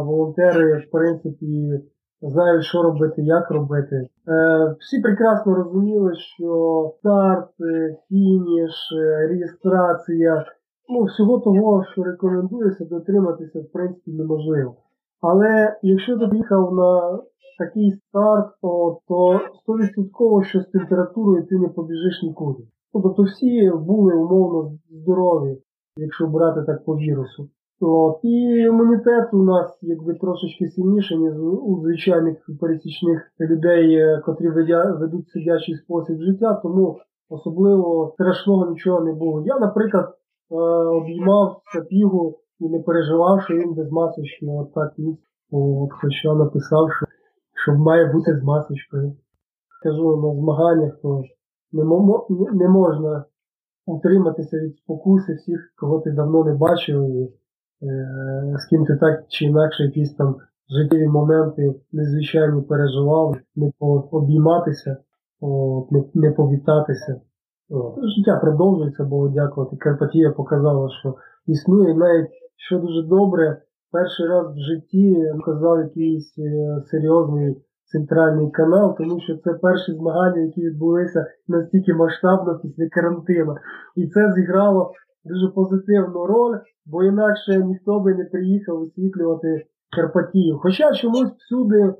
Волонтери, 0.05 0.79
в 0.79 0.91
принципі, 0.91 1.81
знають, 2.23 2.65
що 2.65 2.83
робити, 2.83 3.23
як 3.23 3.51
робити. 3.51 3.97
Е, 3.97 4.75
всі 4.81 5.01
прекрасно 5.01 5.55
розуміли, 5.55 6.13
що 6.15 6.93
старт, 6.99 7.51
е, 7.61 7.97
фініш, 8.09 8.75
е, 8.93 9.27
реєстрація, 9.29 10.45
ну, 10.89 11.05
всього 11.05 11.39
того, 11.39 11.85
що 11.93 12.03
рекомендується, 12.03 12.85
дотриматися, 12.85 13.61
в 13.61 13.73
принципі, 13.73 14.11
неможливо. 14.13 14.77
Але 15.21 15.77
якщо 15.83 16.19
ти 16.19 16.37
їхав 16.37 16.75
на 16.75 17.19
такий 17.59 17.93
старт, 17.93 18.47
то, 18.63 18.99
то 19.09 19.41
100% 19.67 20.45
що 20.45 20.61
з 20.61 20.67
температурою 20.67 21.47
ти 21.47 21.59
не 21.59 21.69
побіжиш 21.69 22.23
нікуди. 22.23 22.63
Ну, 22.95 23.03
тобто 23.03 23.23
всі 23.23 23.71
були 23.71 24.15
умовно 24.15 24.79
здорові, 24.91 25.59
якщо 25.97 26.27
брати 26.27 26.63
так 26.63 26.85
по 26.85 26.97
вірусу. 26.97 27.49
От. 27.81 28.21
І 28.23 28.29
імунітет 28.69 29.29
у 29.33 29.43
нас 29.43 29.79
якби 29.83 30.15
трошечки 30.15 30.69
сильніший, 30.69 31.19
ніж 31.19 31.33
у 31.41 31.81
звичайних 31.83 32.37
пересічних 32.61 33.33
людей, 33.41 33.95
е, 33.95 34.23
котрі 34.27 34.49
ведуть 34.49 35.29
сидячий 35.29 35.75
спосіб 35.75 36.21
життя, 36.21 36.55
тому 36.63 36.97
особливо 37.29 38.11
страшного 38.15 38.71
нічого 38.71 39.01
не 39.01 39.13
було. 39.13 39.43
Я, 39.47 39.59
наприклад, 39.59 40.15
е, 40.51 40.55
обіймав 40.87 41.61
сапігу 41.75 42.39
і 42.61 42.69
не 42.69 42.81
переживав, 42.81 43.43
що 43.43 43.55
він 43.55 43.75
без 43.75 43.93
масочки. 43.93 44.47
От 44.47 44.75
так. 44.75 44.93
От, 45.51 45.91
Хоча 45.93 46.35
написав, 46.35 46.93
що, 46.93 47.07
що 47.65 47.75
має 47.75 48.13
бути 48.13 48.39
з 48.41 48.45
масочкою. 48.45 49.17
Кажу, 49.83 50.17
на 50.17 50.41
змаганнях 50.41 50.93
то 51.03 51.23
не, 51.73 51.85
не 52.53 52.69
можна 52.69 53.25
утриматися 53.87 54.59
від 54.59 54.77
спокуси 54.77 55.35
всіх, 55.35 55.73
кого 55.77 56.01
ти 56.01 56.11
давно 56.11 56.45
не 56.45 56.55
бачив. 56.55 57.11
і 57.11 57.33
Е, 57.83 58.57
з 58.59 58.67
ким 58.67 58.85
ти 58.85 58.97
так 58.97 59.25
чи 59.29 59.45
інакше 59.45 59.85
якісь 59.85 60.15
там 60.15 60.37
життєві 60.71 61.09
моменти 61.09 61.75
незвичайні 61.93 62.63
переживав, 62.63 63.37
не 63.57 63.73
пообійматися, 64.11 64.97
не, 65.91 66.05
не 66.15 66.31
повітатися. 66.31 67.21
От. 67.71 67.95
Життя 68.17 68.37
продовжується, 68.37 69.05
Богу 69.05 69.29
дякувати. 69.29 69.77
Карпатія 69.77 70.31
показала, 70.31 70.89
що 71.01 71.15
існує 71.47 71.95
навіть 71.95 72.29
що 72.57 72.79
дуже 72.79 73.03
добре, 73.03 73.63
перший 73.93 74.27
раз 74.27 74.57
в 74.57 74.59
житті 74.59 75.33
казав 75.45 75.79
якийсь 75.79 76.39
е, 76.39 76.83
серйозний 76.91 77.57
центральний 77.93 78.51
канал, 78.51 78.97
тому 78.99 79.21
що 79.21 79.37
це 79.37 79.53
перші 79.53 79.93
змагання, 79.93 80.41
які 80.41 80.61
відбулися 80.61 81.27
настільки 81.49 81.95
масштабно 81.95 82.59
після 82.63 82.89
карантину. 82.89 83.55
І 83.97 84.07
це 84.07 84.33
зіграло 84.33 84.93
дуже 85.25 85.49
позитивну 85.49 86.27
роль, 86.27 86.59
бо 86.87 87.05
інакше 87.05 87.59
ніхто 87.65 88.01
би 88.01 88.15
не 88.15 88.25
приїхав 88.25 88.79
висвітлювати 88.79 89.65
Карпатію. 89.97 90.59
Хоча 90.63 90.93
чомусь 90.93 91.31
всюди 91.31 91.81
е, 91.81 91.95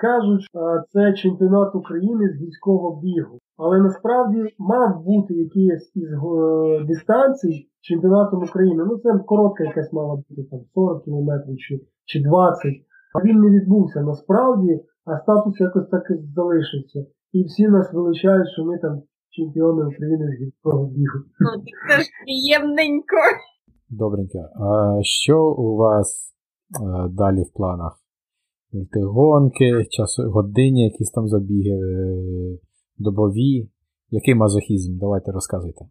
кажуть, 0.00 0.46
це 0.92 1.12
чемпіонат 1.12 1.74
України 1.74 2.28
з 2.28 2.42
гірського 2.42 3.00
бігу. 3.00 3.38
Але 3.56 3.80
насправді 3.80 4.54
мав 4.58 5.04
бути 5.04 5.34
якийсь 5.34 5.92
із 5.94 6.12
е, 6.12 6.84
дистанцій 6.88 7.68
чемпіонатом 7.80 8.44
України. 8.44 8.84
Ну 8.86 8.98
це 8.98 9.18
коротка 9.26 9.64
якась 9.64 9.92
мала 9.92 10.14
бути 10.16 10.48
там 10.50 10.60
40 10.74 11.04
кілометрів 11.04 11.56
чи, 11.58 11.80
чи 12.04 12.22
20. 12.22 12.72
А 13.14 13.24
він 13.24 13.40
не 13.40 13.50
відбувся 13.50 14.00
насправді, 14.00 14.84
а 15.04 15.18
статус 15.18 15.60
якось 15.60 15.88
так 15.88 16.02
і 16.10 16.34
залишився. 16.34 17.06
І 17.32 17.44
всі 17.44 17.68
нас 17.68 17.92
величають, 17.92 18.48
що 18.52 18.64
ми 18.64 18.78
там 18.78 19.02
чемпіони 19.30 19.86
України 19.86 20.26
з 20.28 20.42
гірського 20.42 20.86
бігу. 20.86 21.18
Ну, 21.40 21.62
це 21.88 22.02
ж 22.02 22.08
приємненько. 22.24 23.16
Добренько. 23.90 24.38
А 24.38 24.98
що 25.02 25.44
у 25.44 25.76
вас 25.76 26.34
а, 26.84 27.08
далі 27.08 27.42
в 27.42 27.52
планах? 27.56 27.98
Гонки, 28.94 29.84
час, 29.90 30.18
годинні, 30.18 30.84
якісь 30.84 31.10
там 31.10 31.28
забіги, 31.28 31.70
е, 31.70 32.58
добові. 32.98 33.68
Який 34.10 34.34
мазохізм? 34.34 34.98
Давайте 34.98 35.32
розказуйте. 35.32 35.84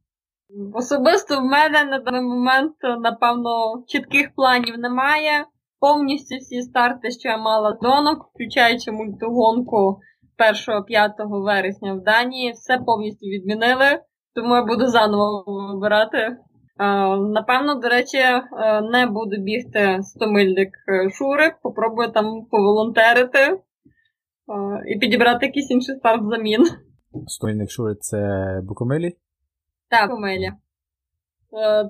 Особисто 0.74 1.39
в 1.39 1.43
мене 1.43 1.86
на 1.91 1.99
даний 1.99 2.22
момент, 2.22 2.76
напевно, 3.01 3.84
чітких 3.88 4.36
планів 4.36 4.78
немає. 4.78 5.45
Повністю 5.82 6.36
всі 6.38 6.61
старти, 6.61 7.11
що 7.11 7.29
я 7.29 7.38
мала 7.38 7.77
донок, 7.82 8.29
включаючи 8.34 8.91
мультигонку 8.91 9.99
1-5 10.39 11.11
вересня 11.17 11.93
в 11.93 12.03
Данії, 12.03 12.51
все 12.51 12.77
повністю 12.77 13.25
відмінили, 13.25 14.01
тому 14.36 14.55
я 14.55 14.65
буду 14.65 14.88
заново 14.88 15.43
вибирати. 15.73 16.38
Напевно, 17.34 17.75
до 17.75 17.89
речі, 17.89 18.17
е, 18.17 18.41
не 18.82 19.05
буду 19.05 19.38
бігти 19.38 19.79
100-мильник 19.79 20.69
е, 20.88 21.09
Шури, 21.09 21.55
попробую 21.63 22.11
там 22.11 22.45
поволонтерити 22.51 23.39
е, 23.39 23.57
і 24.88 24.99
підібрати 24.99 25.45
якийсь 25.45 25.71
інший 25.71 25.95
старт 25.95 26.21
замін. 26.29 26.61
100-мильник 27.13 27.69
Шури 27.69 27.95
це 27.99 28.17
Букомилі? 28.63 29.11
Так, 29.89 30.09
Букомилі. 30.09 30.51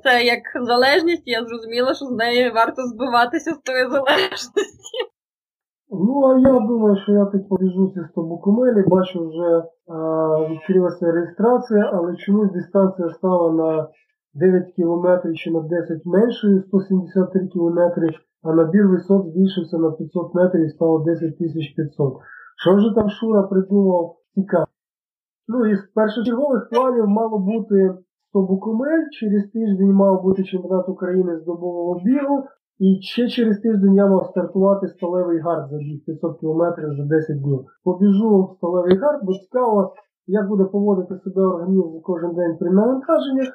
Це 0.03 0.24
як 0.24 0.43
залежність, 0.68 1.24
я 1.26 1.45
зрозуміла, 1.45 1.93
що 1.93 2.05
з 2.05 2.12
неї 2.12 2.51
варто 2.51 2.82
збиватися 2.82 3.51
з 3.51 3.57
тої 3.57 3.84
залежності. 3.89 4.62
Ну, 5.93 6.14
а 6.26 6.39
я 6.39 6.59
думаю, 6.59 6.97
що 7.03 7.12
я 7.12 7.26
тут 7.26 7.49
побіжу 7.49 7.91
ці 7.93 7.99
100 8.12 8.22
Букомилі, 8.22 8.84
бачу, 8.88 9.28
вже 9.28 9.64
відкрилася 10.49 11.12
реєстрація, 11.12 11.91
але 11.93 12.16
чомусь 12.16 12.51
дистанція 12.51 13.09
стала 13.09 13.51
на 13.51 13.88
9 14.34 14.74
кілометрів 14.76 15.36
чи 15.36 15.51
на 15.51 15.62
10 15.62 16.05
меншою, 16.05 16.64
173 16.68 17.47
кілометри, 17.47 18.09
а 18.43 18.53
набір 18.53 18.88
висот 18.88 19.26
збільшився 19.26 19.78
на 19.78 19.91
500 19.91 20.36
метрів 20.36 20.66
і 20.66 20.70
стало 20.70 20.99
10 20.99 21.38
500. 21.76 22.14
Що 22.64 22.76
вже 22.76 22.95
там 22.95 23.09
Шура 23.09 23.43
придумав 23.43 24.16
цікаво. 24.36 24.68
Ну 25.47 25.66
і 25.66 25.76
з 25.76 25.82
першочергових 25.95 26.70
планів 26.70 27.07
мало 27.07 27.39
бути 27.39 27.93
100 28.32 28.41
Букумель, 28.41 29.09
через 29.11 29.49
тиждень 29.51 29.93
мав 29.93 30.23
бути 30.23 30.43
чемпіонат 30.43 30.89
України 30.89 31.39
з 31.39 31.45
добового 31.45 31.99
бігу, 32.05 32.43
і 32.79 33.01
ще 33.01 33.27
через 33.27 33.59
тиждень 33.59 33.95
я 33.95 34.07
мав 34.07 34.25
стартувати 34.25 34.88
сталевий 34.88 35.39
гард 35.39 35.69
за 35.69 35.77
500 36.05 36.39
кілометрів 36.39 36.93
за 36.97 37.03
10 37.03 37.41
днів. 37.41 37.65
Побіжу 37.84 38.43
в 38.43 38.55
сталевий 38.57 38.97
гард, 38.97 39.19
бо 39.23 39.34
цікаво, 39.34 39.93
як 40.27 40.47
буде 40.49 40.63
поводити 40.63 41.19
себе 41.23 41.41
організм 41.41 41.99
кожен 42.03 42.36
день 42.36 42.57
при 42.59 42.71
навантаженнях. 42.71 43.49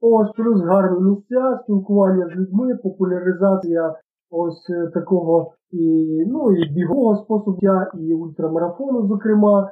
Ось 0.00 0.30
плюс 0.36 0.62
гарні 0.62 1.10
місця, 1.10 1.58
спілкування 1.62 2.26
з 2.26 2.36
людьми, 2.36 2.74
популяризація 2.82 3.94
ось 4.30 4.70
е, 4.70 4.90
такого 4.94 5.52
і 5.70 6.24
ну, 6.26 6.52
і 6.52 6.72
бігового 6.72 7.16
способу, 7.16 7.58
і 7.98 8.14
ультрамарафону, 8.14 9.08
зокрема, 9.08 9.70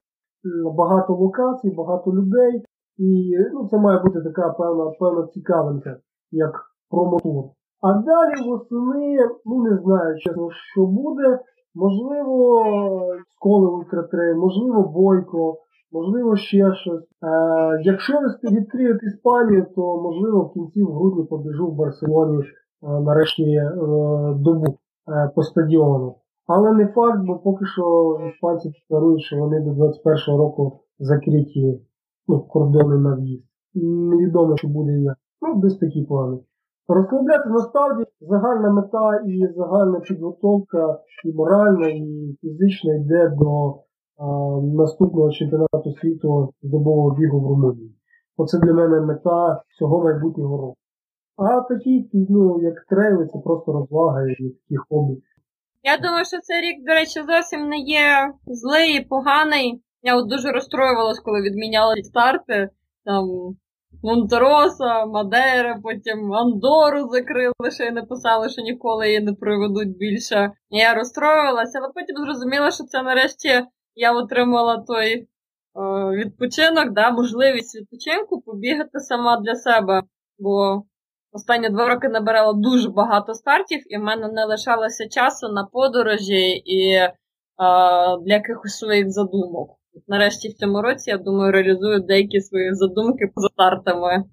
багато 0.76 1.12
локацій, 1.12 1.70
багато 1.70 2.12
людей. 2.12 2.64
І 2.98 3.36
ну, 3.52 3.68
це 3.70 3.78
має 3.78 4.02
бути 4.02 4.20
така 4.20 4.48
певна 4.50 4.90
певна 5.00 5.26
цікавинка, 5.26 5.96
як 6.30 6.60
промотур. 6.90 7.44
А 7.80 7.92
далі 7.92 8.48
восени, 8.48 9.18
ну 9.44 9.62
не 9.62 9.78
знаю, 9.78 10.18
чесно, 10.18 10.48
що 10.50 10.86
буде. 10.86 11.38
Можливо, 11.74 12.62
сколи 13.36 13.68
ультратрейл, 13.68 14.36
можливо, 14.36 14.82
бойко, 14.82 15.56
можливо, 15.92 16.36
ще 16.36 16.74
щось. 16.74 17.02
Е, 17.02 17.80
Якщо 17.82 18.12
відкриють 18.52 19.02
Іспанію, 19.02 19.66
то 19.76 20.02
можливо 20.02 20.40
в 20.40 20.52
кінці 20.52 20.82
в 20.82 20.92
грудні 20.92 21.24
побіжу 21.24 21.66
в 21.66 21.74
Барселоні 21.74 22.42
е, 22.42 22.46
нарешті 23.00 23.54
е, 23.54 23.72
добу 24.36 24.66
е, 25.08 25.30
по 25.34 25.42
стадіону. 25.42 26.14
Але 26.46 26.72
не 26.72 26.86
факт, 26.86 27.20
бо 27.26 27.38
поки 27.38 27.66
що 27.66 28.18
іспанці 28.28 28.68
декларують, 28.68 29.22
що 29.22 29.36
вони 29.36 29.60
до 29.60 29.70
21-го 29.70 30.38
року 30.38 30.80
закриті 30.98 31.80
ну, 32.28 32.40
кордони 32.40 32.98
на 32.98 33.14
в'їзд. 33.14 33.44
Невідомо, 33.74 34.56
що 34.56 34.68
буде 34.68 34.92
як. 34.92 35.16
Ну, 35.42 35.60
десь 35.60 35.78
такі 35.78 36.02
плани. 36.02 36.38
Розслабляти 36.88 37.48
насправді 37.48 38.04
загальна 38.20 38.70
мета 38.70 39.22
і 39.26 39.48
загальна 39.56 40.00
підготовка 40.00 40.98
і 41.24 41.32
моральна, 41.32 41.88
і 41.88 42.36
фізична 42.40 42.94
йде 42.94 43.28
до 43.38 43.74
наступного 44.62 45.30
чемпіонату 45.32 45.92
світу 46.00 46.52
з 46.62 46.70
добового 46.70 47.16
бігу 47.16 47.40
в 47.40 47.48
Румунії. 47.48 47.94
Оце 48.36 48.58
для 48.58 48.72
мене 48.72 49.00
мета 49.00 49.62
всього 49.68 50.04
майбутнього 50.04 50.56
року. 50.56 50.76
А 51.36 51.60
такі, 51.60 52.10
ну, 52.12 52.62
як 52.62 52.74
трейли, 52.88 53.26
це 53.26 53.38
просто 53.38 53.72
розвага 53.72 54.22
і 54.22 54.34
такі 54.34 54.76
хобі. 54.88 55.22
Я 55.82 55.96
думаю, 55.96 56.24
що 56.24 56.38
цей 56.42 56.60
рік, 56.60 56.86
до 56.86 56.92
речі, 56.92 57.20
зовсім 57.32 57.68
не 57.68 57.78
є 57.78 58.32
злий 58.46 58.96
і 58.96 59.04
поганий. 59.04 59.82
Я 60.06 60.16
от 60.16 60.28
дуже 60.28 60.52
розстроювалась, 60.52 61.20
коли 61.20 61.42
відміняли 61.42 62.02
старти. 62.02 62.68
Там 63.04 63.28
Монтероса, 64.02 65.06
Мадера, 65.06 65.80
потім 65.82 66.32
Андору 66.32 67.08
закрили, 67.08 67.70
ще 67.70 67.84
й 67.84 67.90
написали, 67.90 68.48
що 68.48 68.62
ніколи 68.62 69.06
її 69.06 69.20
не 69.20 69.32
проведуть 69.32 69.96
більше. 69.96 70.52
Я 70.70 70.94
розстроювалася, 70.94 71.78
але 71.78 71.92
потім 71.94 72.16
зрозуміла, 72.16 72.70
що 72.70 72.84
це 72.84 73.02
нарешті 73.02 73.66
я 73.94 74.12
отримала 74.12 74.84
той 74.86 75.12
е, 75.14 75.26
відпочинок, 76.16 76.90
да, 76.92 77.10
можливість 77.10 77.76
відпочинку 77.80 78.40
побігати 78.40 78.98
сама 79.00 79.36
для 79.36 79.54
себе. 79.54 80.02
бо 80.38 80.82
останні 81.32 81.68
два 81.70 81.88
роки 81.88 82.08
набирала 82.08 82.52
дуже 82.52 82.88
багато 82.90 83.34
стартів, 83.34 83.92
і 83.94 83.98
в 83.98 84.00
мене 84.00 84.28
не 84.28 84.44
лишалося 84.44 85.08
часу 85.08 85.48
на 85.48 85.64
подорожі 85.64 86.62
і 86.64 86.98
а, 87.56 88.16
для 88.16 88.34
якихось 88.34 88.78
своїх 88.78 89.10
задумок. 89.10 89.78
Нарешті 90.08 90.48
в 90.48 90.54
цьому 90.54 90.82
році, 90.82 91.10
я 91.10 91.18
думаю, 91.18 91.52
реалізую 91.52 92.00
деякі 92.00 92.40
свої 92.40 92.74
задумки 92.74 93.30
поза 93.34 93.48
стартами. 93.48 94.24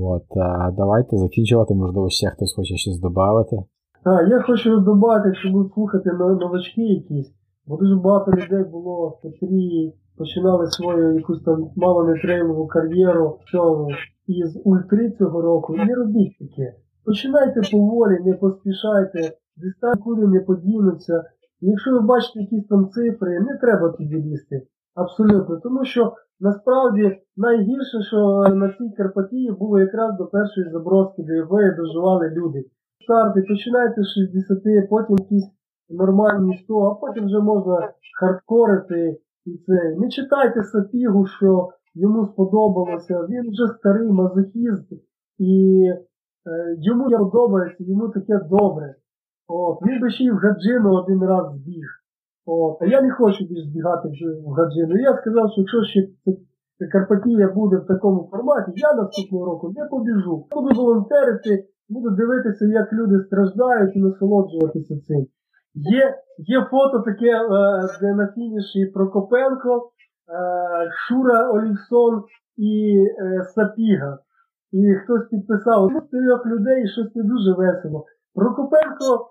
От, 0.00 0.36
а 0.36 0.70
давайте 0.70 1.16
закінчувати, 1.16 1.74
можливо, 1.74 2.10
ще 2.10 2.26
хтось 2.30 2.54
хоче 2.56 2.76
щось 2.76 3.00
додати. 3.00 3.56
А, 4.04 4.22
я 4.22 4.42
хочу 4.42 4.80
додати, 4.80 5.28
якщо 5.28 5.50
будуть 5.50 5.72
слухати 5.72 6.10
но- 6.12 6.34
новачки 6.34 6.82
якісь, 6.82 7.32
бо 7.66 7.76
дуже 7.76 7.96
багато 7.96 8.30
людей 8.30 8.64
було, 8.64 9.18
котрі 9.22 9.92
починали 10.16 10.66
свою 10.66 11.14
якусь 11.14 11.42
там 11.42 11.70
мало 11.76 12.04
не 12.04 12.14
трейлову 12.20 12.66
кар'єру 12.66 13.38
в 13.40 13.50
цьому 13.50 13.88
із 14.26 14.60
ультри 14.64 15.10
цього 15.10 15.42
року. 15.42 15.76
Не 15.76 15.94
робіть 15.94 16.38
таке. 16.38 16.74
Починайте 17.04 17.60
поволі, 17.72 18.18
не 18.24 18.32
поспішайте, 18.34 19.32
дистанції 19.56 20.14
нікуди 20.14 20.26
не 20.26 20.40
подінуться. 20.40 21.24
Якщо 21.60 21.92
ви 21.92 22.00
бачите 22.00 22.40
якісь 22.40 22.68
там 22.68 22.88
цифри, 22.90 23.40
не 23.40 23.56
треба 23.56 23.88
туди 23.88 24.16
лізти. 24.16 24.66
Абсолютно. 24.94 25.56
Тому 25.56 25.84
що 25.84 26.12
насправді 26.40 27.18
найгірше, 27.36 28.02
що 28.02 28.44
на 28.54 28.68
цій 28.68 28.90
Карпатії 28.96 29.52
було 29.52 29.80
якраз 29.80 30.16
до 30.18 30.26
першої 30.26 30.70
заброски, 30.70 31.22
до 31.22 31.32
якої 31.32 31.76
доживали 31.76 32.30
люди 32.30 32.64
старти, 33.02 33.42
починайте 33.42 34.02
з 34.02 34.14
60, 34.14 34.88
потім 34.88 35.16
якісь 35.18 35.50
нормальні 35.90 36.58
100, 36.64 36.78
а 36.78 36.94
потім 36.94 37.26
вже 37.26 37.40
можна 37.40 37.92
хардкорити 38.20 39.20
і 39.46 39.58
це. 39.66 39.96
Не 39.98 40.08
читайте 40.08 40.62
Сапігу, 40.62 41.26
що 41.26 41.68
йому 41.94 42.26
сподобалося. 42.26 43.26
Він 43.30 43.50
вже 43.50 43.66
старий 43.78 44.08
мазохіст, 44.08 44.92
і 45.38 45.82
е, 46.46 46.76
йому 46.78 47.18
подобається, 47.18 47.84
йому 47.84 48.08
таке 48.08 48.40
добре. 48.50 48.94
От. 49.48 49.78
Він 49.86 50.00
би 50.00 50.10
ще 50.10 50.24
й 50.24 50.30
в 50.30 50.36
гаджину 50.36 50.92
один 50.94 51.20
раз 51.24 51.54
збіг. 51.56 51.86
От. 52.46 52.76
А 52.80 52.86
я 52.86 53.02
не 53.02 53.10
хочу 53.10 53.44
більш 53.44 53.64
збігати 53.64 54.08
в- 54.08 54.48
в 54.48 54.52
гаджину. 54.52 54.94
Я 55.00 55.16
сказав, 55.16 55.50
що 55.52 55.60
якщо 55.60 55.82
ще 55.84 56.00
Карпатія 56.92 57.48
буде 57.48 57.76
в 57.76 57.86
такому 57.86 58.28
форматі, 58.30 58.72
я 58.74 58.94
наступного 58.94 59.44
року 59.46 59.72
не 59.76 59.84
побіжу. 59.84 60.46
Буду 60.50 60.74
волонтерити, 60.82 61.64
буду 61.88 62.10
дивитися, 62.10 62.64
як 62.66 62.92
люди 62.92 63.24
страждають 63.24 63.96
і 63.96 64.00
насолоджуватися 64.02 65.00
цим. 65.00 65.26
Є, 65.74 66.14
є 66.38 66.66
фото 66.70 66.98
таке, 67.00 67.30
е, 67.30 67.48
де 68.00 68.14
на 68.14 68.26
фініші 68.34 68.86
Прокопенко, 68.86 69.76
е, 69.76 70.90
Шура 70.90 71.50
Олівсон 71.50 72.22
і 72.56 72.96
е, 73.22 73.44
Сапіга. 73.44 74.18
І 74.72 74.94
хтось 74.94 75.28
підписав 75.30 75.88
ну, 75.92 76.00
трьох 76.00 76.46
людей, 76.46 76.88
щось 76.88 77.14
не 77.14 77.22
дуже 77.22 77.52
весело. 77.52 78.04
Прокопенко 78.34 79.30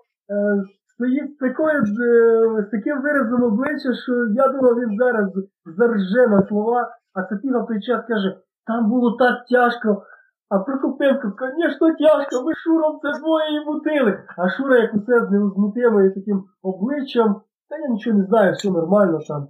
стоїть 0.94 1.34
з, 1.34 1.38
такою, 1.38 1.78
е, 1.78 2.62
з 2.62 2.70
таким 2.70 3.02
виразом 3.02 3.42
обличчя, 3.42 3.94
що 4.02 4.12
я 4.34 4.48
думав, 4.48 4.74
він 4.74 4.98
зараз 4.98 5.30
зарже 5.64 6.26
на 6.28 6.46
слова, 6.48 6.90
а 7.14 7.22
Сапіга 7.22 7.58
в 7.58 7.66
той 7.66 7.80
час 7.80 8.04
каже, 8.08 8.36
там 8.66 8.90
було 8.90 9.16
так 9.16 9.46
тяжко. 9.46 10.02
А 10.48 10.58
Прокопенко, 10.58 11.32
звісно, 11.38 11.94
тяжко, 11.94 12.44
ми 12.44 12.54
Шуром 12.54 12.98
це 13.02 13.20
двоє 13.20 13.62
і 13.62 13.64
мутили. 13.66 14.18
А 14.36 14.48
Шура, 14.48 14.78
як 14.78 14.94
усе 14.94 15.26
з 15.26 15.27
ru: 15.27 15.30
невозмутимою 15.30 16.14
таким 16.14 16.44
обличчям, 16.62 17.40
та 17.68 17.76
я 17.78 17.88
нічого 17.88 18.18
не 18.18 18.24
знаю, 18.24 18.52
все 18.52 18.70
нормально 18.70 19.18
там. 19.28 19.48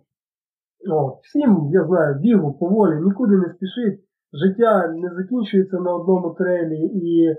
О, 0.91 1.19
всім, 1.23 1.69
я 1.73 1.85
знаю, 1.85 2.15
бігу, 2.15 2.53
поволі, 2.53 3.01
нікуди 3.01 3.37
не 3.37 3.49
спішить. 3.55 4.01
Життя 4.33 4.89
не 4.89 5.11
закінчується 5.15 5.77
на 5.77 5.95
одному 5.95 6.35
трейлі, 6.39 6.77
і 6.77 7.25
е, 7.25 7.37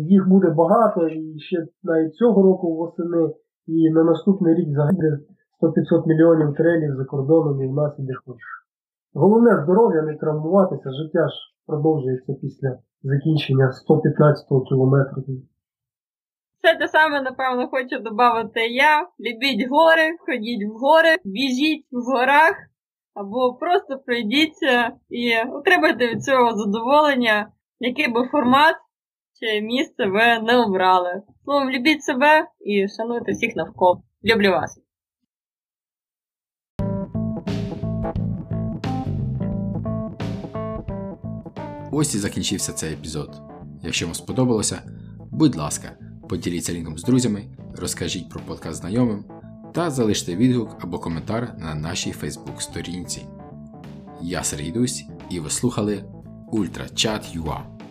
їх 0.00 0.28
буде 0.28 0.50
багато, 0.50 1.08
і 1.08 1.40
ще 1.40 1.66
навіть 1.82 2.14
цього 2.14 2.42
року 2.42 2.76
восени, 2.76 3.30
і 3.66 3.90
на 3.90 4.04
наступний 4.04 4.54
рік 4.54 4.68
загине 4.74 5.18
100-500 5.62 6.06
мільйонів 6.06 6.54
трейлів 6.54 6.96
за 6.96 7.04
кордоном 7.04 7.62
і 7.62 7.66
в 7.68 7.72
нас 7.72 7.98
і 7.98 8.02
де 8.02 8.14
хочеш. 8.26 8.62
Головне 9.14 9.62
здоров'я, 9.64 10.02
не 10.02 10.16
травмуватися, 10.16 10.90
життя 10.90 11.28
ж 11.28 11.34
продовжується 11.66 12.32
після 12.32 12.78
закінчення 13.02 13.72
115 13.72 14.46
кілометру. 14.68 15.22
Все 16.62 16.76
те 16.78 16.88
саме, 16.88 17.22
напевно, 17.22 17.68
хочу 17.68 17.98
додати 17.98 18.60
я. 18.66 19.06
Любіть 19.20 19.68
гори, 19.70 20.16
ходіть 20.26 20.68
в 20.70 20.72
гори, 20.78 21.16
біжіть 21.24 21.86
в 21.92 22.00
горах, 22.12 22.54
або 23.14 23.54
просто 23.54 23.98
пройдіться 24.06 24.90
і 25.10 25.50
отримайте 25.52 26.08
від 26.08 26.24
цього 26.24 26.56
задоволення, 26.56 27.48
який 27.80 28.12
би 28.12 28.28
формат 28.28 28.76
чи 29.42 29.60
місце 29.60 30.06
ви 30.06 30.38
не 30.38 30.56
обрали. 30.56 31.22
Словом, 31.44 31.70
любіть 31.70 32.04
себе 32.04 32.48
і 32.60 32.88
шануйте 32.88 33.32
всіх 33.32 33.56
навколо. 33.56 34.02
Люблю 34.24 34.50
вас. 34.50 34.78
Ось 41.92 42.14
і 42.14 42.18
закінчився 42.18 42.72
цей 42.72 42.92
епізод. 42.92 43.42
Якщо 43.82 44.06
вам 44.06 44.14
сподобалося, 44.14 44.82
будь 45.30 45.56
ласка, 45.56 45.98
поділіться 46.28 46.72
лінком 46.72 46.98
з 46.98 47.02
друзями, 47.02 47.44
розкажіть 47.76 48.30
про 48.30 48.40
подкаст 48.40 48.80
знайомим 48.80 49.24
та 49.74 49.90
залиште 49.90 50.36
відгук 50.36 50.76
або 50.80 50.98
коментар 50.98 51.54
на 51.58 51.74
нашій 51.74 52.12
Facebook 52.12 52.60
сторінці. 52.60 53.26
Я 54.22 54.42
Сергій 54.42 54.72
Дусь, 54.72 55.04
і 55.30 55.40
ви 55.40 55.50
слухали 55.50 56.04
Ультрачат.ua. 56.52 57.81